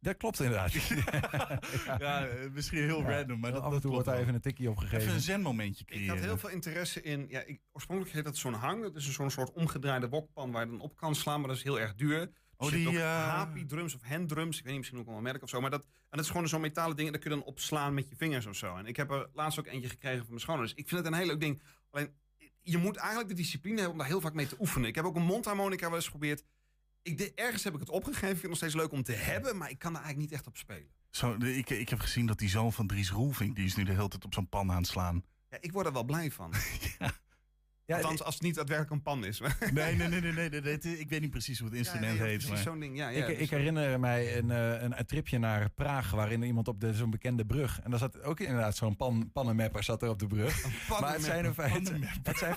Dat 0.00 0.16
klopt 0.16 0.40
inderdaad. 0.40 0.72
ja, 0.72 1.98
ja, 1.98 2.28
misschien 2.52 2.82
heel 2.82 3.00
ja, 3.00 3.16
random, 3.16 3.40
maar 3.40 3.52
dat, 3.52 3.62
af 3.62 3.72
en 3.72 3.80
toe 3.80 3.90
wordt 3.90 4.06
daar 4.06 4.18
even 4.18 4.34
een 4.34 4.40
tikkie 4.40 4.70
opgegeven. 4.70 4.98
Even 4.98 5.14
een 5.14 5.20
zenmomentje 5.20 5.84
creëren. 5.84 6.04
Ik 6.04 6.10
had 6.10 6.24
heel 6.24 6.38
veel 6.38 6.48
interesse 6.48 7.02
in... 7.02 7.26
Ja, 7.28 7.42
ik, 7.44 7.60
oorspronkelijk 7.72 8.14
heet 8.14 8.24
dat 8.24 8.36
zo'n 8.36 8.54
hang. 8.54 8.82
Dat 8.82 8.96
is 8.96 9.12
zo'n 9.12 9.30
soort 9.30 9.52
omgedraaide 9.52 10.08
wokpan 10.08 10.52
waar 10.52 10.64
je 10.64 10.70
dan 10.70 10.80
op 10.80 10.96
kan 10.96 11.14
slaan, 11.14 11.38
maar 11.38 11.48
dat 11.48 11.56
is 11.56 11.62
heel 11.62 11.80
erg 11.80 11.94
duur. 11.94 12.30
Oh, 12.56 12.70
die 12.70 12.90
uh... 12.90 13.28
happy 13.28 13.66
drums 13.66 13.94
of 13.94 14.02
handdrums. 14.02 14.58
Ik 14.58 14.62
weet 14.62 14.72
niet, 14.72 14.80
misschien 14.80 14.98
ook 14.98 15.06
wel 15.06 15.16
een 15.16 15.22
merk 15.22 15.42
of 15.42 15.48
zo. 15.48 15.60
Maar 15.60 15.70
dat, 15.70 15.80
en 15.82 15.88
dat 16.10 16.20
is 16.20 16.30
gewoon 16.30 16.48
zo'n 16.48 16.60
metalen 16.60 16.96
ding. 16.96 17.06
En 17.06 17.12
daar 17.12 17.22
kun 17.22 17.30
je 17.30 17.36
dan 17.36 17.46
op 17.46 17.60
slaan 17.60 17.94
met 17.94 18.08
je 18.08 18.16
vingers 18.16 18.46
of 18.46 18.56
zo. 18.56 18.76
En 18.76 18.86
ik 18.86 18.96
heb 18.96 19.10
er 19.10 19.28
laatst 19.32 19.58
ook 19.58 19.66
eentje 19.66 19.88
gekregen 19.88 20.18
van 20.18 20.28
mijn 20.28 20.40
schoonouders. 20.40 20.78
Ik 20.78 20.88
vind 20.88 21.04
het 21.04 21.12
een 21.12 21.18
heel 21.18 21.26
leuk 21.26 21.40
ding. 21.40 21.62
Alleen 21.90 22.14
je 22.64 22.78
moet 22.78 22.96
eigenlijk 22.96 23.28
de 23.28 23.34
discipline 23.34 23.74
hebben 23.74 23.92
om 23.92 23.98
daar 23.98 24.08
heel 24.08 24.20
vaak 24.20 24.34
mee 24.34 24.46
te 24.46 24.56
oefenen. 24.58 24.88
Ik 24.88 24.94
heb 24.94 25.04
ook 25.04 25.16
een 25.16 25.22
mondharmonica 25.22 25.86
wel 25.86 25.94
eens 25.94 26.04
geprobeerd. 26.04 26.44
Ik 27.02 27.18
de, 27.18 27.32
ergens 27.34 27.64
heb 27.64 27.74
ik 27.74 27.80
het 27.80 27.88
opgegeven. 27.88 28.28
Ik 28.28 28.40
vind 28.40 28.40
het 28.40 28.50
nog 28.50 28.56
steeds 28.56 28.74
leuk 28.74 28.92
om 28.92 29.02
te 29.02 29.12
hebben, 29.12 29.56
maar 29.56 29.70
ik 29.70 29.78
kan 29.78 29.92
daar 29.92 30.02
eigenlijk 30.02 30.30
niet 30.30 30.40
echt 30.40 30.48
op 30.48 30.56
spelen. 30.56 30.88
Zo, 31.10 31.34
ik, 31.34 31.70
ik 31.70 31.88
heb 31.88 32.00
gezien 32.00 32.26
dat 32.26 32.38
die 32.38 32.48
zoon 32.48 32.72
van 32.72 32.86
Dries 32.86 33.10
Roelvink, 33.10 33.56
die 33.56 33.64
is 33.64 33.74
nu 33.74 33.84
de 33.84 33.92
hele 33.92 34.08
tijd 34.08 34.24
op 34.24 34.34
zo'n 34.34 34.48
pan 34.48 34.70
aan 34.70 34.76
het 34.76 34.86
slaan. 34.86 35.24
Ja, 35.50 35.56
ik 35.60 35.72
word 35.72 35.86
er 35.86 35.92
wel 35.92 36.04
blij 36.04 36.30
van. 36.30 36.52
ja. 36.98 37.12
Ja, 37.86 37.96
Althans, 37.96 38.22
als 38.22 38.34
het 38.34 38.42
niet 38.42 38.54
daadwerkelijk 38.54 38.94
een 38.94 39.02
pan 39.02 39.24
is. 39.24 39.40
nee, 39.40 39.94
nee, 39.94 40.08
nee, 40.08 40.20
nee, 40.20 40.32
nee, 40.32 40.60
nee, 40.60 40.98
ik 40.98 41.08
weet 41.08 41.20
niet 41.20 41.30
precies 41.30 41.58
hoe 41.58 41.68
het 41.68 41.76
instrument 41.76 42.18
heet. 42.18 42.46
Precies 42.46 42.62
zo'n 42.62 42.80
ding, 42.80 42.96
ja. 42.96 43.08
ja 43.08 43.26
ik, 43.26 43.38
ik, 43.38 43.50
herinner 43.50 44.00
mij 44.00 44.38
een, 44.38 44.50
een, 44.50 44.98
een, 44.98 45.06
tripje 45.06 45.38
naar 45.38 45.70
Praag... 45.70 46.10
waarin 46.10 46.42
iemand 46.42 46.68
op 46.68 46.84
zo'n 46.92 47.10
bekende 47.10 47.44
brug... 47.44 47.80
en 47.80 47.90
daar 47.90 47.98
zat 47.98 48.22
ook 48.22 48.40
inderdaad 48.40 48.76
zo'n 48.76 48.96
pan, 48.96 49.30
pannenmapper 49.32 49.84
zat 49.84 50.02
er 50.02 50.08
op 50.08 50.18
de 50.18 50.26
brug. 50.26 50.64
maar 51.00 51.12
het 51.12 51.22
zijn, 51.22 51.44
een, 51.44 51.54
het, 51.56 51.88
het 52.22 52.38
zijn 52.38 52.54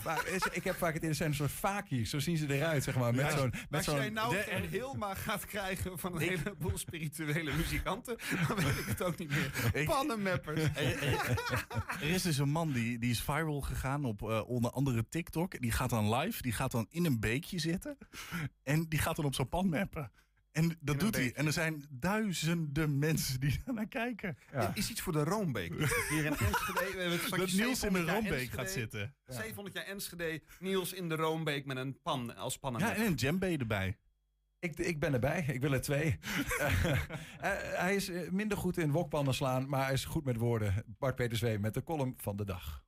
ik 0.52 0.64
heb 0.64 0.76
vaak 0.76 0.94
het 0.94 1.04
in 1.04 1.16
zijn 1.16 1.30
een 1.30 1.36
soort 1.36 1.52
vakies. 1.52 2.10
Zo 2.10 2.20
zien 2.20 2.38
ze 2.38 2.56
eruit, 2.56 2.84
zeg 2.84 2.96
maar. 2.96 3.16
Met 3.16 3.32
zo'n, 3.32 3.54
met 3.70 3.74
als 3.74 3.86
zo'n, 3.86 3.96
jij 3.96 4.10
nou 4.10 4.36
een 4.50 4.70
Hilma 4.70 5.14
gaat 5.14 5.46
krijgen 5.46 6.00
van 6.00 6.16
een 6.16 6.22
heleboel 6.22 6.78
spirituele 6.78 7.54
muzikanten... 7.54 8.18
dan 8.48 8.56
weet 8.56 8.78
ik 8.78 8.86
het 8.86 9.04
ook 9.04 9.18
niet 9.18 9.30
meer. 9.30 9.86
Pannenmappers. 9.86 10.62
Er, 10.62 10.74
er, 12.02 12.10
is 12.10 12.22
dus 12.22 12.38
een 12.38 12.50
man 12.50 12.72
die, 12.72 13.00
die 13.00 13.12
is 13.12 13.22
viral 13.22 13.62
gegaan 13.62 14.06
op 14.06 14.22
uh, 14.22 14.50
onder 14.50 14.72
andere 14.72 15.04
TikTok. 15.18 15.62
Die 15.62 15.72
gaat 15.72 15.90
dan 15.90 16.16
live, 16.16 16.42
die 16.42 16.52
gaat 16.52 16.72
dan 16.72 16.88
in 16.90 17.06
een 17.06 17.20
beekje 17.20 17.60
zitten. 17.60 17.98
En 18.64 18.90
die 18.90 19.00
gaat 19.00 19.16
dan 19.16 19.26
op 19.26 19.36
zo'n 19.36 19.50
pan 19.50 19.70
mappen. 19.70 20.12
En 20.52 20.78
dat 20.80 21.00
doet 21.00 21.16
hij. 21.16 21.34
En 21.34 21.46
er 21.46 21.54
zijn 21.54 21.86
duizenden 21.90 23.00
mensen 23.00 23.40
die 23.40 23.62
daar 23.66 23.74
naar 23.74 23.88
kijken. 23.88 24.38
Ja. 24.52 24.72
Is 24.76 24.90
iets 24.90 25.02
voor 25.02 25.14
de 25.14 25.24
Roombeek. 25.24 25.74
Hier 26.10 26.26
in 26.26 26.38
Enschede. 26.38 27.20
Dat 27.30 27.52
Niels 27.52 27.84
in 27.84 27.94
de 27.94 28.06
Roombeek 28.06 28.50
gaat 28.50 28.70
zitten. 28.70 29.16
Ja. 29.26 29.34
700 29.34 29.76
jaar 29.76 29.86
Enschede. 29.86 30.42
Niels 30.60 30.94
in 30.94 31.10
de 31.10 31.16
Roombeek 31.16 31.66
met 31.66 31.78
een 31.78 32.02
pan 32.02 32.36
als 32.36 32.58
pannen. 32.58 32.82
Ja, 32.82 32.96
en 32.96 33.06
een 33.06 33.16
djembe 33.16 33.58
erbij. 33.58 33.98
Ik, 34.60 34.80
ik 34.80 35.00
ben 35.00 35.14
erbij. 35.14 35.46
Ik 35.48 35.62
wil 35.62 35.74
er 35.74 35.82
twee. 35.82 36.20
uh, 36.60 36.94
hij 37.84 37.96
is 37.96 38.12
minder 38.32 38.58
goed 38.58 38.78
in 38.78 38.92
wokpannen 38.92 39.34
slaan, 39.34 39.70
maar 39.70 39.84
hij 39.84 39.94
is 39.94 40.06
goed 40.06 40.24
met 40.24 40.38
woorden. 40.38 40.84
Bart 40.86 41.16
Peter 41.16 41.38
Zwee 41.38 41.60
met 41.60 41.74
de 41.74 41.84
column 41.84 42.14
van 42.18 42.36
de 42.36 42.46
dag. 42.46 42.86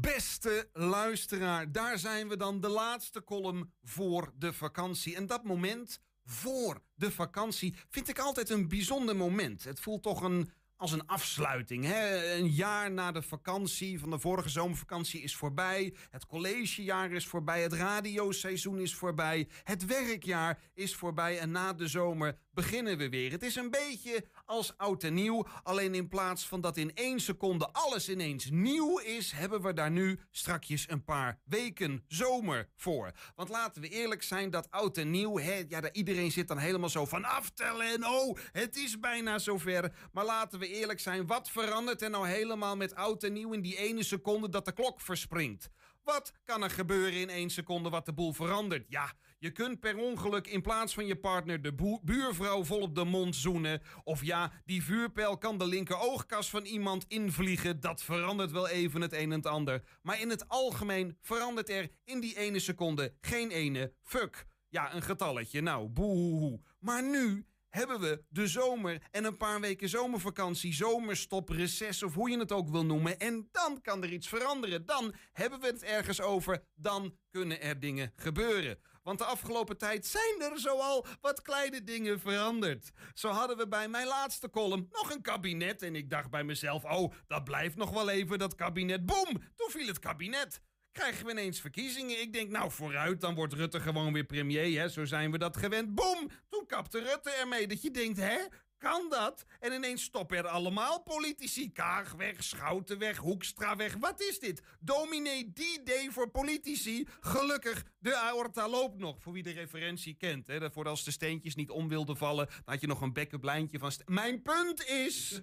Beste 0.00 0.68
luisteraar, 0.72 1.72
daar 1.72 1.98
zijn 1.98 2.28
we 2.28 2.36
dan 2.36 2.60
de 2.60 2.68
laatste 2.68 3.24
column 3.24 3.72
voor 3.82 4.32
de 4.34 4.52
vakantie. 4.52 5.16
En 5.16 5.26
dat 5.26 5.44
moment 5.44 6.00
voor 6.24 6.82
de 6.94 7.10
vakantie 7.10 7.74
vind 7.88 8.08
ik 8.08 8.18
altijd 8.18 8.50
een 8.50 8.68
bijzonder 8.68 9.16
moment. 9.16 9.64
Het 9.64 9.80
voelt 9.80 10.02
toch 10.02 10.22
een, 10.22 10.50
als 10.78 10.92
een 10.92 11.06
afsluiting. 11.06 11.84
Hè? 11.84 12.32
Een 12.34 12.48
jaar 12.48 12.90
na 12.90 13.12
de 13.12 13.22
vakantie 13.22 14.00
van 14.00 14.10
de 14.10 14.18
vorige 14.18 14.48
zomervakantie 14.48 15.20
is 15.22 15.36
voorbij. 15.36 15.94
Het 16.10 16.26
collegejaar 16.26 17.10
is 17.10 17.26
voorbij. 17.26 17.62
Het 17.62 17.72
radioseizoen 17.72 18.78
is 18.78 18.94
voorbij. 18.94 19.48
Het 19.64 19.86
werkjaar 19.86 20.58
is 20.74 20.94
voorbij. 20.94 21.38
En 21.38 21.50
na 21.50 21.72
de 21.72 21.88
zomer 21.88 22.38
beginnen 22.50 22.98
we 22.98 23.08
weer. 23.08 23.30
Het 23.30 23.42
is 23.42 23.56
een 23.56 23.70
beetje 23.70 24.24
als 24.44 24.76
oud 24.76 25.02
en 25.02 25.14
nieuw. 25.14 25.46
Alleen 25.62 25.94
in 25.94 26.08
plaats 26.08 26.48
van 26.48 26.60
dat 26.60 26.76
in 26.76 26.94
één 26.94 27.20
seconde 27.20 27.68
alles 27.72 28.08
ineens 28.08 28.50
nieuw 28.50 28.98
is, 28.98 29.32
hebben 29.32 29.62
we 29.62 29.72
daar 29.72 29.90
nu 29.90 30.20
strakjes 30.30 30.88
een 30.88 31.04
paar 31.04 31.40
weken 31.44 32.04
zomer 32.06 32.68
voor. 32.76 33.12
Want 33.34 33.48
laten 33.48 33.82
we 33.82 33.88
eerlijk 33.88 34.22
zijn, 34.22 34.50
dat 34.50 34.70
oud 34.70 34.96
en 34.96 35.10
nieuw, 35.10 35.38
hè, 35.38 35.64
ja, 35.68 35.92
iedereen 35.92 36.32
zit 36.32 36.48
dan 36.48 36.58
helemaal 36.58 36.88
zo 36.88 37.06
van 37.06 37.24
aftellen 37.24 37.86
en 37.86 38.06
oh, 38.06 38.38
het 38.52 38.76
is 38.76 38.98
bijna 38.98 39.38
zover. 39.38 39.92
Maar 40.12 40.24
laten 40.24 40.58
we 40.58 40.67
eerlijk 40.68 41.00
zijn, 41.00 41.26
wat 41.26 41.50
verandert 41.50 42.02
er 42.02 42.10
nou 42.10 42.28
helemaal 42.28 42.76
met 42.76 42.94
oud 42.94 43.22
en 43.22 43.32
nieuw 43.32 43.52
in 43.52 43.62
die 43.62 43.76
ene 43.76 44.02
seconde 44.02 44.48
dat 44.48 44.64
de 44.64 44.72
klok 44.72 45.00
verspringt? 45.00 45.70
Wat 46.08 46.32
kan 46.44 46.62
er 46.62 46.70
gebeuren 46.70 47.20
in 47.20 47.30
één 47.30 47.50
seconde 47.50 47.88
wat 47.88 48.06
de 48.06 48.12
boel 48.12 48.32
verandert? 48.32 48.84
Ja, 48.88 49.12
je 49.38 49.50
kunt 49.50 49.80
per 49.80 49.96
ongeluk 49.96 50.46
in 50.46 50.62
plaats 50.62 50.94
van 50.94 51.06
je 51.06 51.16
partner 51.16 51.62
de 51.62 51.98
buurvrouw 52.02 52.64
vol 52.64 52.80
op 52.80 52.94
de 52.94 53.04
mond 53.04 53.36
zoenen. 53.36 53.82
Of 54.04 54.24
ja, 54.24 54.52
die 54.64 54.82
vuurpijl 54.82 55.38
kan 55.38 55.58
de 55.58 55.66
linker 55.66 55.98
oogkas 55.98 56.50
van 56.50 56.64
iemand 56.64 57.04
invliegen. 57.08 57.80
Dat 57.80 58.02
verandert 58.02 58.50
wel 58.50 58.68
even 58.68 59.00
het 59.00 59.12
een 59.12 59.32
en 59.32 59.38
het 59.38 59.46
ander. 59.46 59.82
Maar 60.02 60.20
in 60.20 60.30
het 60.30 60.48
algemeen 60.48 61.16
verandert 61.20 61.68
er 61.68 61.90
in 62.04 62.20
die 62.20 62.36
ene 62.36 62.58
seconde 62.58 63.14
geen 63.20 63.50
ene 63.50 63.92
fuck. 64.02 64.46
Ja, 64.68 64.94
een 64.94 65.02
getalletje. 65.02 65.60
Nou, 65.60 65.88
boehoehoe. 65.88 66.60
Maar 66.78 67.02
nu 67.02 67.46
hebben 67.70 68.00
we 68.00 68.24
de 68.28 68.46
zomer 68.46 69.02
en 69.10 69.24
een 69.24 69.36
paar 69.36 69.60
weken 69.60 69.88
zomervakantie, 69.88 70.74
zomerstop, 70.74 71.48
reces 71.48 72.02
of 72.02 72.14
hoe 72.14 72.30
je 72.30 72.38
het 72.38 72.52
ook 72.52 72.68
wil 72.68 72.84
noemen. 72.84 73.18
En 73.18 73.48
dan 73.52 73.80
kan 73.80 74.02
er 74.02 74.12
iets 74.12 74.28
veranderen. 74.28 74.86
Dan 74.86 75.14
hebben 75.32 75.60
we 75.60 75.66
het 75.66 75.82
ergens 75.82 76.20
over. 76.20 76.64
Dan 76.74 77.16
kunnen 77.30 77.60
er 77.60 77.80
dingen 77.80 78.12
gebeuren. 78.16 78.78
Want 79.02 79.18
de 79.18 79.24
afgelopen 79.24 79.78
tijd 79.78 80.06
zijn 80.06 80.40
er 80.40 80.58
zoal 80.58 81.06
wat 81.20 81.42
kleine 81.42 81.84
dingen 81.84 82.20
veranderd. 82.20 82.90
Zo 83.14 83.28
hadden 83.28 83.56
we 83.56 83.68
bij 83.68 83.88
mijn 83.88 84.06
laatste 84.06 84.50
column 84.50 84.88
nog 84.90 85.10
een 85.10 85.22
kabinet. 85.22 85.82
En 85.82 85.96
ik 85.96 86.10
dacht 86.10 86.30
bij 86.30 86.44
mezelf, 86.44 86.84
oh, 86.84 87.12
dat 87.26 87.44
blijft 87.44 87.76
nog 87.76 87.90
wel 87.90 88.08
even, 88.08 88.38
dat 88.38 88.54
kabinet. 88.54 89.06
Boom, 89.06 89.42
toen 89.56 89.70
viel 89.70 89.86
het 89.86 89.98
kabinet 89.98 90.60
krijgen 90.98 91.24
we 91.26 91.30
ineens 91.30 91.60
verkiezingen. 91.60 92.20
Ik 92.20 92.32
denk, 92.32 92.50
nou 92.50 92.70
vooruit, 92.70 93.20
dan 93.20 93.34
wordt 93.34 93.52
Rutte 93.52 93.80
gewoon 93.80 94.12
weer 94.12 94.24
premier. 94.24 94.80
Hè? 94.80 94.88
Zo 94.88 95.04
zijn 95.04 95.30
we 95.30 95.38
dat 95.38 95.56
gewend. 95.56 95.94
Boom! 95.94 96.30
Toen 96.48 96.66
kapte 96.66 96.98
Rutte 96.98 97.30
ermee. 97.30 97.66
Dat 97.66 97.82
je 97.82 97.90
denkt, 97.90 98.18
hè? 98.18 98.38
Kan 98.78 99.06
dat? 99.08 99.44
En 99.60 99.72
ineens 99.72 100.02
stoppen 100.02 100.38
er 100.38 100.46
allemaal 100.46 101.02
politici. 101.02 101.72
Kaag 101.72 102.12
weg, 102.12 102.42
Schouten 102.44 102.98
weg, 102.98 103.16
Hoekstra 103.16 103.76
weg. 103.76 103.94
Wat 103.94 104.20
is 104.20 104.38
dit? 104.38 104.62
Dominee 104.80 105.52
D-Day 105.52 106.10
voor 106.10 106.30
politici. 106.30 107.06
Gelukkig, 107.20 107.84
de 107.98 108.16
aorta 108.16 108.68
loopt 108.68 108.98
nog. 108.98 109.22
Voor 109.22 109.32
wie 109.32 109.42
de 109.42 109.52
referentie 109.52 110.14
kent. 110.14 110.46
Hè? 110.46 110.70
Voor 110.70 110.88
als 110.88 111.04
de 111.04 111.10
steentjes 111.10 111.54
niet 111.54 111.70
om 111.70 111.88
wilden 111.88 112.16
vallen, 112.16 112.46
dan 112.46 112.62
had 112.64 112.80
je 112.80 112.86
nog 112.86 113.00
een 113.00 113.12
bekkenblijntje 113.12 113.78
van... 113.78 113.92
Mijn 114.06 114.42
punt 114.42 114.86
is... 114.86 115.40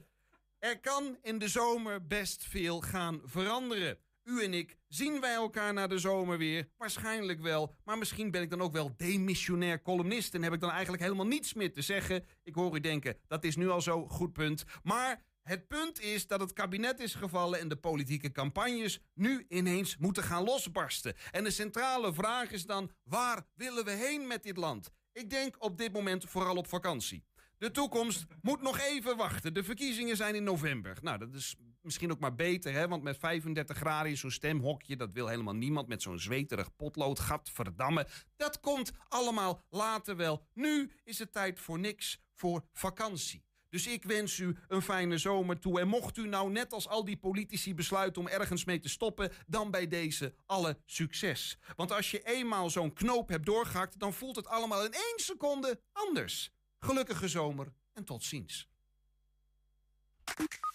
Er 0.59 0.79
kan 0.79 1.17
in 1.21 1.39
de 1.39 1.47
zomer 1.47 2.07
best 2.07 2.45
veel 2.45 2.81
gaan 2.81 3.21
veranderen. 3.23 3.97
U 4.25 4.43
en 4.43 4.53
ik, 4.53 4.77
zien 4.87 5.21
wij 5.21 5.33
elkaar 5.33 5.73
na 5.73 5.87
de 5.87 5.97
zomer 5.97 6.37
weer? 6.37 6.69
Waarschijnlijk 6.77 7.41
wel. 7.41 7.75
Maar 7.83 7.97
misschien 7.97 8.31
ben 8.31 8.41
ik 8.41 8.49
dan 8.49 8.61
ook 8.61 8.73
wel 8.73 8.93
demissionair 8.97 9.81
columnist... 9.81 10.33
en 10.33 10.43
heb 10.43 10.53
ik 10.53 10.59
dan 10.59 10.71
eigenlijk 10.71 11.03
helemaal 11.03 11.25
niets 11.25 11.53
meer 11.53 11.73
te 11.73 11.81
zeggen. 11.81 12.25
Ik 12.43 12.55
hoor 12.55 12.75
u 12.75 12.79
denken, 12.79 13.17
dat 13.27 13.43
is 13.43 13.55
nu 13.55 13.69
al 13.69 13.81
zo, 13.81 14.07
goed 14.07 14.33
punt. 14.33 14.63
Maar 14.83 15.23
het 15.41 15.67
punt 15.67 16.01
is 16.01 16.27
dat 16.27 16.39
het 16.39 16.53
kabinet 16.53 16.99
is 16.99 17.15
gevallen... 17.15 17.59
en 17.59 17.67
de 17.67 17.75
politieke 17.75 18.31
campagnes 18.31 18.99
nu 19.13 19.45
ineens 19.47 19.97
moeten 19.97 20.23
gaan 20.23 20.43
losbarsten. 20.43 21.13
En 21.31 21.43
de 21.43 21.51
centrale 21.51 22.13
vraag 22.13 22.51
is 22.51 22.65
dan, 22.65 22.91
waar 23.03 23.47
willen 23.53 23.85
we 23.85 23.91
heen 23.91 24.27
met 24.27 24.43
dit 24.43 24.57
land? 24.57 24.89
Ik 25.11 25.29
denk 25.29 25.55
op 25.59 25.77
dit 25.77 25.93
moment 25.93 26.29
vooral 26.29 26.55
op 26.55 26.67
vakantie. 26.67 27.23
De 27.57 27.71
toekomst 27.71 28.25
moet 28.41 28.61
nog 28.61 28.79
even 28.79 29.17
wachten. 29.17 29.53
De 29.53 29.63
verkiezingen 29.63 30.17
zijn 30.17 30.35
in 30.35 30.43
november. 30.43 30.97
Nou, 31.01 31.17
dat 31.17 31.33
is 31.33 31.55
misschien 31.81 32.11
ook 32.11 32.19
maar 32.19 32.35
beter, 32.35 32.73
hè? 32.73 32.87
want 32.87 33.03
met 33.03 33.17
35 33.17 33.77
graden 33.77 34.11
in 34.11 34.17
zo'n 34.17 34.31
stemhokje... 34.31 34.95
dat 34.95 35.11
wil 35.11 35.27
helemaal 35.27 35.55
niemand 35.55 35.87
met 35.87 36.01
zo'n 36.01 36.19
zweterig 36.19 36.75
potlood. 36.75 37.19
Gadverdamme. 37.19 38.07
Dat 38.35 38.59
komt 38.59 38.91
allemaal 39.09 39.61
later 39.69 40.15
wel. 40.15 40.47
Nu 40.53 40.91
is 41.03 41.19
het 41.19 41.31
tijd 41.31 41.59
voor 41.59 41.79
niks, 41.79 42.19
voor 42.33 42.65
vakantie. 42.73 43.43
Dus 43.69 43.87
ik 43.87 44.03
wens 44.03 44.37
u 44.37 44.57
een 44.67 44.81
fijne 44.81 45.17
zomer 45.17 45.59
toe. 45.59 45.79
En 45.79 45.87
mocht 45.87 46.17
u 46.17 46.27
nou 46.27 46.51
net 46.51 46.73
als 46.73 46.87
al 46.87 47.05
die 47.05 47.17
politici 47.17 47.75
besluiten 47.75 48.21
om 48.21 48.27
ergens 48.27 48.65
mee 48.65 48.79
te 48.79 48.89
stoppen... 48.89 49.31
dan 49.47 49.71
bij 49.71 49.87
deze 49.87 50.33
alle 50.45 50.77
succes. 50.85 51.57
Want 51.75 51.91
als 51.91 52.11
je 52.11 52.23
eenmaal 52.23 52.69
zo'n 52.69 52.93
knoop 52.93 53.29
hebt 53.29 53.45
doorgehakt... 53.45 53.99
dan 53.99 54.13
voelt 54.13 54.35
het 54.35 54.47
allemaal 54.47 54.85
in 54.85 54.93
één 54.93 55.19
seconde 55.19 55.81
anders. 55.91 56.54
Gelukkige 56.85 57.27
zomer 57.27 57.67
en 57.93 58.03
tot 58.03 58.23
ziens. 58.23 58.69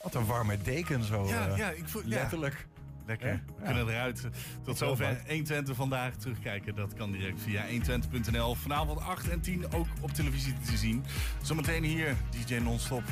Wat 0.03 0.15
een 0.15 0.27
warme 0.27 0.63
deken 0.63 1.05
zo. 1.05 1.27
Ja, 1.27 1.49
eh, 1.49 1.57
ja, 1.57 1.71
ik 1.71 1.89
voel, 1.89 2.03
ja. 2.03 2.09
letterlijk. 2.09 2.67
Lekker. 3.07 3.43
We 3.59 3.65
kunnen 3.65 3.89
eruit. 3.89 4.29
Tot 4.65 4.79
zover 4.79 5.23
120 5.27 5.77
vandaag 5.77 6.15
terugkijken. 6.15 6.75
Dat 6.75 6.95
kan 6.95 7.11
direct 7.11 7.41
via 7.41 7.65
120.nl. 7.67 8.55
Vanavond 8.55 9.01
8 9.01 9.29
en 9.29 9.41
10 9.41 9.73
ook 9.73 9.87
op 10.01 10.11
televisie 10.11 10.55
te 10.61 10.77
zien. 10.77 11.05
Zometeen 11.43 11.85
hier 11.85 12.17
DJ 12.31 12.55
Non-Stop. 12.55 13.03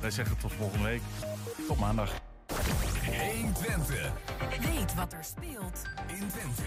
Wij 0.00 0.10
zeggen 0.10 0.38
tot 0.38 0.52
volgende 0.52 0.84
week. 0.84 1.02
Tot 1.66 1.78
maandag. 1.78 2.20
120. 3.32 4.12
Weet 4.60 4.94
wat 4.94 5.12
er 5.12 5.24
speelt 5.24 5.82
in 6.06 6.28
Twente. 6.28 6.62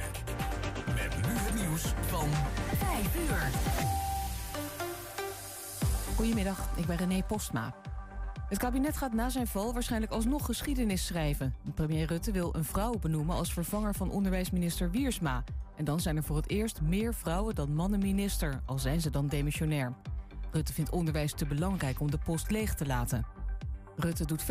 Met 0.86 1.28
nu 1.28 1.34
het 1.34 1.56
nieuws 1.56 1.84
van 2.10 2.30
5 2.78 3.16
uur. 3.16 4.15
Goedemiddag, 6.16 6.70
ik 6.76 6.86
ben 6.86 6.96
René 6.98 7.24
Postma. 7.24 7.76
Het 8.50 8.58
kabinet 8.58 8.98
gaat 8.98 9.14
na 9.14 9.30
zijn 9.30 9.48
val 9.48 9.74
waarschijnlijk 9.74 10.12
alsnog 10.12 10.46
geschiedenis 10.46 11.06
schrijven. 11.06 11.56
Premier 11.74 12.08
Rutte 12.08 12.32
wil 12.32 12.56
een 12.56 12.64
vrouw 12.64 12.94
benoemen 13.00 13.36
als 13.36 13.54
vervanger 13.54 13.94
van 13.94 14.12
onderwijsminister 14.12 14.92
Wiersma. 14.92 15.44
En 15.76 15.86
dan 15.86 16.00
zijn 16.00 16.18
er 16.18 16.24
voor 16.24 16.36
het 16.36 16.50
eerst 16.50 16.82
meer 16.82 17.14
vrouwen 17.14 17.56
dan 17.56 17.74
mannen 17.74 18.00
minister, 18.00 18.62
al 18.66 18.80
zijn 18.80 19.02
ze 19.02 19.10
dan 19.10 19.28
demissionair. 19.28 19.94
Rutte 20.52 20.74
vindt 20.74 20.92
onderwijs 20.92 21.34
te 21.34 21.46
belangrijk 21.46 22.00
om 22.00 22.12
de 22.12 22.20
post 22.26 22.52
leeg 22.52 22.76
te 22.76 22.86
laten. 22.86 23.26
Rutte 23.96 24.26
doet 24.26 24.42
ver 24.42 24.44